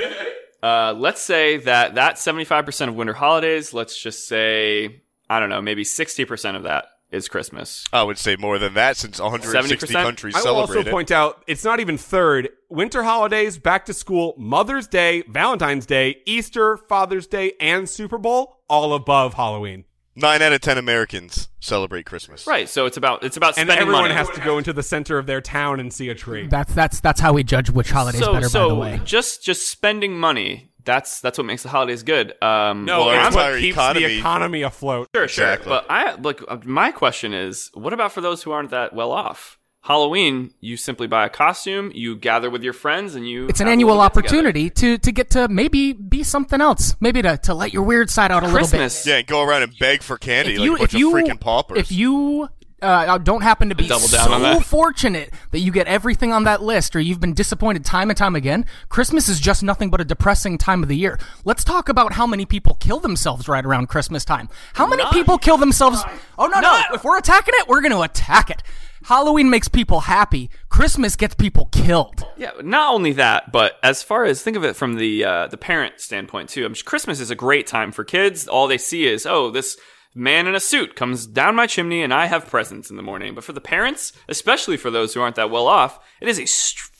Uh, 0.63 0.93
let's 0.97 1.21
say 1.21 1.57
that 1.57 1.95
that 1.95 2.15
75% 2.15 2.87
of 2.87 2.95
winter 2.95 3.13
holidays, 3.13 3.73
let's 3.73 4.01
just 4.01 4.27
say, 4.27 5.01
I 5.29 5.41
don't 5.41 5.49
know, 5.49 5.61
maybe 5.61 5.83
60% 5.83 6.55
of 6.55 6.63
that 6.63 6.85
is 7.11 7.27
Christmas. 7.27 7.85
I 7.91 8.01
would 8.01 8.17
say 8.17 8.37
more 8.37 8.57
than 8.57 8.73
that 8.75 8.95
since 8.95 9.19
160 9.19 9.87
70%? 9.87 9.91
countries 10.01 10.35
I 10.35 10.41
will 10.49 10.55
also 10.55 10.79
it. 10.79 10.87
point 10.87 11.11
out 11.11 11.43
it's 11.47 11.65
not 11.65 11.81
even 11.81 11.97
third. 11.97 12.49
Winter 12.69 13.03
holidays, 13.03 13.57
back 13.57 13.85
to 13.85 13.93
school, 13.93 14.35
Mother's 14.37 14.87
Day, 14.87 15.23
Valentine's 15.29 15.85
Day, 15.85 16.21
Easter, 16.25 16.77
Father's 16.77 17.27
Day, 17.27 17.53
and 17.59 17.87
Super 17.87 18.17
Bowl, 18.17 18.61
all 18.69 18.93
above 18.93 19.33
Halloween. 19.33 19.83
Nine 20.15 20.41
out 20.41 20.53
of 20.53 20.61
ten 20.61 20.77
Americans 20.77 21.49
celebrate 21.59 22.05
Christmas. 22.05 22.45
Right. 22.45 22.69
So 22.69 22.85
it's 22.85 22.97
about 22.97 23.23
it's 23.23 23.37
about 23.37 23.57
And 23.57 23.67
spending 23.67 23.77
everyone 23.79 24.03
money. 24.03 24.13
has 24.13 24.29
to 24.31 24.41
go 24.41 24.57
into 24.57 24.71
the 24.73 24.83
center 24.83 25.17
of 25.17 25.25
their 25.25 25.41
town 25.41 25.79
and 25.79 25.91
see 25.91 26.09
a 26.09 26.15
tree. 26.15 26.47
That's 26.47 26.73
that's 26.73 26.99
that's 26.99 27.19
how 27.19 27.33
we 27.33 27.43
judge 27.43 27.69
which 27.69 27.89
holiday's 27.91 28.21
so 28.21 28.33
better. 28.33 28.49
so 28.49 28.69
by 28.69 28.73
the 28.75 28.79
way, 28.79 29.01
just 29.05 29.43
just 29.43 29.67
spending 29.69 30.17
money. 30.17 30.69
That's 30.85 31.21
that's 31.21 31.37
what 31.37 31.45
makes 31.45 31.63
the 31.63 31.69
holidays 31.69 32.03
good. 32.03 32.33
Um, 32.43 32.85
No, 32.85 33.05
Well, 33.05 33.09
our 33.17 33.27
it's 33.27 33.35
what 33.35 33.53
keeps 33.59 33.73
economy- 33.77 34.05
the 34.05 34.17
economy 34.19 34.61
afloat. 34.63 35.07
Sure, 35.15 35.27
sure. 35.27 35.45
Exactly. 35.45 35.69
But 35.69 35.85
I 35.89 36.15
look. 36.15 36.43
uh, 36.47 36.57
My 36.65 36.91
question 36.91 37.33
is, 37.33 37.71
what 37.73 37.93
about 37.93 38.11
for 38.11 38.19
those 38.21 38.43
who 38.43 38.51
aren't 38.51 38.71
that 38.71 38.93
well 38.93 39.11
off? 39.13 39.57
Halloween, 39.83 40.53
you 40.61 40.77
simply 40.77 41.07
buy 41.07 41.25
a 41.25 41.29
costume, 41.29 41.91
you 41.93 42.15
gather 42.15 42.49
with 42.49 42.63
your 42.63 42.71
friends, 42.71 43.15
and 43.15 43.27
you. 43.27 43.49
it's 43.49 43.59
an 43.59 43.67
annual 43.67 43.95
little 43.97 44.03
get-together. 44.03 44.27
opportunity 44.37 44.69
to 44.69 44.97
to 44.97 45.11
get 45.11 45.29
to 45.31 45.49
maybe 45.49 45.91
be 45.91 46.23
something 46.23 46.61
else. 46.61 46.95
Maybe 47.01 47.21
to 47.21 47.37
to 47.39 47.53
let 47.53 47.73
your 47.73 47.83
weird 47.83 48.09
side 48.09 48.31
out 48.31 48.43
a 48.43 48.47
little 48.47 48.67
bit. 48.69 49.05
Yeah, 49.05 49.17
and 49.17 49.27
go 49.27 49.43
around 49.43 49.63
and 49.63 49.77
beg 49.77 50.01
for 50.01 50.17
candy 50.17 50.53
if 50.53 50.59
like 50.59 50.65
you 50.65 50.75
a 50.75 50.77
bunch 50.79 50.93
if 50.93 50.99
you 50.99 51.17
of 51.17 51.23
freaking 51.23 51.39
paupers. 51.39 51.79
if 51.79 51.91
you 51.91 52.47
uh, 52.81 53.17
don't 53.17 53.41
happen 53.41 53.69
to 53.69 53.75
be 53.75 53.87
Double 53.87 54.07
down 54.07 54.31
on 54.31 54.41
so 54.41 54.43
that. 54.43 54.63
fortunate 54.63 55.33
that 55.51 55.59
you 55.59 55.71
get 55.71 55.87
everything 55.87 56.31
on 56.31 56.45
that 56.45 56.61
list, 56.61 56.95
or 56.95 57.01
you've 57.01 57.19
been 57.19 57.33
disappointed 57.33 57.83
time 57.83 58.09
and 58.09 58.17
time 58.17 58.35
again, 58.35 58.65
Christmas 58.89 59.27
is 59.27 59.39
just 59.39 59.63
nothing 59.63 59.89
but 59.89 59.99
a 60.01 60.05
depressing 60.05 60.57
time 60.57 60.83
of 60.83 60.89
the 60.89 60.97
year. 60.97 61.19
Let's 61.43 61.63
talk 61.63 61.89
about 61.89 62.13
how 62.13 62.27
many 62.27 62.45
people 62.45 62.75
kill 62.75 62.99
themselves 62.99 63.49
right 63.49 63.65
around 63.65 63.87
Christmas 63.87 64.23
time. 64.23 64.49
How 64.73 64.87
many 64.87 65.03
people 65.11 65.37
kill 65.37 65.57
themselves? 65.57 66.03
Oh 66.37 66.47
no, 66.47 66.61
no! 66.61 66.81
If 66.93 67.03
we're 67.03 67.17
attacking 67.17 67.53
it, 67.57 67.67
we're 67.67 67.81
going 67.81 67.91
to 67.91 68.01
attack 68.01 68.49
it. 68.49 68.63
Halloween 69.05 69.49
makes 69.49 69.67
people 69.67 70.01
happy. 70.01 70.49
Christmas 70.69 71.15
gets 71.15 71.35
people 71.35 71.67
killed. 71.71 72.25
Yeah, 72.37 72.51
not 72.61 72.93
only 72.93 73.13
that, 73.13 73.51
but 73.51 73.73
as 73.83 74.01
far 74.01 74.25
as 74.25 74.41
think 74.41 74.57
of 74.57 74.63
it 74.63 74.75
from 74.75 74.95
the 74.95 75.23
uh, 75.23 75.47
the 75.47 75.57
parent 75.57 75.99
standpoint 75.99 76.49
too. 76.49 76.65
I 76.65 76.67
mean, 76.67 76.75
Christmas 76.85 77.19
is 77.19 77.31
a 77.31 77.35
great 77.35 77.67
time 77.67 77.91
for 77.91 78.03
kids. 78.03 78.47
All 78.47 78.67
they 78.67 78.77
see 78.77 79.05
is, 79.05 79.25
oh, 79.25 79.51
this 79.51 79.77
man 80.15 80.47
in 80.47 80.55
a 80.55 80.59
suit 80.59 80.95
comes 80.95 81.25
down 81.25 81.55
my 81.55 81.67
chimney, 81.67 82.01
and 82.03 82.13
I 82.13 82.27
have 82.27 82.47
presents 82.47 82.89
in 82.89 82.97
the 82.97 83.03
morning. 83.03 83.35
But 83.35 83.43
for 83.43 83.53
the 83.53 83.61
parents, 83.61 84.13
especially 84.29 84.77
for 84.77 84.91
those 84.91 85.13
who 85.13 85.21
aren't 85.21 85.35
that 85.35 85.49
well 85.49 85.67
off, 85.67 85.99
it 86.21 86.27
is 86.27 86.39
a 86.39 86.45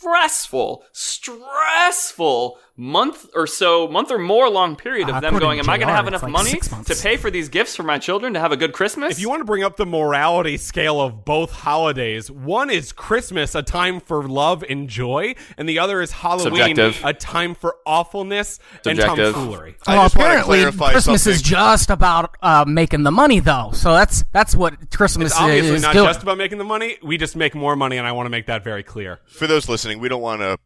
stressful, 0.03 0.83
stressful 0.91 2.59
month 2.75 3.27
or 3.35 3.45
so, 3.45 3.87
month 3.87 4.09
or 4.09 4.17
more 4.17 4.49
long 4.49 4.75
period 4.75 5.07
of 5.07 5.13
Uh, 5.17 5.19
them 5.19 5.37
going. 5.37 5.59
to 5.59 5.63
Am 5.63 5.69
I 5.69 5.77
going 5.77 5.89
to 5.89 5.93
have 5.93 6.07
enough 6.07 6.23
like 6.23 6.31
money 6.31 6.53
to 6.59 6.95
pay 6.95 7.17
for 7.17 7.29
these 7.29 7.47
gifts 7.47 7.75
for 7.75 7.83
my 7.83 7.99
children 7.99 8.33
to 8.33 8.39
have 8.39 8.51
a 8.51 8.57
good 8.57 8.73
Christmas? 8.73 9.11
If 9.11 9.19
you 9.19 9.29
want 9.29 9.41
to 9.41 9.45
bring 9.45 9.63
up 9.63 9.77
the 9.77 9.85
morality 9.85 10.57
scale 10.57 10.99
of 10.99 11.23
both 11.23 11.51
holidays, 11.51 12.31
one 12.31 12.71
is 12.71 12.91
Christmas, 12.91 13.53
a 13.53 13.61
time 13.61 13.99
for 13.99 14.27
love 14.27 14.63
and 14.67 14.89
joy, 14.89 15.35
and 15.55 15.69
the 15.69 15.77
other 15.77 16.01
is 16.01 16.11
Halloween, 16.13 16.75
Subjective. 16.75 16.99
a 17.05 17.13
time 17.13 17.53
for 17.53 17.75
awfulness 17.85 18.59
Subjective. 18.83 19.07
and 19.19 19.33
tomfoolery. 19.35 19.75
I 19.85 19.93
well, 19.95 20.05
just 20.05 20.15
want 20.15 20.25
to 20.25 20.29
apparently 20.31 20.57
clarify 20.61 20.91
Christmas 20.93 21.27
is 21.27 21.41
just 21.43 21.91
about 21.91 22.35
uh, 22.41 22.65
making 22.67 23.03
the 23.03 23.11
money, 23.11 23.39
though. 23.39 23.69
So 23.73 23.93
that's 23.93 24.23
that's 24.31 24.55
what 24.55 24.89
Christmas 24.89 25.31
It's 25.33 25.39
obviously 25.39 25.75
is 25.75 25.83
not 25.83 25.93
doing. 25.93 26.05
just 26.07 26.23
about 26.23 26.39
making 26.39 26.57
the 26.57 26.63
money. 26.63 26.97
We 27.03 27.17
just 27.17 27.35
make 27.35 27.53
more 27.53 27.75
money, 27.75 27.97
and 27.97 28.07
I 28.07 28.13
want 28.13 28.25
to 28.25 28.31
make 28.31 28.47
that 28.47 28.63
very 28.63 28.81
clear. 28.81 29.19
for 29.27 29.45
those 29.45 29.69
listening, 29.69 29.92
we 29.99 30.09
don't 30.09 30.21
want 30.21 30.41
to 30.41 30.57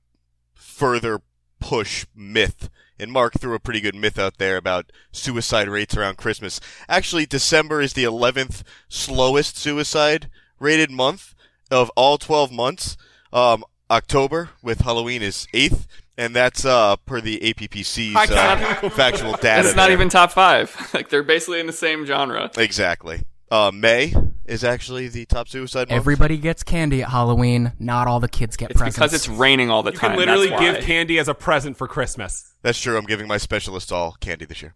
further 0.53 1.21
push 1.59 2.05
myth. 2.15 2.69
And 2.99 3.11
Mark 3.11 3.33
threw 3.39 3.53
a 3.53 3.59
pretty 3.59 3.79
good 3.79 3.95
myth 3.95 4.17
out 4.17 4.37
there 4.37 4.57
about 4.57 4.91
suicide 5.11 5.69
rates 5.69 5.95
around 5.95 6.17
Christmas. 6.17 6.59
Actually, 6.89 7.25
December 7.25 7.79
is 7.79 7.93
the 7.93 8.03
11th 8.03 8.63
slowest 8.89 9.57
suicide 9.57 10.29
rated 10.59 10.89
month 10.89 11.35
of 11.69 11.91
all 11.95 12.17
12 12.17 12.51
months. 12.51 12.97
Um, 13.31 13.63
October 13.89 14.49
with 14.63 14.81
Halloween 14.81 15.21
is 15.21 15.47
8th, 15.53 15.85
and 16.17 16.35
that's 16.35 16.65
uh, 16.65 16.95
per 17.05 17.21
the 17.21 17.39
APPC's 17.39 18.15
uh, 18.31 18.89
factual 18.89 19.33
data. 19.33 19.67
it's 19.67 19.75
not 19.75 19.87
there. 19.87 19.93
even 19.93 20.09
top 20.09 20.31
five. 20.31 20.75
like 20.93 21.09
they're 21.09 21.23
basically 21.23 21.59
in 21.59 21.67
the 21.67 21.73
same 21.73 22.05
genre. 22.05 22.49
Exactly. 22.57 23.21
Uh, 23.49 23.71
May 23.73 24.13
is 24.45 24.63
actually 24.63 25.07
the 25.07 25.25
top 25.25 25.47
suicide 25.47 25.89
month. 25.89 25.91
Everybody 25.91 26.37
gets 26.37 26.63
candy 26.63 27.01
at 27.01 27.09
Halloween. 27.09 27.71
Not 27.79 28.07
all 28.07 28.19
the 28.19 28.27
kids 28.27 28.57
get 28.57 28.71
It's 28.71 28.77
presents. 28.77 28.97
because 28.97 29.13
it's 29.13 29.27
raining 29.29 29.69
all 29.69 29.83
the 29.83 29.91
You 29.93 29.97
time. 29.97 30.11
can 30.11 30.19
literally 30.19 30.49
That's 30.49 30.61
give 30.61 30.75
why. 30.75 30.81
candy 30.81 31.17
as 31.19 31.27
a 31.27 31.33
present 31.33 31.77
for 31.77 31.87
Christmas. 31.87 32.53
That's 32.61 32.79
true. 32.79 32.97
I'm 32.97 33.05
giving 33.05 33.27
my 33.27 33.37
specialist 33.37 33.91
all 33.91 34.17
candy 34.19 34.45
this 34.45 34.61
year. 34.61 34.75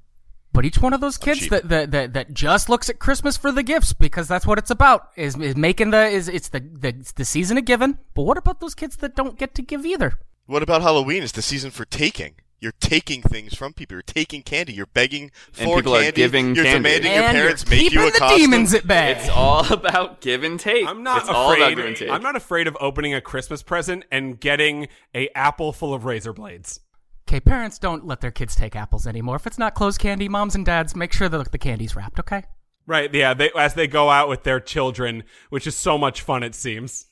But 0.54 0.66
each 0.66 0.80
one 0.82 0.94
of 0.94 1.00
those 1.00 1.18
kids 1.18 1.48
that, 1.48 1.70
that 1.70 1.92
that 1.92 2.14
that 2.14 2.34
just 2.34 2.68
looks 2.68 2.90
at 2.90 3.00
Christmas 3.00 3.38
for 3.38 3.54
the 3.54 3.64
gifts 3.64 3.94
because 3.94 4.28
that's 4.28 4.46
what 4.46 4.58
it's 4.58 4.70
about 4.70 5.08
is, 5.16 5.38
is 5.38 5.56
making 5.56 5.92
the 5.92 6.06
is 6.08 6.28
it's 6.28 6.50
the, 6.50 6.60
the 6.60 6.90
it's 6.90 7.14
the 7.14 7.24
season 7.24 7.58
of 7.58 7.64
giving. 7.64 7.98
But 8.14 8.24
what 8.24 8.38
about 8.38 8.60
those 8.60 8.76
kids 8.76 8.98
that 8.98 9.16
don't 9.16 9.38
get 9.40 9.56
to 9.56 9.62
give 9.62 9.86
either? 9.86 10.20
What 10.48 10.62
about 10.62 10.82
Halloween? 10.82 11.24
It's 11.24 11.32
the 11.32 11.42
season 11.42 11.72
for 11.72 11.86
taking. 11.86 12.36
You're 12.62 12.74
taking 12.80 13.24
things 13.24 13.56
from 13.56 13.74
people. 13.74 13.96
You're 13.96 14.04
taking 14.04 14.44
candy. 14.44 14.74
You're 14.74 14.86
begging 14.86 15.32
And 15.58 15.68
for 15.68 15.78
people 15.78 15.96
are 15.96 16.02
candy. 16.04 16.16
giving 16.16 16.56
you're 16.56 16.64
candy. 16.64 16.78
demanding 16.90 17.12
your 17.14 17.24
and 17.24 17.36
parents 17.36 17.68
make 17.68 17.92
you 17.92 18.08
a 18.08 18.12
the 18.12 18.20
costume. 18.20 18.38
demons 18.52 18.74
at 18.76 18.86
bay. 18.88 19.14
It's 19.18 19.30
all 19.30 19.66
about 19.74 20.22
give 20.22 20.44
and 20.44 20.60
take. 20.60 20.88
I'm 20.88 21.02
not 21.02 21.22
it's 21.22 21.30
all 21.30 21.54
about 21.54 21.72
and 21.72 21.80
afraid. 21.80 21.96
take. 21.98 22.10
I'm 22.12 22.22
not 22.22 22.36
afraid 22.36 22.68
of 22.68 22.78
opening 22.80 23.16
a 23.16 23.20
Christmas 23.22 23.64
present 23.64 24.06
and 24.12 24.40
getting 24.40 24.88
a 25.16 25.28
apple 25.36 25.74
full 25.74 25.92
of 25.94 26.06
razor 26.06 26.34
blades. 26.34 26.80
Okay, 27.28 27.40
parents 27.40 27.80
don't 27.80 28.06
let 28.06 28.22
their 28.22 28.32
kids 28.32 28.56
take 28.56 28.76
apples 28.76 29.08
anymore. 29.08 29.38
If 29.38 29.48
it's 29.48 29.58
not 29.58 29.74
closed 29.74 30.00
candy, 30.00 30.30
moms 30.30 30.54
and 30.54 30.66
dads 30.66 30.96
make 30.96 31.14
sure 31.14 31.30
that 31.30 31.52
the 31.52 31.58
candy's 31.58 31.96
wrapped. 31.96 32.20
Okay. 32.20 32.44
Right? 32.86 33.12
Yeah. 33.14 33.34
They 33.34 33.50
as 33.58 33.74
they 33.74 33.88
go 33.88 34.10
out 34.10 34.30
with 34.30 34.44
their 34.44 34.60
children, 34.60 35.24
which 35.50 35.66
is 35.66 35.76
so 35.76 35.98
much 35.98 36.22
fun. 36.22 36.44
It 36.44 36.54
seems. 36.56 37.08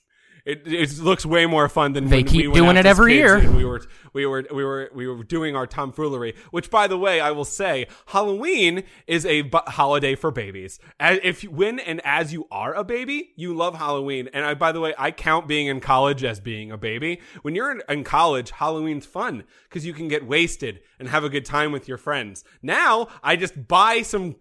It, 0.45 0.63
it 0.65 0.99
looks 0.99 1.25
way 1.25 1.45
more 1.45 1.69
fun 1.69 1.93
than 1.93 2.07
They 2.07 2.23
keep 2.23 2.47
we 2.47 2.53
doing 2.53 2.77
it 2.77 2.85
every 2.85 3.15
year. 3.15 3.39
We 3.51 3.65
were 3.65 3.81
we 4.13 4.25
were 4.25 4.45
we 4.51 4.63
were 4.63 4.89
we 4.93 5.07
were 5.07 5.23
doing 5.23 5.55
our 5.55 5.67
tomfoolery. 5.67 6.35
Which, 6.51 6.69
by 6.69 6.87
the 6.87 6.97
way, 6.97 7.19
I 7.19 7.31
will 7.31 7.45
say, 7.45 7.87
Halloween 8.07 8.83
is 9.07 9.25
a 9.25 9.41
bu- 9.41 9.59
holiday 9.67 10.15
for 10.15 10.31
babies. 10.31 10.79
As, 10.99 11.19
if 11.23 11.43
when 11.43 11.79
and 11.79 12.01
as 12.03 12.33
you 12.33 12.47
are 12.51 12.73
a 12.73 12.83
baby, 12.83 13.31
you 13.35 13.53
love 13.53 13.75
Halloween. 13.75 14.29
And 14.33 14.45
I, 14.45 14.53
by 14.53 14.71
the 14.71 14.79
way, 14.79 14.93
I 14.97 15.11
count 15.11 15.47
being 15.47 15.67
in 15.67 15.79
college 15.79 16.23
as 16.23 16.39
being 16.39 16.71
a 16.71 16.77
baby. 16.77 17.21
When 17.41 17.55
you're 17.55 17.71
in, 17.71 17.81
in 17.89 18.03
college, 18.03 18.51
Halloween's 18.51 19.05
fun 19.05 19.43
because 19.67 19.85
you 19.85 19.93
can 19.93 20.07
get 20.07 20.25
wasted 20.25 20.81
and 20.99 21.09
have 21.09 21.23
a 21.23 21.29
good 21.29 21.45
time 21.45 21.71
with 21.71 21.87
your 21.87 21.97
friends. 21.97 22.43
Now, 22.61 23.07
I 23.23 23.35
just 23.35 23.67
buy 23.67 24.01
some 24.01 24.35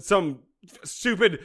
some 0.00 0.40
stupid 0.84 1.44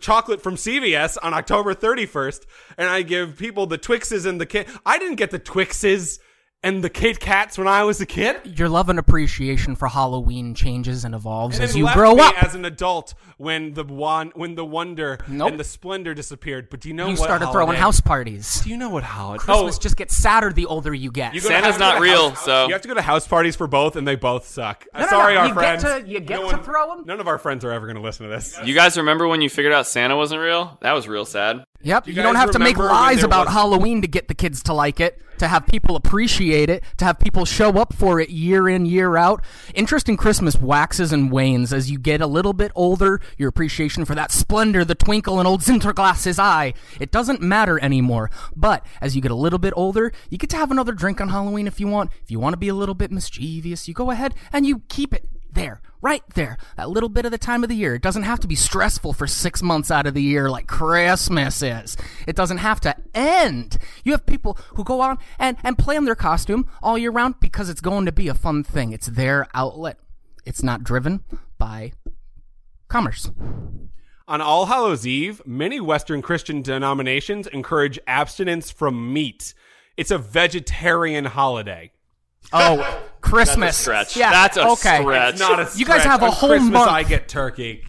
chocolate 0.00 0.42
from 0.42 0.56
CVS 0.56 1.16
on 1.22 1.34
October 1.34 1.74
31st, 1.74 2.44
and 2.78 2.88
I 2.88 3.02
give 3.02 3.36
people 3.36 3.66
the 3.66 3.78
Twixes 3.78 4.26
and 4.26 4.40
the 4.40 4.46
Kit. 4.46 4.68
I 4.84 4.98
didn't 4.98 5.16
get 5.16 5.30
the 5.30 5.38
Twixes 5.38 6.18
and 6.64 6.82
the 6.82 6.90
Kit 6.90 7.20
Kats 7.20 7.56
when 7.58 7.68
I 7.68 7.84
was 7.84 8.00
a 8.00 8.06
kid. 8.06 8.58
Your 8.58 8.68
love 8.68 8.88
and 8.88 8.98
appreciation 8.98 9.76
for 9.76 9.86
Halloween 9.86 10.54
changes 10.54 11.04
and 11.04 11.14
evolves 11.14 11.56
And 11.56 11.64
as 11.64 11.76
you 11.76 11.84
left 11.84 11.96
grow 11.96 12.14
me 12.16 12.22
up. 12.22 12.42
as 12.42 12.54
an 12.56 12.64
adult 12.64 13.14
when 13.36 13.74
the 13.74 13.84
one 13.84 14.32
when 14.34 14.54
the 14.54 14.64
wonder 14.64 15.18
Nope. 15.28 15.50
and 15.52 15.60
the 15.60 15.64
splendor 15.64 16.14
disappeared. 16.14 16.68
But 16.70 16.80
do 16.80 16.88
you 16.88 16.94
know 16.94 17.06
you 17.06 17.12
what 17.12 17.24
started 17.24 17.50
throwing 17.52 17.76
house 17.76 18.00
parties. 18.00 18.62
Do 18.62 18.70
you 18.70 18.76
know 18.76 18.88
what 18.88 19.02
holiday? 19.04 19.44
Christmas 19.44 19.76
oh. 19.76 19.80
just 19.80 19.96
gets 19.96 20.16
sadder 20.16 20.52
the 20.52 20.66
older 20.66 20.94
you 20.94 21.12
get. 21.12 21.34
You 21.34 21.40
Santa's 21.40 21.78
not 21.78 22.00
you 22.00 22.00
go 22.00 22.04
to 22.06 22.10
real, 22.10 22.28
house- 22.30 22.44
so- 22.44 22.66
you 22.66 22.72
have 22.72 22.82
to 22.82 22.88
go 22.88 22.94
to 22.94 23.02
house 23.02 23.28
parties 23.28 23.54
for 23.56 23.66
both, 23.66 23.96
and 23.96 24.08
they 24.08 24.16
both 24.16 24.46
suck. 24.46 24.86
No, 24.94 25.00
no, 25.00 25.06
Sorry, 25.08 25.34
no, 25.34 25.40
our 25.40 25.46
you 25.48 25.54
get 25.54 25.80
friends. 25.80 25.82
to- 26.04 26.10
you 26.10 26.20
get 26.20 26.40
to 26.50 26.56
throw 26.58 26.92
'em? 26.92 27.04
None 27.04 27.20
of 27.20 27.28
our 27.28 27.38
friends 27.38 27.64
are 27.64 27.72
ever 27.72 27.86
going 27.86 27.96
to 27.96 28.02
listen 28.02 28.24
to 28.26 28.30
this. 28.34 28.58
You 28.64 28.74
guys 28.74 28.96
remember 28.96 29.28
when 29.28 29.42
you 29.42 29.50
figured 29.50 29.74
out 29.74 29.86
Santa 29.86 30.16
wasn't 30.16 30.40
real? 30.40 30.78
That 30.80 30.92
was 30.92 31.06
real 31.06 31.24
sad. 31.26 31.64
Yep. 31.84 32.04
Do 32.04 32.10
You, 32.10 32.16
you 32.16 32.22
don't 32.22 32.34
have 32.36 32.50
to 32.52 32.58
make 32.58 32.76
lies 32.76 33.22
about 33.22 33.46
was- 33.46 33.54
Halloween 33.54 34.02
to 34.02 34.08
get 34.08 34.28
the 34.28 34.34
kids 34.34 34.62
to 34.64 34.72
like 34.72 35.00
it, 35.00 35.20
to 35.38 35.48
have 35.48 35.66
people 35.66 35.96
appreciate 35.96 36.70
it, 36.70 36.82
to 36.98 37.04
have 37.04 37.18
people 37.18 37.44
show 37.44 37.70
up 37.78 37.92
for 37.92 38.20
it 38.20 38.30
year 38.30 38.68
in, 38.68 38.86
year 38.86 39.16
out. 39.16 39.44
Interest 39.74 40.08
in 40.08 40.16
Christmas 40.16 40.56
waxes 40.56 41.12
and 41.12 41.30
wanes 41.30 41.72
as 41.72 41.90
you 41.90 41.98
get 41.98 42.20
a 42.20 42.26
little 42.26 42.52
bit 42.52 42.72
older. 42.74 43.20
Your 43.36 43.48
appreciation 43.48 44.04
for 44.04 44.14
that 44.14 44.30
splendor, 44.32 44.84
the 44.84 44.94
twinkle 44.94 45.40
in 45.40 45.46
old 45.46 45.60
Sinterklaas's 45.60 46.38
eye, 46.38 46.72
it 47.00 47.10
doesn't 47.10 47.40
matter 47.42 47.78
anymore. 47.82 48.30
But 48.56 48.86
as 49.00 49.14
you 49.14 49.22
get 49.22 49.30
a 49.30 49.36
little 49.36 49.58
bit 49.58 49.74
older, 49.76 50.12
you 50.30 50.38
get 50.38 50.50
to 50.50 50.56
have 50.56 50.70
another 50.70 50.92
drink 50.92 51.20
on 51.20 51.28
Halloween 51.28 51.66
if 51.66 51.80
you 51.80 51.88
want. 51.88 52.10
If 52.22 52.30
you 52.30 52.38
want 52.40 52.54
to 52.54 52.58
be 52.58 52.68
a 52.68 52.74
little 52.74 52.94
bit 52.94 53.10
mischievous, 53.10 53.86
you 53.88 53.94
go 53.94 54.10
ahead 54.10 54.34
and 54.52 54.64
you 54.66 54.82
keep 54.88 55.12
it 55.12 55.28
there, 55.54 55.80
right 56.02 56.22
there, 56.34 56.58
that 56.76 56.90
little 56.90 57.08
bit 57.08 57.24
of 57.24 57.30
the 57.30 57.38
time 57.38 57.62
of 57.62 57.68
the 57.68 57.76
year. 57.76 57.94
It 57.94 58.02
doesn't 58.02 58.24
have 58.24 58.40
to 58.40 58.48
be 58.48 58.54
stressful 58.54 59.12
for 59.12 59.26
six 59.26 59.62
months 59.62 59.90
out 59.90 60.06
of 60.06 60.14
the 60.14 60.22
year 60.22 60.50
like 60.50 60.66
Christmas 60.66 61.62
is. 61.62 61.96
It 62.26 62.36
doesn't 62.36 62.58
have 62.58 62.80
to 62.80 62.94
end. 63.14 63.78
You 64.04 64.12
have 64.12 64.26
people 64.26 64.58
who 64.74 64.84
go 64.84 65.00
on 65.00 65.18
and, 65.38 65.56
and 65.62 65.78
plan 65.78 66.04
their 66.04 66.14
costume 66.14 66.68
all 66.82 66.98
year 66.98 67.10
round 67.10 67.36
because 67.40 67.68
it's 67.68 67.80
going 67.80 68.06
to 68.06 68.12
be 68.12 68.28
a 68.28 68.34
fun 68.34 68.62
thing. 68.62 68.92
It's 68.92 69.06
their 69.06 69.46
outlet. 69.54 69.98
It's 70.44 70.62
not 70.62 70.84
driven 70.84 71.24
by 71.58 71.92
commerce. 72.88 73.30
On 74.26 74.40
All 74.40 74.66
Hallows 74.66 75.06
Eve, 75.06 75.42
many 75.44 75.80
Western 75.80 76.22
Christian 76.22 76.62
denominations 76.62 77.46
encourage 77.48 77.98
abstinence 78.06 78.70
from 78.70 79.12
meat. 79.12 79.52
It's 79.96 80.10
a 80.10 80.18
vegetarian 80.18 81.26
holiday. 81.26 81.92
Oh, 82.52 83.03
Christmas. 83.34 83.76
stretch. 83.76 84.16
Yeah, 84.16 84.30
That's 84.30 84.56
a 84.56 84.68
okay. 84.70 85.00
stretch. 85.00 85.32
It's 85.34 85.40
not 85.40 85.60
a 85.60 85.66
stretch. 85.66 85.78
You 85.78 85.86
guys 85.86 86.04
have 86.04 86.22
a 86.22 86.26
On 86.26 86.32
whole 86.32 86.48
Christmas, 86.50 86.70
month. 86.72 86.90
I 86.90 87.02
get 87.02 87.28
turkey. 87.28 87.84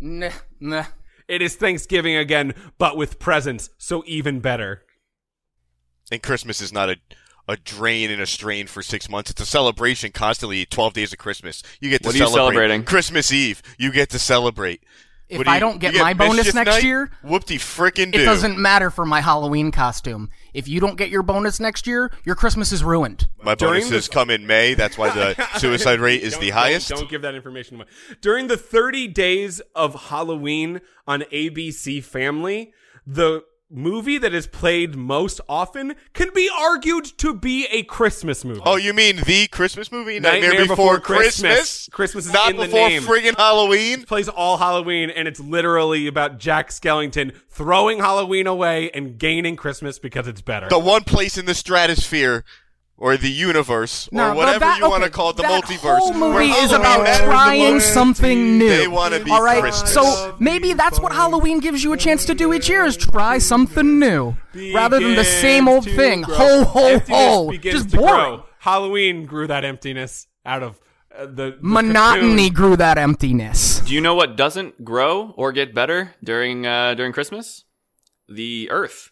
Nah, 0.00 0.30
nah. 0.60 0.84
It 1.28 1.42
is 1.42 1.54
Thanksgiving 1.56 2.16
again, 2.16 2.54
but 2.78 2.96
with 2.96 3.18
presents, 3.18 3.70
so 3.78 4.02
even 4.06 4.40
better. 4.40 4.82
And 6.10 6.22
Christmas 6.22 6.60
is 6.60 6.72
not 6.72 6.90
a 6.90 6.96
a 7.48 7.56
drain 7.56 8.08
and 8.10 8.22
a 8.22 8.26
strain 8.26 8.68
for 8.68 8.82
six 8.82 9.08
months. 9.10 9.30
It's 9.30 9.40
a 9.40 9.46
celebration 9.46 10.12
constantly. 10.12 10.64
Twelve 10.64 10.92
days 10.92 11.12
of 11.12 11.18
Christmas. 11.18 11.62
You 11.80 11.90
get 11.90 12.02
to 12.02 12.08
What 12.08 12.14
are 12.14 12.18
you 12.18 12.28
celebrating? 12.28 12.84
Christmas 12.84 13.32
Eve. 13.32 13.62
You 13.78 13.90
get 13.90 14.10
to 14.10 14.18
celebrate. 14.18 14.82
If 15.32 15.38
What 15.38 15.44
do 15.46 15.50
I 15.50 15.54
you- 15.54 15.60
don't 15.60 15.78
get 15.80 15.94
you 15.94 16.00
my 16.00 16.12
bonus 16.12 16.36
Mischief 16.36 16.54
next 16.54 16.70
Night? 16.74 16.82
year, 16.84 17.10
whoop-de 17.22 17.56
frickin' 17.56 18.12
do. 18.12 18.20
It 18.20 18.24
doesn't 18.26 18.58
matter 18.58 18.90
for 18.90 19.06
my 19.06 19.22
Halloween 19.22 19.70
costume. 19.72 20.28
If 20.52 20.68
you 20.68 20.78
don't 20.78 20.96
get 20.96 21.08
your 21.08 21.22
bonus 21.22 21.58
next 21.58 21.86
year, 21.86 22.10
your 22.24 22.34
Christmas 22.34 22.70
is 22.70 22.84
ruined. 22.84 23.28
My 23.42 23.54
During 23.54 23.80
bonuses 23.84 24.08
the- 24.08 24.12
come 24.12 24.28
in 24.28 24.46
May. 24.46 24.74
That's 24.74 24.98
why 24.98 25.08
the 25.08 25.34
suicide 25.58 26.00
rate 26.00 26.22
is 26.22 26.32
Don't- 26.34 26.40
the 26.42 26.48
don't- 26.50 26.58
highest. 26.58 26.88
Don't, 26.90 27.08
give 27.08 27.22
that 27.22 27.34
information 27.34 27.76
away. 27.76 27.86
During 28.20 28.48
the 28.48 28.58
30 28.58 29.08
days 29.08 29.60
of 29.74 30.08
Halloween 30.10 30.82
on 31.06 31.22
ABC 31.32 32.04
Family, 32.04 32.72
the 33.06 33.42
movie 33.72 34.18
that 34.18 34.34
is 34.34 34.46
played 34.46 34.94
most 34.94 35.40
often 35.48 35.94
can 36.12 36.30
be 36.34 36.50
argued 36.56 37.04
to 37.18 37.34
be 37.34 37.66
a 37.70 37.82
Christmas 37.84 38.44
movie. 38.44 38.60
Oh, 38.64 38.76
you 38.76 38.92
mean 38.92 39.16
the 39.16 39.46
Christmas 39.48 39.90
movie? 39.90 40.20
Nightmare 40.20 40.52
Before, 40.52 40.66
Before 40.76 41.00
Christmas. 41.00 41.88
Christmas 41.90 42.26
is 42.26 42.32
not 42.32 42.54
before 42.54 42.88
friggin' 42.88 43.36
Halloween. 43.36 44.04
plays 44.04 44.28
all 44.28 44.58
Halloween, 44.58 45.10
and 45.10 45.26
it's 45.26 45.40
literally 45.40 46.06
about 46.06 46.38
Jack 46.38 46.70
Skellington 46.70 47.34
throwing 47.48 47.98
Halloween 47.98 48.46
away 48.46 48.90
and 48.90 49.18
gaining 49.18 49.56
Christmas 49.56 49.98
because 49.98 50.28
it's 50.28 50.40
better. 50.40 50.68
The 50.68 50.78
one 50.78 51.04
place 51.04 51.38
in 51.38 51.46
the 51.46 51.54
stratosphere. 51.54 52.44
Or 53.04 53.16
the 53.16 53.28
universe, 53.30 54.08
No, 54.12 54.30
or 54.30 54.34
whatever 54.34 54.60
that- 54.60 54.78
you 54.78 54.88
want 54.88 55.02
to 55.02 55.10
call 55.10 55.30
it, 55.30 55.36
the 55.36 55.42
that 55.42 55.64
multiverse. 55.64 55.98
whole 55.98 56.12
where 56.12 56.30
movie 56.44 56.52
is 56.52 56.70
about 56.70 57.04
trying 57.24 57.80
something 57.80 58.58
new. 58.58 58.68
They 58.68 58.86
want 58.86 59.12
to 59.14 59.24
be 59.24 59.30
All 59.32 59.42
right, 59.42 59.60
Christmas. 59.60 59.92
so 59.92 60.36
maybe 60.38 60.72
that's 60.72 61.00
what 61.00 61.10
Halloween 61.12 61.58
gives 61.58 61.82
you 61.82 61.92
a 61.92 61.96
chance 61.96 62.24
to 62.26 62.34
do 62.34 62.52
each 62.54 62.68
year: 62.68 62.84
is 62.84 62.96
try 62.96 63.38
something 63.38 63.98
new, 63.98 64.36
rather 64.72 65.00
than 65.00 65.16
the 65.16 65.24
same 65.24 65.66
old 65.66 65.84
thing. 65.84 66.22
grow. 66.22 66.36
Ho 66.36 66.64
ho 66.64 66.86
Emptiness 66.86 67.08
ho! 67.18 67.52
Just 67.60 67.90
boring. 67.90 68.06
grow. 68.14 68.44
Halloween 68.60 69.26
grew 69.26 69.48
that 69.48 69.64
emptiness 69.64 70.28
out 70.46 70.62
of 70.62 70.78
uh, 71.12 71.26
the, 71.26 71.26
the 71.26 71.58
Monotony 71.60 72.50
cocoon. 72.50 72.54
grew 72.54 72.76
that 72.76 72.98
emptiness. 72.98 73.80
Do 73.80 73.92
you 73.94 74.00
know 74.00 74.14
what 74.14 74.36
doesn't 74.36 74.84
grow 74.84 75.34
or 75.36 75.50
get 75.50 75.74
better 75.74 76.14
during 76.22 76.64
uh, 76.66 76.94
during 76.94 77.12
Christmas? 77.12 77.64
The 78.28 78.70
Earth. 78.70 79.10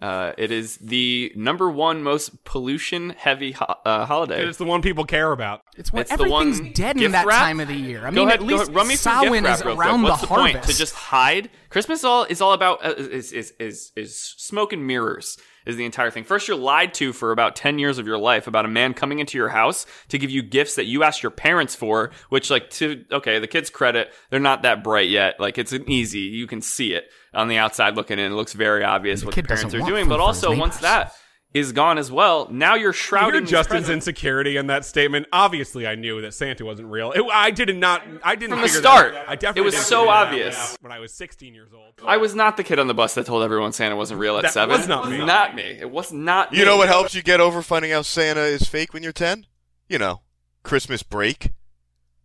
Uh, 0.00 0.32
it 0.38 0.52
is 0.52 0.76
the 0.76 1.32
number 1.34 1.68
one 1.68 2.02
most 2.04 2.44
pollution 2.44 3.10
heavy 3.10 3.52
ho- 3.52 3.74
uh, 3.84 4.06
holiday. 4.06 4.44
It's 4.46 4.56
the 4.58 4.64
one 4.64 4.80
people 4.80 5.04
care 5.04 5.32
about. 5.32 5.62
It's 5.76 5.92
when 5.92 6.02
It's 6.02 6.10
the 6.10 6.14
everything's 6.22 6.60
one 6.60 6.72
dead 6.72 7.00
in 7.00 7.12
that 7.12 7.26
wrap? 7.26 7.40
time 7.40 7.58
of 7.58 7.66
the 7.68 7.74
year. 7.74 8.06
I 8.06 8.10
go 8.10 8.20
mean, 8.20 8.28
ahead, 8.28 8.40
at 8.40 8.46
go 8.46 8.46
least 8.46 8.62
ahead, 8.64 8.74
run 8.76 8.86
me 8.88 8.94
through 8.94 9.12
Samhain 9.12 9.32
gift 9.32 9.44
wrap 9.44 9.58
is 9.58 9.64
real 9.64 9.74
quick. 9.74 9.86
around 9.86 10.02
What's 10.02 10.20
the 10.20 10.26
the, 10.28 10.34
harvest. 10.34 10.54
point? 10.54 10.64
To 10.66 10.76
just 10.76 10.94
hide? 10.94 11.50
Christmas 11.70 12.04
all 12.04 12.24
is 12.24 12.40
all 12.40 12.52
about 12.52 12.84
uh, 12.86 12.94
is, 12.96 13.32
is 13.32 13.52
is 13.58 13.92
is 13.96 14.16
smoke 14.16 14.72
and 14.72 14.86
mirrors 14.86 15.36
is 15.68 15.76
the 15.76 15.84
entire 15.84 16.10
thing. 16.10 16.24
First, 16.24 16.48
you're 16.48 16.56
lied 16.56 16.94
to 16.94 17.12
for 17.12 17.30
about 17.30 17.54
ten 17.54 17.78
years 17.78 17.98
of 17.98 18.06
your 18.06 18.18
life 18.18 18.48
about 18.48 18.64
a 18.64 18.68
man 18.68 18.94
coming 18.94 19.20
into 19.20 19.38
your 19.38 19.50
house 19.50 19.86
to 20.08 20.18
give 20.18 20.30
you 20.30 20.42
gifts 20.42 20.74
that 20.76 20.86
you 20.86 21.04
asked 21.04 21.22
your 21.22 21.30
parents 21.30 21.76
for. 21.76 22.10
Which, 22.30 22.50
like, 22.50 22.70
to 22.70 23.04
okay, 23.12 23.38
the 23.38 23.46
kids' 23.46 23.70
credit, 23.70 24.10
they're 24.30 24.40
not 24.40 24.62
that 24.62 24.82
bright 24.82 25.10
yet. 25.10 25.38
Like, 25.38 25.58
it's 25.58 25.72
an 25.72 25.88
easy. 25.88 26.20
You 26.20 26.46
can 26.46 26.62
see 26.62 26.94
it 26.94 27.04
on 27.34 27.48
the 27.48 27.58
outside 27.58 27.94
looking 27.94 28.18
in. 28.18 28.32
It 28.32 28.34
looks 28.34 28.54
very 28.54 28.82
obvious 28.82 29.20
The 29.20 29.26
what 29.26 29.34
the 29.34 29.42
parents 29.42 29.74
are 29.74 29.80
doing. 29.80 30.08
But 30.08 30.20
also, 30.20 30.56
once 30.56 30.78
that 30.78 31.14
is 31.54 31.72
gone 31.72 31.96
as 31.96 32.12
well, 32.12 32.46
now 32.50 32.74
you're 32.74 32.78
You 32.78 32.84
hear 32.86 32.92
shrouded. 32.92 33.42
in 33.42 33.46
Justin's 33.48 33.80
presents. 33.86 34.06
insecurity 34.06 34.56
in 34.58 34.66
that 34.66 34.84
statement. 34.84 35.26
Obviously, 35.32 35.86
I 35.86 35.94
knew 35.94 36.20
that 36.20 36.34
Santa 36.34 36.64
wasn't 36.64 36.88
real. 36.88 37.10
It, 37.12 37.22
I 37.32 37.50
did 37.50 37.74
not. 37.76 38.02
I 38.22 38.34
didn't 38.36 38.52
From 38.56 38.62
the 38.62 38.68
start. 38.68 39.14
That. 39.14 39.28
I 39.30 39.34
definitely 39.34 39.62
It 39.62 39.64
was 39.64 39.76
so 39.78 40.00
figure 40.00 40.06
that 40.06 40.12
out 40.18 40.26
obvious. 40.26 40.76
when 40.82 40.92
I 40.92 40.98
was 40.98 41.14
16 41.14 41.54
years 41.54 41.70
old. 41.72 41.94
I 42.06 42.18
was 42.18 42.34
not 42.34 42.56
the 42.58 42.64
kid 42.64 42.78
on 42.78 42.86
the 42.86 42.94
bus 42.94 43.14
that 43.14 43.24
told 43.26 43.42
everyone 43.42 43.72
Santa 43.72 43.96
wasn't 43.96 44.20
real 44.20 44.36
at 44.36 44.42
That 44.42 44.52
seven. 44.52 44.76
was 44.76 44.86
not 44.86 45.10
me. 45.10 45.24
Not 45.24 45.54
me. 45.54 45.62
It 45.62 45.90
was 45.90 46.12
not. 46.12 46.52
You 46.52 46.60
me. 46.60 46.64
know 46.66 46.76
what 46.76 46.88
helps 46.88 47.14
you 47.14 47.22
get 47.22 47.40
over 47.40 47.62
finding 47.62 47.92
out 47.92 48.04
Santa 48.06 48.42
is 48.42 48.62
fake 48.68 48.92
when 48.92 49.02
you're 49.02 49.12
10? 49.12 49.46
You 49.88 49.98
know, 49.98 50.20
Christmas 50.62 51.02
break. 51.02 51.52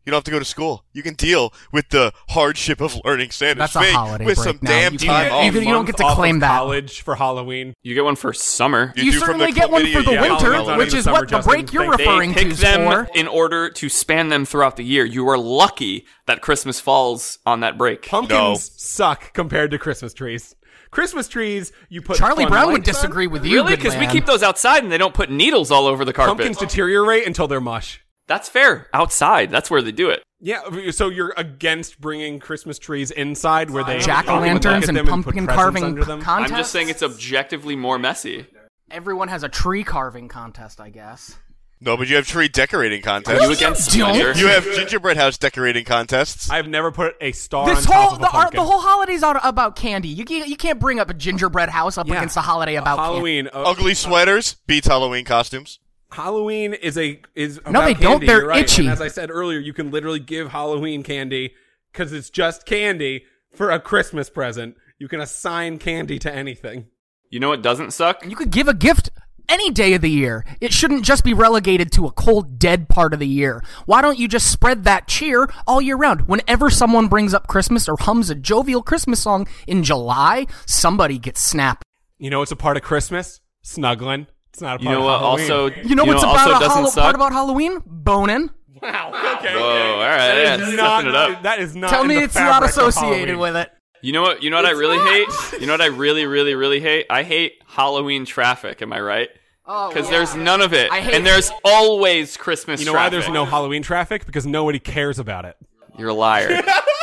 You 0.05 0.11
don't 0.11 0.17
have 0.17 0.23
to 0.25 0.31
go 0.31 0.39
to 0.39 0.45
school. 0.45 0.83
You 0.93 1.01
can 1.01 1.13
deal 1.13 1.53
with 1.71 1.87
the 1.89 2.11
hardship 2.29 2.81
of 2.81 2.99
learning 3.05 3.31
Santa's 3.31 3.71
That's 3.71 3.75
a 3.77 3.79
fake 3.79 3.95
holiday 3.95 4.25
with 4.25 4.35
break 4.35 4.47
some 4.47 4.59
now. 4.61 4.69
damn 4.71 4.93
You 4.93 4.99
time 4.99 5.31
off. 5.31 5.45
you 5.45 5.51
can- 5.53 5.63
don't 5.63 5.85
get 5.85 5.97
to 5.97 6.11
claim 6.13 6.39
that. 6.39 6.47
college 6.49 7.01
for 7.01 7.15
Halloween. 7.15 7.73
You 7.83 7.93
get 7.95 8.03
one 8.03 8.15
for 8.17 8.33
summer. 8.33 8.91
You 8.97 9.03
You, 9.05 9.11
certainly 9.19 9.51
get 9.53 9.69
one 9.71 9.85
for 9.93 10.01
the 10.01 10.11
yeah, 10.13 10.21
winter, 10.21 10.53
Halloween's 10.53 10.77
which 10.77 10.93
is 10.93 11.05
what 11.07 11.29
the 11.29 11.39
break 11.39 11.71
you're 11.71 11.89
They 11.95 11.97
They 11.97 12.03
referring 12.09 12.33
pick 12.33 12.49
to 12.49 12.55
them 12.55 13.05
for. 13.05 13.09
in 13.15 13.27
order 13.27 13.69
to 13.69 13.89
span 13.89 14.27
them 14.29 14.45
throughout 14.45 14.75
the 14.75 14.83
year. 14.83 15.05
You 15.05 15.27
are 15.29 15.37
lucky 15.37 16.05
that 16.27 16.41
Christmas 16.41 16.79
falls 16.81 17.39
on 17.45 17.61
that 17.61 17.77
break. 17.77 18.05
Pumpkins 18.07 18.37
No. 18.39 18.55
suck 18.55 19.33
compared 19.33 19.71
to 19.71 19.77
Christmas 19.79 20.13
trees. 20.13 20.55
Christmas 20.91 21.27
trees, 21.27 21.71
you 21.89 22.01
put 22.03 22.17
Charlie 22.17 22.45
Brown 22.45 22.67
would 22.67 22.73
lights 22.85 22.89
on. 22.89 22.93
disagree 22.93 23.25
with 23.25 23.45
you. 23.45 23.55
Really? 23.63 23.75
Because 23.75 23.95
we 23.95 24.05
keep 24.05 24.25
those 24.27 24.43
outside 24.43 24.83
and 24.83 24.91
they 24.91 24.97
don't 24.99 25.13
put 25.13 25.31
needles 25.31 25.71
all 25.71 25.87
over 25.87 26.05
the 26.05 26.13
carpet. 26.13 26.37
Pumpkins 26.37 26.57
deteriorate 26.57 27.25
until 27.25 27.47
they're 27.47 27.59
mush. 27.61 28.01
That's 28.27 28.47
fair. 28.49 28.87
Outside. 28.93 29.51
That's 29.51 29.69
where 29.69 29.81
they 29.81 29.91
do 29.91 30.09
it. 30.09 30.23
Yeah, 30.39 30.91
so 30.91 31.07
you're 31.09 31.33
against 31.37 32.01
bringing 32.01 32.39
Christmas 32.39 32.77
trees 32.77 33.11
inside 33.11 33.69
where 33.71 33.83
they 33.85 33.99
jack 33.99 34.27
o' 34.27 34.35
you 34.35 34.45
can 34.45 34.53
look 34.55 34.63
lanterns 34.65 34.89
and 34.89 35.07
pumpkin 35.07 35.45
presents 35.45 35.55
carving 35.55 35.83
under 35.85 36.03
them. 36.03 36.21
contests. 36.21 36.51
I'm 36.51 36.57
just 36.57 36.71
saying 36.71 36.89
it's 36.89 37.03
objectively 37.03 37.75
more 37.77 37.97
messy. 37.97 38.45
Everyone 38.91 39.29
has 39.29 39.43
a 39.43 39.49
tree 39.49 39.83
carving 39.85 40.27
contest, 40.27 40.81
I 40.81 40.89
guess. 40.89 41.37
No, 41.79 41.97
but 41.97 42.07
you 42.07 42.15
have 42.15 42.25
tree 42.27 42.47
decorating 42.47 42.99
Are 42.99 43.03
contests. 43.03 43.41
you 43.43 43.51
against 43.51 43.97
don't. 43.97 44.37
You 44.37 44.47
have 44.47 44.63
gingerbread 44.63 45.17
house 45.17 45.37
decorating 45.37 45.83
contests. 45.83 46.49
I've 46.49 46.67
never 46.67 46.91
put 46.91 47.15
a 47.19 47.31
star 47.33 47.65
This 47.67 47.85
on 47.87 47.91
top 47.93 48.11
of 48.13 48.17
a 48.19 48.21
the, 48.21 48.27
ar- 48.27 48.31
pumpkin. 48.43 48.57
the 48.57 48.65
whole 48.65 48.79
holiday's 48.79 49.21
out 49.23 49.37
about 49.43 49.75
candy. 49.75 50.07
You 50.07 50.23
can't, 50.23 50.47
you 50.47 50.55
can't 50.55 50.79
bring 50.79 50.99
up 50.99 51.09
a 51.09 51.13
gingerbread 51.13 51.67
house 51.69 51.97
up 51.97 52.07
Yeah. 52.07 52.15
against 52.17 52.37
a 52.37 52.41
holiday 52.41 52.75
about 52.75 52.97
candy. 52.97 53.11
Halloween. 53.13 53.47
uh, 53.47 53.63
Ugly 53.63 53.95
sweaters 53.95 54.55
beats 54.67 54.87
Halloween 54.87 55.25
costumes. 55.25 55.79
Halloween 56.13 56.73
is 56.73 56.97
a 56.97 57.19
is 57.35 57.59
No, 57.65 57.71
about 57.71 57.85
they 57.85 57.93
don't. 57.93 58.25
They're 58.25 58.39
you're 58.39 58.47
right. 58.47 58.63
itchy. 58.63 58.83
And 58.83 58.91
as 58.91 59.01
I 59.01 59.07
said 59.07 59.29
earlier, 59.29 59.59
you 59.59 59.73
can 59.73 59.91
literally 59.91 60.19
give 60.19 60.49
Halloween 60.49 61.03
candy 61.03 61.53
because 61.91 62.13
it's 62.13 62.29
just 62.29 62.65
candy 62.65 63.25
for 63.55 63.69
a 63.69 63.79
Christmas 63.79 64.29
present. 64.29 64.75
You 64.99 65.07
can 65.07 65.19
assign 65.19 65.79
candy 65.79 66.19
to 66.19 66.33
anything. 66.33 66.87
You 67.29 67.39
know 67.39 67.49
what 67.49 67.61
doesn't 67.61 67.91
suck? 67.91 68.25
You 68.25 68.35
could 68.35 68.51
give 68.51 68.67
a 68.67 68.73
gift 68.73 69.09
any 69.49 69.71
day 69.71 69.93
of 69.93 70.01
the 70.01 70.09
year. 70.09 70.45
It 70.61 70.71
shouldn't 70.71 71.03
just 71.03 71.23
be 71.23 71.33
relegated 71.33 71.91
to 71.93 72.05
a 72.05 72.11
cold, 72.11 72.57
dead 72.59 72.87
part 72.89 73.13
of 73.13 73.19
the 73.19 73.27
year. 73.27 73.63
Why 73.85 74.01
don't 74.01 74.17
you 74.17 74.27
just 74.27 74.51
spread 74.51 74.83
that 74.85 75.07
cheer 75.07 75.49
all 75.67 75.81
year 75.81 75.97
round? 75.97 76.27
Whenever 76.27 76.69
someone 76.69 77.07
brings 77.07 77.33
up 77.33 77.47
Christmas 77.47 77.89
or 77.89 77.97
hums 77.99 78.29
a 78.29 78.35
jovial 78.35 78.81
Christmas 78.81 79.19
song 79.21 79.47
in 79.67 79.83
July, 79.83 80.45
somebody 80.65 81.17
gets 81.17 81.41
snapped. 81.41 81.83
You 82.17 82.29
know, 82.29 82.41
it's 82.41 82.51
a 82.51 82.55
part 82.55 82.77
of 82.77 82.83
Christmas. 82.83 83.41
Snuggling. 83.63 84.27
It's 84.53 84.61
not 84.61 84.79
a 84.79 84.83
You 84.83 84.89
part 84.89 84.99
know 84.99 85.07
of 85.09 85.21
what? 85.21 85.39
Halloween. 85.41 85.51
Also, 85.73 85.87
You 85.89 85.95
know 85.95 86.05
what's 86.05 86.21
about 86.23 86.37
also 86.37 86.49
a 86.51 86.59
doesn't 86.59 86.69
hollow 86.69 86.89
suck? 86.89 87.03
part 87.03 87.15
about 87.15 87.31
Halloween? 87.33 87.81
Boning. 87.85 88.49
wow. 88.81 89.35
Okay. 89.39 89.53
Whoa, 89.55 89.93
all 89.93 89.99
right, 89.99 90.17
That 90.17 90.59
yeah, 90.59 90.67
is 90.67 90.75
not. 90.75 91.07
it 91.07 91.15
up. 91.15 91.43
That 91.43 91.59
is 91.59 91.75
not. 91.75 91.89
Tell 91.89 92.03
me 92.03 92.17
it's 92.17 92.35
not 92.35 92.63
associated 92.63 93.37
with 93.37 93.55
it. 93.55 93.71
You 94.01 94.11
know 94.13 94.21
what? 94.21 94.43
You 94.43 94.49
know 94.49 94.57
what 94.57 94.65
I 94.65 94.71
really 94.71 94.99
hate? 94.99 95.61
You 95.61 95.65
know 95.65 95.73
what 95.73 95.81
I 95.81 95.85
really, 95.87 96.25
really, 96.25 96.53
really 96.55 96.79
hate? 96.81 97.05
I 97.09 97.23
hate 97.23 97.53
Halloween 97.65 98.25
traffic. 98.25 98.81
Am 98.81 98.91
I 98.93 98.99
right? 99.01 99.29
Oh, 99.65 99.87
Because 99.87 100.05
yeah. 100.11 100.17
there's 100.17 100.35
none 100.35 100.59
of 100.61 100.73
it, 100.73 100.91
I 100.91 100.99
hate 100.99 101.13
and 101.15 101.23
it. 101.25 101.29
there's 101.29 101.49
always 101.63 102.35
Christmas. 102.35 102.79
You 102.81 102.85
know 102.85 102.93
why 102.93 103.07
there's 103.09 103.29
no 103.29 103.45
Halloween 103.45 103.81
traffic? 103.81 104.25
Because 104.25 104.45
nobody 104.45 104.77
cares 104.77 105.19
about 105.19 105.45
it. 105.45 105.55
You're 105.97 106.09
a 106.09 106.13
liar. 106.13 106.61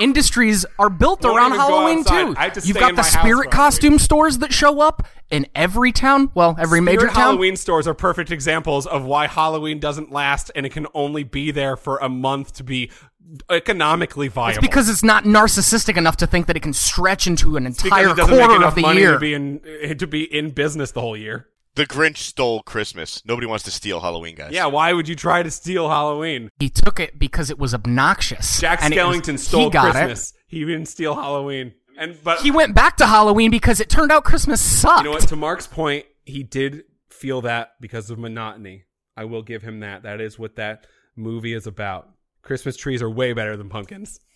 industries 0.00 0.64
are 0.78 0.90
built 0.90 1.22
Won't 1.22 1.36
around 1.36 1.52
Halloween 1.52 2.04
too. 2.04 2.34
To 2.34 2.60
You've 2.64 2.78
got 2.78 2.96
the 2.96 3.02
spirit 3.02 3.50
costume 3.50 3.98
stores 3.98 4.38
that 4.38 4.52
show 4.52 4.80
up 4.80 5.06
in 5.30 5.46
every 5.54 5.92
town. 5.92 6.30
Well, 6.34 6.56
every 6.58 6.80
major 6.80 7.00
Spirit 7.00 7.14
town. 7.14 7.22
Halloween 7.22 7.56
stores 7.56 7.86
are 7.86 7.94
perfect 7.94 8.30
examples 8.30 8.86
of 8.86 9.04
why 9.04 9.26
Halloween 9.26 9.78
doesn't 9.78 10.10
last 10.10 10.50
and 10.54 10.64
it 10.64 10.70
can 10.70 10.86
only 10.94 11.22
be 11.22 11.50
there 11.50 11.76
for 11.76 11.98
a 11.98 12.08
month 12.08 12.54
to 12.54 12.64
be 12.64 12.90
economically 13.50 14.28
viable. 14.28 14.58
It's 14.58 14.66
because 14.66 14.88
it's 14.88 15.02
not 15.02 15.24
narcissistic 15.24 15.96
enough 15.96 16.16
to 16.18 16.26
think 16.26 16.46
that 16.46 16.56
it 16.56 16.60
can 16.60 16.72
stretch 16.72 17.26
into 17.26 17.56
an 17.56 17.66
entire 17.66 18.10
it 18.10 18.16
doesn't 18.16 18.36
make 18.36 18.46
quarter 18.46 18.64
of 18.64 18.74
the 18.74 18.94
year. 18.94 19.12
to 19.14 19.18
be 19.18 19.34
in 19.34 19.98
to 19.98 20.06
be 20.06 20.22
in 20.22 20.50
business 20.50 20.92
the 20.92 21.00
whole 21.00 21.16
year. 21.16 21.46
The 21.78 21.86
Grinch 21.86 22.16
stole 22.16 22.62
Christmas. 22.62 23.22
Nobody 23.24 23.46
wants 23.46 23.62
to 23.66 23.70
steal 23.70 24.00
Halloween, 24.00 24.34
guys. 24.34 24.50
Yeah, 24.52 24.66
why 24.66 24.92
would 24.92 25.06
you 25.06 25.14
try 25.14 25.44
to 25.44 25.50
steal 25.50 25.88
Halloween? 25.88 26.50
he 26.58 26.68
took 26.68 26.98
it 26.98 27.20
because 27.20 27.50
it 27.50 27.58
was 27.58 27.72
obnoxious. 27.72 28.60
Jack 28.60 28.80
and 28.82 28.92
it 28.92 29.00
was- 29.06 29.16
Skellington 29.18 29.38
stole 29.38 29.64
he 29.64 29.70
got 29.70 29.92
Christmas. 29.92 30.32
He 30.48 30.64
didn't 30.64 30.86
steal 30.86 31.14
Halloween. 31.14 31.74
And 31.96 32.18
but 32.24 32.40
He 32.40 32.50
went 32.50 32.74
back 32.74 32.96
to 32.96 33.06
Halloween 33.06 33.52
because 33.52 33.78
it 33.78 33.88
turned 33.88 34.10
out 34.10 34.24
Christmas 34.24 34.60
sucked. 34.60 34.98
you 35.02 35.04
know 35.04 35.10
what? 35.12 35.28
To 35.28 35.36
Mark's 35.36 35.68
point, 35.68 36.04
he 36.24 36.42
did 36.42 36.82
feel 37.10 37.42
that 37.42 37.74
because 37.80 38.10
of 38.10 38.18
monotony. 38.18 38.82
I 39.16 39.24
will 39.26 39.42
give 39.42 39.62
him 39.62 39.78
that. 39.80 40.02
That 40.02 40.20
is 40.20 40.36
what 40.36 40.56
that 40.56 40.84
movie 41.14 41.52
is 41.54 41.68
about. 41.68 42.08
Christmas 42.42 42.76
trees 42.76 43.02
are 43.02 43.10
way 43.10 43.32
better 43.34 43.56
than 43.56 43.68
pumpkins. 43.68 44.18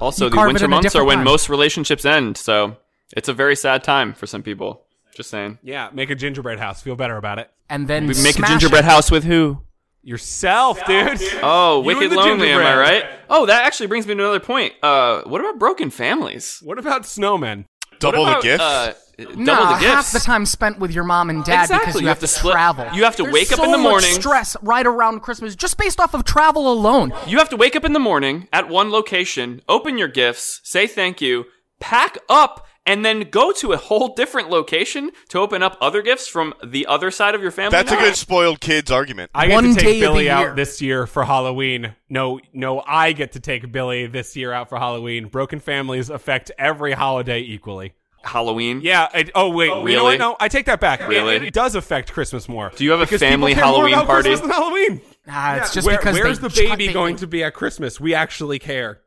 Also, 0.00 0.24
You 0.24 0.30
the 0.30 0.36
winter 0.46 0.68
months 0.68 0.96
are 0.96 1.04
when 1.04 1.18
time. 1.18 1.24
most 1.24 1.48
relationships 1.48 2.04
end, 2.04 2.36
so 2.36 2.76
it's 3.16 3.28
a 3.28 3.32
very 3.32 3.54
sad 3.54 3.84
time 3.84 4.14
for 4.14 4.26
some 4.26 4.42
people. 4.42 4.84
Just 5.14 5.30
saying. 5.30 5.58
yeah, 5.62 5.90
make 5.92 6.10
a 6.10 6.14
gingerbread 6.14 6.58
house. 6.58 6.80
Feel 6.82 6.96
better 6.96 7.16
about 7.16 7.38
it. 7.38 7.50
and 7.68 7.86
then 7.88 8.06
We 8.06 8.14
make 8.22 8.38
a 8.38 8.42
gingerbread 8.46 8.84
it. 8.84 8.88
house 8.88 9.10
with 9.10 9.24
who? 9.24 9.62
Yourself, 10.02 10.84
dude. 10.84 11.20
Oh, 11.42 11.80
You 11.80 11.86
Wicked 11.86 12.12
Lonely, 12.12 12.50
am 12.50 12.60
I 12.60 12.76
right? 12.76 13.04
Oh, 13.30 13.46
that 13.46 13.64
actually 13.64 13.86
brings 13.86 14.06
me 14.06 14.14
to 14.14 14.20
another 14.20 14.40
point. 14.40 14.72
Uh, 14.82 15.22
what 15.22 15.40
about 15.40 15.58
broken 15.58 15.90
families? 15.90 16.58
What 16.62 16.78
about 16.78 17.02
snowmen? 17.04 17.66
Double 18.00 18.22
about, 18.26 18.42
the 18.42 18.48
gifts. 18.48 18.62
Uh, 18.64 18.94
double 19.16 19.36
Nah, 19.44 19.74
the 19.74 19.80
gifts. 19.80 19.92
half 19.94 20.12
the 20.12 20.18
time 20.18 20.44
spent 20.44 20.80
with 20.80 20.90
your 20.90 21.04
mom 21.04 21.30
and 21.30 21.44
dad 21.44 21.62
Exactly. 21.64 21.78
because 21.86 21.94
you, 21.94 22.00
You 22.00 22.08
have, 22.08 22.16
have 22.20 22.28
to 22.28 22.34
to 22.34 22.40
split- 22.40 22.52
travel. 22.52 22.88
you 22.94 23.04
have 23.04 23.14
to 23.16 23.22
There's 23.22 23.32
wake 23.32 23.52
up 23.52 23.60
in 23.60 23.70
the 23.70 23.78
much 23.78 23.88
morning. 23.90 24.10
stress 24.14 24.56
right 24.62 24.84
around 24.86 25.20
Christmas 25.20 25.54
just 25.54 25.78
based 25.78 26.00
off 26.00 26.14
of 26.14 26.24
travel 26.24 26.72
alone. 26.72 27.12
You 27.28 27.38
have 27.38 27.48
to 27.50 27.56
wake 27.56 27.76
up 27.76 27.84
in 27.84 27.92
the 27.92 28.00
morning 28.00 28.48
at 28.52 28.68
one 28.68 28.90
location, 28.90 29.62
open 29.68 29.98
your 29.98 30.08
gifts, 30.08 30.60
say 30.64 30.88
thank 30.88 31.20
you, 31.20 31.44
pack 31.78 32.18
up, 32.28 32.66
and 32.86 33.04
then 33.04 33.28
go 33.30 33.52
to 33.52 33.72
a 33.72 33.76
whole 33.76 34.14
different 34.14 34.50
location 34.50 35.10
to 35.28 35.38
open 35.38 35.62
up 35.62 35.76
other 35.80 36.02
gifts 36.02 36.26
from 36.28 36.52
the 36.64 36.86
other 36.86 37.10
side 37.10 37.34
of 37.34 37.42
your 37.42 37.50
family. 37.50 37.70
That's 37.70 37.92
a 37.92 37.96
good 37.96 38.16
spoiled 38.16 38.60
kids 38.60 38.90
argument. 38.90 39.30
I 39.34 39.46
get 39.46 39.54
One 39.54 39.74
to 39.74 39.80
take 39.80 40.00
Billy 40.00 40.28
out 40.28 40.56
this 40.56 40.80
year 40.82 41.06
for 41.06 41.24
Halloween. 41.24 41.94
No, 42.08 42.40
no, 42.52 42.82
I 42.86 43.12
get 43.12 43.32
to 43.32 43.40
take 43.40 43.70
Billy 43.70 44.06
this 44.06 44.34
year 44.36 44.52
out 44.52 44.68
for 44.68 44.78
Halloween. 44.78 45.26
Broken 45.26 45.60
families 45.60 46.10
affect 46.10 46.50
every 46.58 46.92
holiday 46.92 47.40
equally. 47.40 47.94
Halloween. 48.24 48.80
Yeah. 48.82 49.08
I, 49.12 49.28
oh 49.34 49.50
wait, 49.50 49.66
you 49.66 49.74
know 49.74 49.82
really? 49.84 50.02
what? 50.02 50.18
No, 50.20 50.36
I 50.38 50.48
take 50.48 50.66
that 50.66 50.78
back. 50.78 51.00
It- 51.00 51.08
Really? 51.08 51.36
it, 51.48 51.52
does 51.52 51.74
affect 51.74 52.12
Christmas 52.12 52.48
more. 52.48 52.70
Do 52.76 52.84
you 52.84 52.92
have 52.92 53.00
a 53.00 53.04
Because 53.04 53.20
family 53.20 53.52
care 53.54 53.64
more 53.64 53.72
Halloween 53.74 53.94
about 53.94 54.06
party? 54.06 54.28
Christmas 54.30 54.40
than 54.48 54.50
Halloween. 54.62 55.00
Nah, 55.26 55.54
it's 55.56 55.70
Yeah, 55.70 55.74
just 55.74 55.86
where- 55.86 55.98
because 55.98 56.14
where's 56.18 56.38
they 56.38 56.48
the 56.48 56.68
baby 56.70 56.86
they- 56.86 56.92
going 56.92 57.16
to 57.16 57.26
be 57.26 57.42
at 57.42 57.52
Christmas? 57.54 58.00
We 58.00 58.14
actually 58.14 58.58
care. 58.60 59.00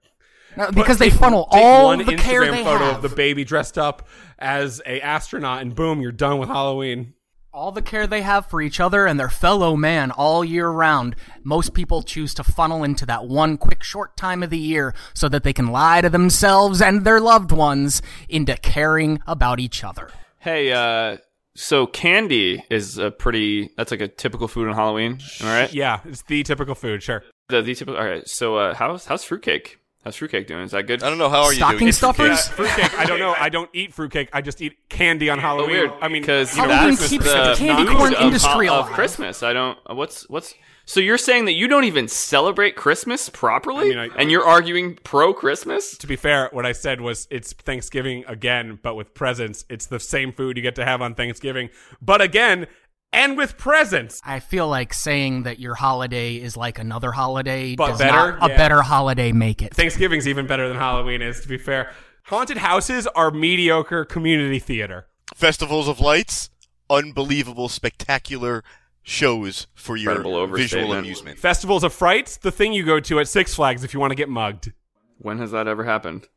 No, 0.58 0.72
because 0.72 0.98
they 0.98 1.10
Take- 1.10 1.20
funnel 1.20 1.48
take 1.52 1.64
all 1.64 1.86
one 1.86 2.00
the 2.06 2.16
care 2.16 2.42
Instagram 2.42 2.52
they 2.52 2.64
photo 2.64 2.86
have. 2.86 2.96
of 3.04 3.10
the 3.10 3.16
baby 3.16 3.44
dressed 3.44 3.78
up 3.78 4.08
as 4.40 4.82
a 4.86 5.02
astronaut, 5.02 5.62
and 5.62 5.76
boom, 5.76 6.02
you're 6.02 6.12
done 6.12 6.38
with 6.40 6.50
Halloween. 6.50 7.14
all 7.54 7.72
the 7.72 7.82
care 7.82 8.06
they 8.06 8.22
have 8.22 8.46
for 8.48 8.62
each 8.62 8.82
other 8.82 9.06
and 9.06 9.18
their 9.18 9.30
fellow 9.30 9.78
man 9.78 10.12
all 10.12 10.44
year 10.44 10.70
round, 10.70 11.16
most 11.44 11.74
people 11.74 12.04
choose 12.04 12.34
to 12.34 12.44
funnel 12.44 12.84
into 12.84 13.06
that 13.06 13.26
one 13.28 13.58
quick 13.58 13.82
short 13.82 14.18
time 14.18 14.44
of 14.44 14.50
the 14.50 14.58
year 14.58 14.94
so 15.14 15.30
that 15.30 15.44
they 15.44 15.54
can 15.54 15.68
lie 15.68 16.02
to 16.02 16.10
themselves 16.10 16.82
and 16.82 17.06
their 17.06 17.22
loved 17.22 17.54
ones 17.54 18.02
into 18.28 18.58
caring 18.58 19.22
about 19.26 19.60
each 19.62 19.86
other. 19.86 20.10
Hey, 20.40 20.74
uh, 20.74 21.16
so 21.56 21.88
candy 21.88 22.62
is 22.70 22.98
a 22.98 23.10
pretty. 23.10 23.70
That's 23.78 23.90
like 23.92 24.02
a 24.02 24.10
typical 24.10 24.50
food 24.50 24.68
on 24.68 24.76
Halloween. 24.76 25.20
Am 25.40 25.48
I 25.48 25.62
right? 25.62 25.74
Yeah, 25.74 26.02
it's 26.04 26.24
the 26.24 26.44
typical 26.44 26.76
food. 26.76 27.02
Sure. 27.02 27.24
The, 27.48 27.62
the 27.62 27.74
typical. 27.74 27.98
All 27.98 28.06
right. 28.06 28.28
So, 28.28 28.58
uh, 28.58 28.74
how's 28.74 29.06
how's 29.06 29.24
fruitcake? 29.24 29.80
How's 30.06 30.16
fruitcake 30.16 30.46
doing? 30.46 30.62
Is 30.64 30.72
that 30.72 30.84
good? 30.86 31.02
I 31.02 31.10
don't 31.10 31.18
know 31.18 31.30
how 31.30 31.42
are 31.44 31.52
you 31.52 31.58
Stocking 31.58 31.80
doing. 31.80 31.92
stuffers? 31.92 32.48
fruitcake. 32.50 32.94
I 32.98 33.06
don't 33.06 33.18
know. 33.18 33.34
I 33.38 33.50
don't 33.50 33.72
eat 33.74 33.92
fruitcake. 33.92 34.30
I 34.32 34.42
just 34.42 34.62
eat 34.62 34.78
candy 34.88 35.32
on 35.32 35.40
Halloween. 35.40 35.72
weird. 35.72 35.92
I 36.00 36.08
mean, 36.10 36.22
because 36.22 36.56
you 36.56 36.62
know, 36.62 36.70
Halloween 36.70 36.96
Christmas 36.96 37.10
keeps 37.10 37.26
is 37.26 37.34
the 37.34 37.44
just 37.44 37.60
candy 37.60 37.92
corn 37.92 38.14
of, 38.14 38.22
industry 38.22 38.70
of 38.70 38.86
alive. 38.86 38.92
Christmas. 38.94 39.42
I 39.42 39.52
don't. 39.54 39.80
uh, 39.90 39.96
What's 39.96 40.30
what's. 40.30 40.54
So 40.88 41.00
you're 41.00 41.18
saying 41.18 41.46
that 41.46 41.54
you 41.54 41.68
don't 41.68 41.86
even 41.86 42.08
celebrate 42.08 42.76
Christmas 42.76 43.28
properly, 43.30 43.88
I 43.88 43.90
mean, 43.90 43.98
I- 43.98 44.22
and 44.22 44.30
you're 44.30 44.46
arguing 44.46 45.00
pro 45.04 45.34
Christmas? 45.34 45.98
To 45.98 46.06
be 46.06 46.16
fair, 46.16 46.50
what 46.54 46.64
I 46.68 46.74
said 46.74 47.02
was 47.02 47.28
it's 47.32 47.54
Thanksgiving 47.54 48.24
again, 48.28 48.78
but 48.84 48.94
with 48.94 49.16
presents. 49.16 49.66
It's 49.68 49.88
the 49.88 50.00
same 50.00 50.32
food 50.32 50.56
you 50.58 50.62
get 50.62 50.76
to 50.76 50.86
have 50.86 51.02
on 51.02 51.16
Thanksgiving, 51.16 51.70
but 52.04 52.22
again, 52.22 52.68
and 53.16 53.38
with 53.38 53.58
presents. 53.58 54.22
I 54.26 54.40
feel 54.40 54.68
like 54.68 54.94
saying 54.94 55.44
that 55.44 55.60
your 55.60 55.76
holiday 55.76 56.36
is 56.36 56.56
like 56.58 56.78
another 56.80 57.12
holiday 57.12 57.76
But 57.76 57.88
does 57.90 58.00
better? 58.00 58.38
not 58.38 58.50
a 58.50 58.52
Yeah. 58.52 58.58
better 58.58 58.82
holiday 58.82 59.32
make 59.32 59.62
it. 59.62 59.74
Thanksgiving's 59.74 60.28
even 60.28 60.46
better 60.48 60.68
than 60.68 60.78
Halloween 60.78 61.22
is, 61.22 61.40
to 61.42 61.48
be 61.48 61.58
fair. 61.58 61.92
Haunted 62.26 62.58
houses 62.58 63.08
are 63.16 63.32
mediocre 63.32 64.04
community 64.06 64.60
theater. 64.60 65.08
Festivals 65.36 65.88
of 65.88 66.00
Lights, 66.00 66.50
unbelievable, 66.90 67.70
spectacular 67.70 68.64
shows 69.04 69.68
for 69.76 69.96
your 69.96 70.48
visual 70.48 70.94
amusement. 70.94 71.38
Festivals 71.40 71.84
of 71.84 71.94
Frights, 71.94 72.38
the 72.38 72.52
thing 72.52 72.74
you 72.74 72.84
go 72.84 73.00
to 73.00 73.20
at 73.20 73.28
Six 73.28 73.54
Flags 73.56 73.84
if 73.84 73.94
you 73.94 74.00
want 74.00 74.12
to 74.12 74.16
get 74.16 74.30
mugged. 74.30 74.74
When 75.20 75.38
has 75.40 75.52
that 75.52 75.68
ever 75.68 75.84
happened? 75.84 76.28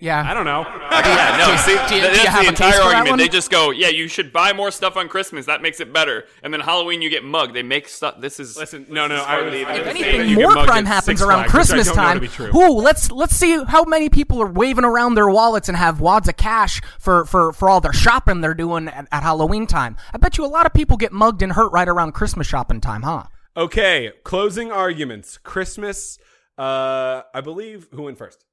Yeah. 0.00 0.24
I 0.28 0.34
don't 0.34 0.44
know. 0.44 0.62
yeah, 0.62 1.36
no. 1.38 1.56
See, 1.56 1.72
do 1.88 1.96
you- 1.96 2.02
do 2.02 2.16
that's 2.16 2.40
the 2.40 2.48
entire 2.48 2.80
argument. 2.80 3.18
They 3.18 3.28
just 3.28 3.50
go, 3.50 3.70
yeah, 3.70 3.88
you 3.88 4.08
should 4.08 4.32
buy 4.32 4.52
more 4.52 4.70
stuff 4.70 4.96
on 4.96 5.08
Christmas. 5.08 5.46
That 5.46 5.60
makes 5.62 5.80
it 5.80 5.92
better. 5.92 6.24
And 6.42 6.52
then 6.52 6.60
Halloween, 6.60 7.02
you 7.02 7.10
get 7.10 7.24
mugged. 7.24 7.54
They 7.54 7.62
make 7.62 7.88
stuff. 7.88 8.20
This 8.20 8.38
is 8.40 8.56
Listen, 8.56 8.86
no, 8.88 9.06
no, 9.06 9.16
is 9.16 9.20
I 9.22 9.24
hardly 9.24 9.64
was- 9.64 9.76
If 9.76 9.86
was 9.86 9.94
it's 9.94 10.00
saying 10.00 10.16
that 10.18 10.24
anything, 10.24 10.42
more 10.42 10.64
crime 10.64 10.84
happens 10.86 11.22
around 11.22 11.38
Flags, 11.40 11.50
Christmas 11.52 11.86
don't 11.88 11.96
know 11.96 12.20
to 12.20 12.28
time. 12.28 12.52
be. 12.52 12.58
Ooh, 12.58 12.72
let's 12.80 13.10
let's 13.10 13.34
see 13.36 13.62
how 13.64 13.84
many 13.84 14.08
people 14.08 14.40
are 14.42 14.46
waving 14.50 14.84
around 14.84 15.14
their 15.14 15.28
wallets 15.28 15.68
and 15.68 15.76
have 15.76 16.00
wads 16.00 16.28
of 16.28 16.36
cash 16.36 16.80
for 16.98 17.24
for 17.24 17.52
for 17.52 17.68
all 17.68 17.80
their 17.80 17.92
shopping 17.92 18.40
they're 18.40 18.54
doing 18.54 18.88
at, 18.88 19.08
at 19.10 19.22
Halloween 19.22 19.66
time. 19.66 19.96
I 20.14 20.18
bet 20.18 20.38
you 20.38 20.44
a 20.44 20.46
lot 20.46 20.66
of 20.66 20.72
people 20.72 20.96
get 20.96 21.12
mugged 21.12 21.42
and 21.42 21.52
hurt 21.52 21.72
right 21.72 21.88
around 21.88 22.12
Christmas 22.12 22.46
shopping 22.46 22.80
time, 22.80 23.02
huh? 23.02 23.24
Okay, 23.56 24.12
closing 24.24 24.70
arguments. 24.70 25.38
Christmas. 25.38 26.18
Uh, 26.56 27.22
I 27.34 27.40
believe 27.40 27.88
who 27.92 28.02
went 28.02 28.18
first? 28.18 28.44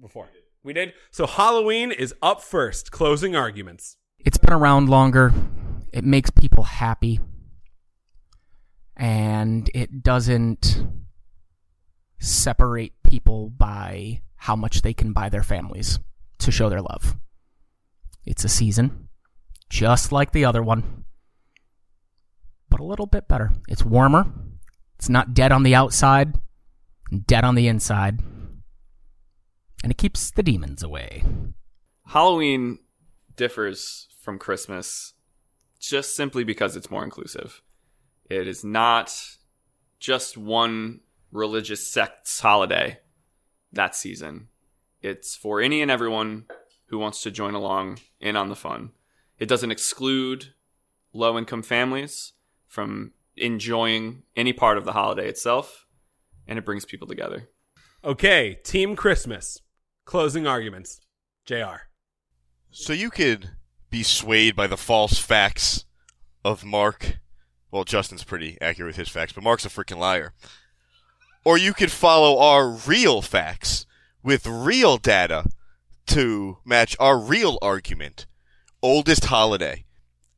Before 0.00 0.28
we 0.68 0.74
did. 0.74 0.92
So 1.10 1.26
Halloween 1.26 1.90
is 1.90 2.14
up 2.22 2.42
first. 2.42 2.92
Closing 2.92 3.34
arguments. 3.34 3.96
It's 4.18 4.38
been 4.38 4.52
around 4.52 4.88
longer. 4.88 5.32
It 5.92 6.04
makes 6.04 6.30
people 6.30 6.64
happy. 6.64 7.18
And 8.94 9.70
it 9.74 10.02
doesn't 10.02 10.82
separate 12.18 12.92
people 13.02 13.48
by 13.48 14.20
how 14.36 14.54
much 14.54 14.82
they 14.82 14.92
can 14.92 15.12
buy 15.12 15.30
their 15.30 15.42
families 15.42 15.98
to 16.40 16.52
show 16.52 16.68
their 16.68 16.82
love. 16.82 17.16
It's 18.26 18.44
a 18.44 18.48
season, 18.48 19.08
just 19.70 20.12
like 20.12 20.32
the 20.32 20.44
other 20.44 20.62
one, 20.62 21.04
but 22.68 22.80
a 22.80 22.84
little 22.84 23.06
bit 23.06 23.26
better. 23.26 23.52
It's 23.68 23.84
warmer. 23.84 24.26
It's 24.98 25.08
not 25.08 25.32
dead 25.32 25.52
on 25.52 25.62
the 25.62 25.74
outside, 25.74 26.34
dead 27.26 27.44
on 27.44 27.54
the 27.54 27.68
inside. 27.68 28.20
And 29.82 29.92
it 29.92 29.98
keeps 29.98 30.30
the 30.30 30.42
demons 30.42 30.82
away. 30.82 31.22
Halloween 32.06 32.78
differs 33.36 34.08
from 34.20 34.38
Christmas 34.38 35.14
just 35.78 36.16
simply 36.16 36.44
because 36.44 36.76
it's 36.76 36.90
more 36.90 37.04
inclusive. 37.04 37.62
It 38.28 38.48
is 38.48 38.64
not 38.64 39.14
just 40.00 40.36
one 40.36 41.00
religious 41.30 41.86
sect's 41.86 42.40
holiday 42.40 42.98
that 43.72 43.94
season. 43.94 44.48
It's 45.02 45.36
for 45.36 45.60
any 45.60 45.82
and 45.82 45.90
everyone 45.90 46.46
who 46.86 46.98
wants 46.98 47.22
to 47.22 47.30
join 47.30 47.54
along 47.54 48.00
in 48.20 48.36
on 48.36 48.48
the 48.48 48.56
fun. 48.56 48.90
It 49.38 49.48
doesn't 49.48 49.70
exclude 49.70 50.54
low 51.12 51.38
income 51.38 51.62
families 51.62 52.32
from 52.66 53.12
enjoying 53.36 54.22
any 54.34 54.52
part 54.52 54.78
of 54.78 54.84
the 54.84 54.92
holiday 54.92 55.28
itself, 55.28 55.86
and 56.46 56.58
it 56.58 56.64
brings 56.64 56.84
people 56.84 57.06
together. 57.06 57.48
Okay, 58.04 58.58
Team 58.64 58.96
Christmas. 58.96 59.60
Closing 60.08 60.46
arguments. 60.46 61.02
JR. 61.44 61.82
So 62.70 62.94
you 62.94 63.10
could 63.10 63.50
be 63.90 64.02
swayed 64.02 64.56
by 64.56 64.66
the 64.66 64.78
false 64.78 65.18
facts 65.18 65.84
of 66.42 66.64
Marc. 66.64 67.18
Well, 67.70 67.84
Justin's 67.84 68.24
pretty 68.24 68.56
accurate 68.58 68.86
with 68.86 68.96
his 68.96 69.10
facts, 69.10 69.34
but 69.34 69.44
Marc's 69.44 69.66
a 69.66 69.68
freaking 69.68 69.98
liar. 69.98 70.32
Or 71.44 71.58
you 71.58 71.74
could 71.74 71.92
follow 71.92 72.38
our 72.38 72.70
real 72.70 73.20
facts 73.20 73.84
with 74.22 74.46
real 74.46 74.96
data 74.96 75.44
to 76.06 76.56
match 76.64 76.96
our 76.98 77.18
real 77.18 77.58
argument. 77.60 78.24
Oldest 78.82 79.26
holiday. 79.26 79.84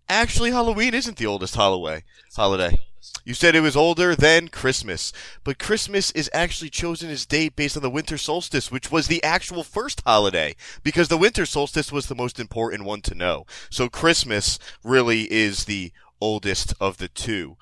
Actually, 0.09 0.51
Halloween 0.51 0.95
isn't 0.95 1.17
the 1.17 1.27
oldest 1.27 1.55
holiday. 1.55 2.03
Holiday. 2.35 2.77
You 3.25 3.35
said 3.35 3.55
it 3.55 3.61
was 3.61 3.77
older 3.77 4.15
than 4.15 4.49
Christmas, 4.49 5.13
but 5.45 5.59
Christmas 5.59 6.11
is 6.11 6.31
actually 6.35 6.71
chosen 6.71 7.11
as 7.11 7.27
date 7.27 7.57
based 7.57 7.77
on 7.77 7.83
the 7.83 7.91
winter 7.91 8.19
solstice, 8.19 8.71
which 8.71 8.91
was 8.91 9.07
the 9.07 9.23
actual 9.23 9.65
first 9.65 10.03
holiday, 10.05 10.55
because 10.83 11.09
the 11.09 11.17
winter 11.17 11.47
solstice 11.47 11.93
was 11.93 12.07
the 12.07 12.15
most 12.15 12.41
important 12.41 12.85
one 12.85 13.01
to 13.03 13.15
know. 13.15 13.47
So 13.71 13.89
Christmas 13.89 14.59
really 14.85 15.31
is 15.33 15.65
the 15.65 15.93
oldest 16.21 16.75
of 16.81 16.99
the 16.99 17.09
two. 17.09 17.57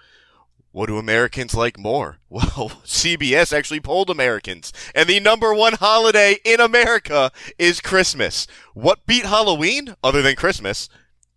What 0.71 0.87
do 0.87 0.99
Americans 0.99 1.55
like 1.55 1.79
more? 1.79 2.19
Well, 2.31 2.71
CBS 2.85 3.57
actually 3.57 3.81
polled 3.81 4.11
Americans, 4.11 4.73
and 4.95 5.09
the 5.09 5.21
number 5.21 5.55
one 5.55 5.75
holiday 5.75 6.37
in 6.45 6.61
America 6.61 7.33
is 7.59 7.81
Christmas. 7.81 8.47
What 8.75 9.07
beat 9.07 9.25
Halloween 9.25 9.95
other 10.03 10.23
than 10.23 10.37
Christmas? 10.37 10.89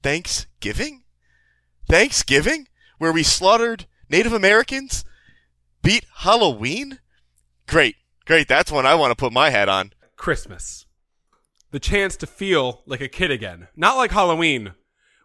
Thanksgiving? 0.04 1.04
Thanksgiving? 1.88 2.68
Where 2.98 3.12
we 3.12 3.24
slaughtered 3.24 3.88
Native 4.12 4.34
Americans? 4.34 5.06
Beat 5.82 6.06
Halloween? 6.18 7.00
Great, 7.66 7.96
great. 8.26 8.50
That's 8.50 8.70
one 8.70 8.86
I 8.86 8.94
want 8.94 9.12
to 9.12 9.16
put 9.16 9.32
my 9.32 9.52
hat 9.52 9.70
on. 9.70 9.94
Christmas. 10.18 10.86
The 11.72 11.80
chance 11.80 12.18
to 12.18 12.28
feel 12.28 12.82
like 12.86 13.00
a 13.00 13.08
kid 13.08 13.32
again. 13.32 13.70
Not 13.74 13.96
like 13.96 14.12
Halloween, 14.12 14.74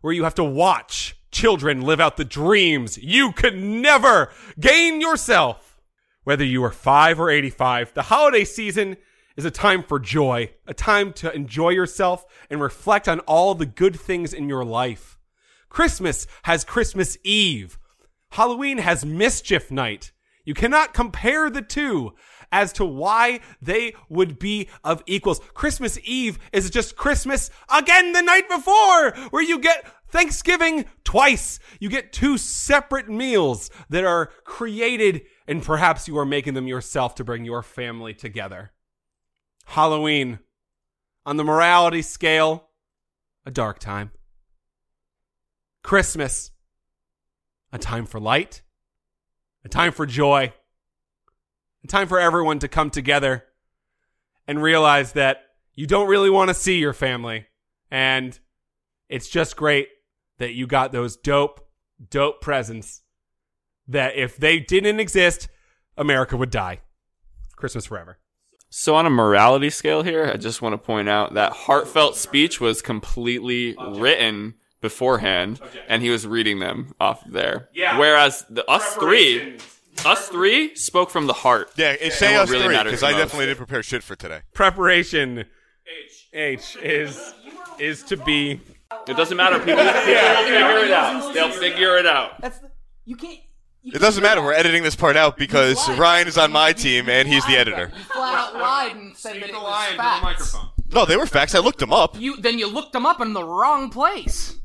where 0.02 0.12
you 0.12 0.22
have 0.22 0.36
to 0.36 0.44
watch 0.44 1.16
children 1.32 1.80
live 1.80 1.98
out 1.98 2.16
the 2.16 2.24
dreams 2.24 2.96
you 2.96 3.32
could 3.32 3.58
never 3.58 4.30
gain 4.60 5.00
yourself. 5.00 5.80
Whether 6.22 6.44
you 6.44 6.62
are 6.62 6.70
5 6.70 7.18
or 7.18 7.28
85, 7.28 7.92
the 7.92 8.02
holiday 8.02 8.44
season 8.44 8.98
is 9.36 9.44
a 9.44 9.50
time 9.50 9.82
for 9.82 9.98
joy, 9.98 10.52
a 10.64 10.74
time 10.74 11.12
to 11.14 11.34
enjoy 11.34 11.70
yourself 11.70 12.24
and 12.48 12.60
reflect 12.60 13.08
on 13.08 13.18
all 13.20 13.56
the 13.56 13.66
good 13.66 13.98
things 13.98 14.32
in 14.32 14.48
your 14.48 14.64
life. 14.64 15.18
Christmas 15.68 16.28
has 16.44 16.62
Christmas 16.62 17.18
Eve. 17.24 17.80
Halloween 18.30 18.78
has 18.78 19.04
Mischief 19.04 19.70
Night. 19.70 20.12
You 20.44 20.54
cannot 20.54 20.94
compare 20.94 21.50
the 21.50 21.62
two 21.62 22.14
as 22.52 22.72
to 22.74 22.84
why 22.84 23.40
they 23.60 23.94
would 24.08 24.38
be 24.38 24.68
of 24.84 25.02
equals. 25.06 25.40
Christmas 25.54 25.98
Eve 26.04 26.38
is 26.52 26.70
just 26.70 26.96
Christmas 26.96 27.50
again 27.68 28.12
the 28.12 28.22
night 28.22 28.48
before, 28.48 29.10
where 29.30 29.42
you 29.42 29.58
get 29.58 29.84
Thanksgiving 30.08 30.84
twice. 31.04 31.58
You 31.80 31.88
get 31.88 32.12
two 32.12 32.38
separate 32.38 33.08
meals 33.08 33.70
that 33.90 34.04
are 34.04 34.30
created, 34.44 35.22
and 35.48 35.62
perhaps 35.62 36.06
you 36.06 36.16
are 36.18 36.24
making 36.24 36.54
them 36.54 36.68
yourself 36.68 37.16
to 37.16 37.24
bring 37.24 37.44
your 37.44 37.62
family 37.62 38.14
together. 38.14 38.70
Halloween, 39.66 40.38
on 41.24 41.36
the 41.36 41.44
morality 41.44 42.02
scale, 42.02 42.68
a 43.44 43.50
dark 43.50 43.80
time. 43.80 44.12
Christmas, 45.82 46.52
a 47.72 47.78
time 47.78 48.06
for 48.06 48.20
light, 48.20 48.62
a 49.64 49.68
time 49.68 49.92
for 49.92 50.06
joy, 50.06 50.52
a 51.84 51.86
time 51.86 52.08
for 52.08 52.18
everyone 52.18 52.58
to 52.60 52.68
come 52.68 52.90
together 52.90 53.44
and 54.46 54.62
realize 54.62 55.12
that 55.12 55.38
you 55.74 55.86
don't 55.86 56.08
really 56.08 56.30
want 56.30 56.48
to 56.48 56.54
see 56.54 56.78
your 56.78 56.92
family. 56.92 57.46
And 57.90 58.38
it's 59.08 59.28
just 59.28 59.56
great 59.56 59.88
that 60.38 60.54
you 60.54 60.66
got 60.66 60.92
those 60.92 61.16
dope, 61.16 61.68
dope 62.10 62.40
presents 62.40 63.02
that 63.88 64.16
if 64.16 64.36
they 64.36 64.58
didn't 64.58 65.00
exist, 65.00 65.48
America 65.96 66.36
would 66.36 66.50
die. 66.50 66.80
Christmas 67.56 67.86
forever. 67.86 68.18
So, 68.68 68.94
on 68.96 69.06
a 69.06 69.10
morality 69.10 69.70
scale 69.70 70.02
here, 70.02 70.30
I 70.32 70.36
just 70.36 70.60
want 70.60 70.72
to 70.72 70.78
point 70.78 71.08
out 71.08 71.34
that 71.34 71.52
heartfelt 71.52 72.16
speech 72.16 72.60
was 72.60 72.82
completely 72.82 73.76
written 73.78 74.54
beforehand, 74.80 75.60
and 75.88 76.02
he 76.02 76.10
was 76.10 76.26
reading 76.26 76.58
them 76.58 76.94
off 77.00 77.22
there. 77.26 77.68
Yeah. 77.74 77.98
Whereas 77.98 78.44
the 78.50 78.64
us 78.70 78.94
three, 78.94 79.58
us 80.04 80.28
three 80.28 80.74
spoke 80.74 81.10
from 81.10 81.26
the 81.26 81.32
heart. 81.32 81.70
Yeah, 81.76 81.96
and 82.00 82.12
say 82.12 82.34
what 82.34 82.42
us 82.42 82.50
really 82.50 82.64
three, 82.64 82.74
matters 82.74 82.92
because 82.92 83.02
I 83.02 83.12
most. 83.12 83.20
definitely 83.20 83.46
didn't 83.46 83.58
prepare 83.58 83.82
shit 83.82 84.02
for 84.02 84.16
today. 84.16 84.40
Preparation 84.54 85.44
H 85.86 86.28
H 86.32 86.76
is 86.82 87.34
is 87.78 88.02
to 88.04 88.16
be 88.16 88.60
It 89.08 89.16
doesn't 89.16 89.36
matter. 89.36 89.58
People, 89.58 89.82
people 89.82 89.84
will 89.84 90.44
figure 90.44 90.84
it 90.84 90.90
out. 90.92 91.34
They'll 91.34 91.50
figure 91.50 91.96
it 91.98 92.06
out. 92.06 92.40
That's 92.40 92.58
the, 92.58 92.70
you 93.04 93.16
can't. 93.16 93.40
You 93.82 93.92
It 93.94 94.00
doesn't 94.00 94.22
matter. 94.22 94.42
We're 94.42 94.52
editing 94.52 94.82
this 94.82 94.96
part 94.96 95.16
out 95.16 95.36
because 95.36 95.88
Ryan 95.90 96.26
is 96.26 96.36
on 96.36 96.50
my 96.50 96.72
team 96.72 97.08
and 97.08 97.28
he's 97.28 97.46
the 97.46 97.56
editor. 97.56 97.92
You 97.96 98.02
flat 98.04 98.34
out 98.34 98.54
lied 98.54 98.96
and 98.96 99.16
said 99.16 99.36
that 99.36 99.48
it 99.48 99.54
was 99.54 99.94
facts. 99.94 100.56
No, 100.92 101.04
they 101.04 101.16
were 101.16 101.26
facts. 101.26 101.54
I 101.54 101.60
looked 101.60 101.78
them 101.78 101.92
up. 101.92 102.18
You 102.18 102.36
then 102.36 102.58
you 102.58 102.68
looked 102.68 102.92
them 102.92 103.06
up 103.06 103.20
in 103.20 103.32
the 103.32 103.44
wrong 103.44 103.90
place. 103.90 104.56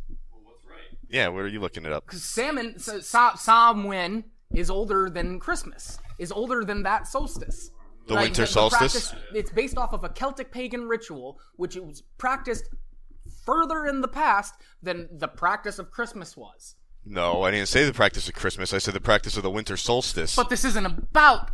Yeah, 1.12 1.28
where 1.28 1.44
are 1.44 1.48
you 1.48 1.60
looking 1.60 1.86
it 1.86 1.92
up? 1.92 2.06
Because 2.06 2.24
salmon, 2.24 2.80
so, 2.80 3.00
Sa- 3.02 3.36
Samhain 3.36 4.24
is 4.54 4.70
older 4.70 5.10
than 5.10 5.40
Christmas. 5.40 6.00
Is 6.18 6.32
older 6.32 6.64
than 6.64 6.84
that 6.84 7.08
solstice. 7.08 7.72
The 8.08 8.16
winter 8.16 8.46
solstice? 8.46 9.10
practice- 9.10 9.14
it's 9.34 9.52
based 9.52 9.78
off 9.78 9.94
of 9.94 10.04
a 10.04 10.10
Celtic 10.10 10.52
pagan 10.52 10.88
ritual, 10.88 11.40
which 11.56 11.76
was 11.76 12.04
practiced 12.18 12.70
further 13.46 13.86
in 13.86 14.02
the 14.02 14.08
past 14.08 14.56
than 14.82 15.08
the 15.12 15.28
practice 15.28 15.80
of 15.80 15.92
Christmas 15.92 16.36
was. 16.38 16.76
No, 17.06 17.44
I 17.44 17.52
didn't 17.52 17.68
say 17.70 17.86
the 17.86 17.94
practice 17.94 18.28
of 18.28 18.36
Christmas. 18.36 18.74
I 18.74 18.78
said 18.78 18.94
the 18.94 19.02
practice 19.02 19.36
of 19.36 19.44
the 19.44 19.50
winter 19.50 19.76
solstice. 19.76 20.36
But 20.36 20.50
this 20.50 20.64
isn't 20.64 20.86
about. 20.86 21.52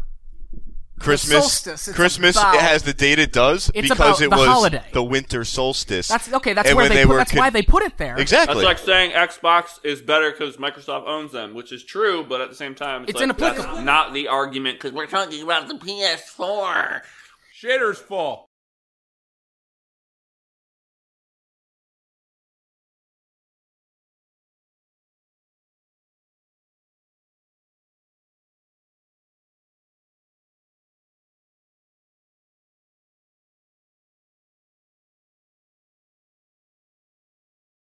Christmas, 0.99 1.61
solstice, 1.61 1.95
Christmas, 1.95 2.35
about- 2.37 2.55
it 2.55 2.61
has 2.61 2.83
the 2.83 2.93
date 2.93 3.19
it 3.19 3.31
does 3.31 3.69
It's 3.75 3.87
because 3.89 4.19
about 4.19 4.21
it 4.21 4.29
the 4.29 4.35
was 4.37 4.47
holiday. 4.47 4.83
the 4.93 5.03
winter 5.03 5.45
solstice. 5.45 6.07
That's 6.07 6.31
okay. 6.33 6.53
That's 6.53 6.67
And 6.69 6.75
where 6.77 6.89
they, 6.89 6.95
they 6.95 7.03
put. 7.03 7.09
were 7.09 7.17
That's 7.17 7.31
con- 7.31 7.39
why 7.39 7.49
they 7.51 7.61
put 7.61 7.83
it 7.83 7.97
there. 7.97 8.17
exactly. 8.19 8.55
That's 8.55 8.65
like 8.65 8.79
saying 8.79 9.11
Xbox 9.11 9.79
is 9.83 10.01
better 10.01 10.31
because 10.31 10.57
Microsoft 10.57 11.05
owns 11.07 11.31
them, 11.31 11.53
which 11.53 11.71
is 11.71 11.83
true, 11.83 12.25
but 12.27 12.41
at 12.41 12.49
the 12.49 12.55
same 12.55 12.73
time, 12.75 13.03
it's, 13.03 13.11
It's 13.11 13.15
like, 13.19 13.23
inapplicable. 13.25 13.63
that's 13.75 13.85
not 13.85 14.13
the 14.13 14.27
argument 14.27 14.77
because 14.79 14.91
we're 14.93 15.05
talking 15.07 15.41
about 15.43 15.67
the 15.67 15.75
PS4. 15.75 17.01
shitter's 17.63 17.99
full. 17.99 18.46